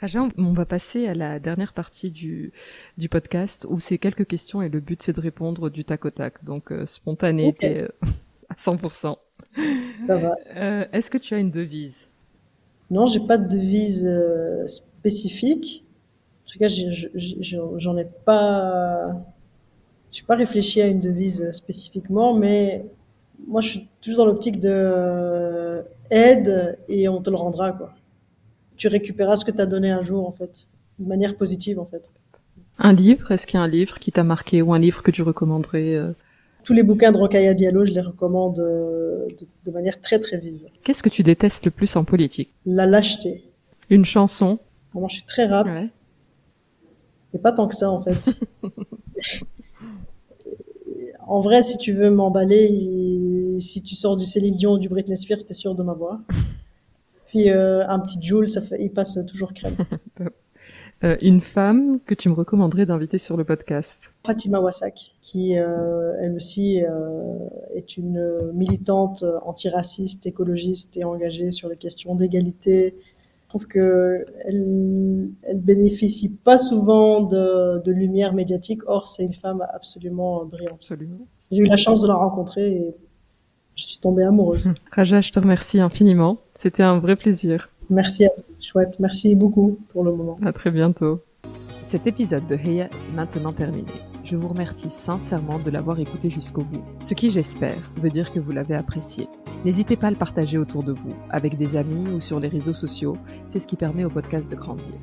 Raja, 0.00 0.28
on 0.38 0.52
va 0.52 0.64
passer 0.64 1.08
à 1.08 1.14
la 1.14 1.40
dernière 1.40 1.72
partie 1.72 2.12
du, 2.12 2.52
du 2.98 3.08
podcast 3.08 3.66
où 3.68 3.80
c'est 3.80 3.98
quelques 3.98 4.28
questions 4.28 4.62
et 4.62 4.68
le 4.68 4.78
but 4.78 5.02
c'est 5.02 5.12
de 5.12 5.20
répondre 5.20 5.70
du 5.70 5.84
tac 5.84 6.04
au 6.04 6.10
tac. 6.10 6.44
Donc 6.44 6.70
euh, 6.70 6.86
spontanéité 6.86 7.80
euh, 7.80 7.88
à 8.48 8.54
100%. 8.54 9.16
Ça 9.98 10.16
va. 10.16 10.36
Euh, 10.54 10.84
Est-ce 10.92 11.10
que 11.10 11.18
tu 11.18 11.34
as 11.34 11.38
une 11.38 11.50
devise? 11.50 12.08
Non, 12.90 13.06
j'ai 13.08 13.20
pas 13.20 13.38
de 13.38 13.48
devise 13.48 14.06
euh, 14.06 14.66
spécifique. 14.68 15.84
En 16.46 16.50
tout 16.50 16.58
cas, 16.58 16.68
j'en 16.68 17.98
ai, 17.98 18.02
ai 18.02 18.06
pas. 18.24 19.14
J'ai 20.12 20.22
pas 20.22 20.36
réfléchi 20.36 20.80
à 20.80 20.86
une 20.86 21.00
devise 21.00 21.50
spécifiquement, 21.52 22.34
mais 22.34 22.86
moi 23.46 23.60
je 23.60 23.68
suis 23.68 23.88
toujours 24.00 24.18
dans 24.18 24.26
l'optique 24.26 24.60
de 24.60 25.82
aide 26.10 26.78
et 26.88 27.08
on 27.08 27.20
te 27.20 27.30
le 27.30 27.36
rendra 27.36 27.72
quoi 27.72 27.92
tu 28.78 28.88
récupéreras 28.88 29.36
ce 29.36 29.44
que 29.44 29.50
tu 29.50 29.60
as 29.60 29.66
donné 29.66 29.90
un 29.90 30.02
jour, 30.02 30.26
en 30.26 30.32
fait, 30.32 30.66
de 30.98 31.06
manière 31.06 31.36
positive, 31.36 31.78
en 31.78 31.84
fait. 31.84 32.02
Un 32.78 32.92
livre, 32.92 33.32
est-ce 33.32 33.46
qu'il 33.46 33.58
y 33.58 33.60
a 33.60 33.64
un 33.64 33.68
livre 33.68 33.98
qui 33.98 34.12
t'a 34.12 34.22
marqué 34.22 34.62
ou 34.62 34.72
un 34.72 34.78
livre 34.78 35.02
que 35.02 35.10
tu 35.10 35.22
recommanderais 35.22 35.94
euh? 35.94 36.12
Tous 36.62 36.72
les 36.72 36.84
bouquins 36.84 37.12
de 37.12 37.18
Rokhaya 37.18 37.54
Diallo, 37.54 37.84
je 37.84 37.92
les 37.92 38.00
recommande 38.00 38.60
euh, 38.60 39.26
de, 39.40 39.46
de 39.66 39.70
manière 39.70 40.00
très 40.00 40.18
très 40.20 40.38
vive. 40.38 40.68
Qu'est-ce 40.84 41.02
que 41.02 41.08
tu 41.08 41.22
détestes 41.22 41.64
le 41.64 41.70
plus 41.70 41.96
en 41.96 42.04
politique? 42.04 42.52
La 42.66 42.86
lâcheté. 42.86 43.44
Une 43.90 44.04
chanson? 44.04 44.58
Moi, 44.94 45.08
je 45.08 45.16
suis 45.16 45.24
très 45.24 45.46
rap. 45.46 45.66
Ouais. 45.66 45.88
Et 47.34 47.38
pas 47.38 47.52
tant 47.52 47.68
que 47.68 47.74
ça, 47.74 47.90
en 47.90 48.00
fait. 48.00 48.30
en 51.28 51.40
vrai, 51.40 51.62
si 51.62 51.76
tu 51.76 51.92
veux 51.92 52.10
m'emballer, 52.10 53.58
si 53.60 53.82
tu 53.82 53.94
sors 53.94 54.16
du 54.16 54.24
Céline 54.24 54.56
Dion 54.56 54.72
ou 54.72 54.78
du 54.78 54.88
Britney 54.88 55.16
Spears, 55.16 55.44
t'es 55.46 55.54
sûr 55.54 55.74
de 55.74 55.82
m'avoir. 55.82 56.20
Puis 57.28 57.50
euh, 57.50 57.86
un 57.86 58.00
petit 58.00 58.18
Joule, 58.22 58.48
ça 58.48 58.62
fait, 58.62 58.82
il 58.82 58.90
passe 58.90 59.18
toujours 59.26 59.52
crème. 59.52 59.76
euh, 61.04 61.16
une 61.20 61.42
femme 61.42 62.00
que 62.06 62.14
tu 62.14 62.30
me 62.30 62.34
recommanderais 62.34 62.86
d'inviter 62.86 63.18
sur 63.18 63.36
le 63.36 63.44
podcast 63.44 64.14
Fatima 64.24 64.58
Wassak, 64.58 65.12
qui 65.20 65.58
euh, 65.58 66.14
elle 66.22 66.34
aussi 66.34 66.80
est 67.74 67.98
une 67.98 68.52
militante 68.54 69.22
antiraciste, 69.44 70.26
écologiste 70.26 70.96
et 70.96 71.04
engagée 71.04 71.50
sur 71.50 71.68
les 71.68 71.76
questions 71.76 72.14
d'égalité. 72.14 72.94
Je 73.48 73.52
trouve 73.52 73.66
que 73.66 74.26
elle, 74.44 75.30
elle 75.42 75.58
bénéficie 75.58 76.28
pas 76.28 76.58
souvent 76.58 77.22
de, 77.22 77.82
de 77.82 77.92
lumière 77.92 78.34
médiatique. 78.34 78.82
Or, 78.86 79.08
c'est 79.08 79.24
une 79.24 79.32
femme 79.32 79.64
absolument 79.72 80.44
brillante. 80.44 80.74
Absolument. 80.74 81.26
J'ai 81.50 81.62
eu 81.62 81.64
la 81.64 81.78
chance 81.78 82.02
de 82.02 82.08
la 82.08 82.14
rencontrer 82.14 82.70
et 82.70 82.94
je 83.74 83.84
suis 83.84 83.98
tombée 84.00 84.24
amoureuse. 84.24 84.64
Raja, 84.92 85.22
je 85.22 85.32
te 85.32 85.40
remercie 85.40 85.80
infiniment. 85.80 86.36
C'était 86.52 86.82
un 86.82 86.98
vrai 86.98 87.16
plaisir. 87.16 87.70
Merci 87.88 88.26
à 88.26 88.28
vous. 88.36 88.42
Chouette. 88.60 88.96
Merci 88.98 89.34
beaucoup 89.34 89.78
pour 89.94 90.04
le 90.04 90.12
moment. 90.12 90.36
À 90.44 90.52
très 90.52 90.70
bientôt. 90.70 91.22
Cet 91.86 92.06
épisode 92.06 92.46
de 92.48 92.54
Heya 92.54 92.84
est 92.84 93.16
maintenant 93.16 93.54
terminé. 93.54 93.92
Je 94.24 94.36
vous 94.36 94.48
remercie 94.48 94.90
sincèrement 94.90 95.58
de 95.58 95.70
l'avoir 95.70 95.98
écouté 96.00 96.28
jusqu'au 96.28 96.64
bout. 96.64 96.82
Ce 96.98 97.14
qui, 97.14 97.30
j'espère, 97.30 97.90
veut 97.96 98.10
dire 98.10 98.30
que 98.30 98.40
vous 98.40 98.52
l'avez 98.52 98.74
apprécié. 98.74 99.26
N'hésitez 99.64 99.96
pas 99.96 100.06
à 100.06 100.10
le 100.10 100.16
partager 100.16 100.56
autour 100.56 100.82
de 100.82 100.92
vous, 100.92 101.14
avec 101.30 101.56
des 101.56 101.74
amis 101.74 102.08
ou 102.12 102.20
sur 102.20 102.38
les 102.38 102.48
réseaux 102.48 102.74
sociaux. 102.74 103.18
C'est 103.44 103.58
ce 103.58 103.66
qui 103.66 103.76
permet 103.76 104.04
au 104.04 104.10
podcast 104.10 104.50
de 104.50 104.56
grandir. 104.56 104.94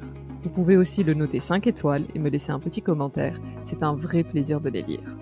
Vous 0.44 0.50
pouvez 0.50 0.78
aussi 0.78 1.04
le 1.04 1.14
noter 1.14 1.40
5 1.40 1.68
étoiles 1.68 2.06
et 2.14 2.20
me 2.20 2.30
laisser 2.30 2.52
un 2.52 2.60
petit 2.60 2.82
commentaire. 2.82 3.40
C'est 3.64 3.84
un 3.84 3.94
vrai 3.94 4.24
plaisir 4.24 4.62
de 4.62 4.70
les 4.70 4.84
lire. 4.84 5.18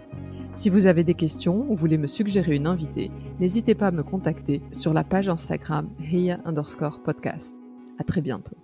Si 0.53 0.69
vous 0.69 0.85
avez 0.85 1.03
des 1.03 1.15
questions 1.15 1.65
ou 1.67 1.75
voulez 1.75 1.97
me 1.97 2.07
suggérer 2.07 2.55
une 2.55 2.67
invitée, 2.67 3.09
n'hésitez 3.39 3.73
pas 3.73 3.87
à 3.87 3.91
me 3.91 4.03
contacter 4.03 4.61
sur 4.71 4.93
la 4.93 5.03
page 5.03 5.29
Instagram 5.29 5.89
Heya 5.99 6.39
underscore 6.45 7.01
podcast. 7.01 7.55
À 7.97 8.03
très 8.03 8.21
bientôt. 8.21 8.62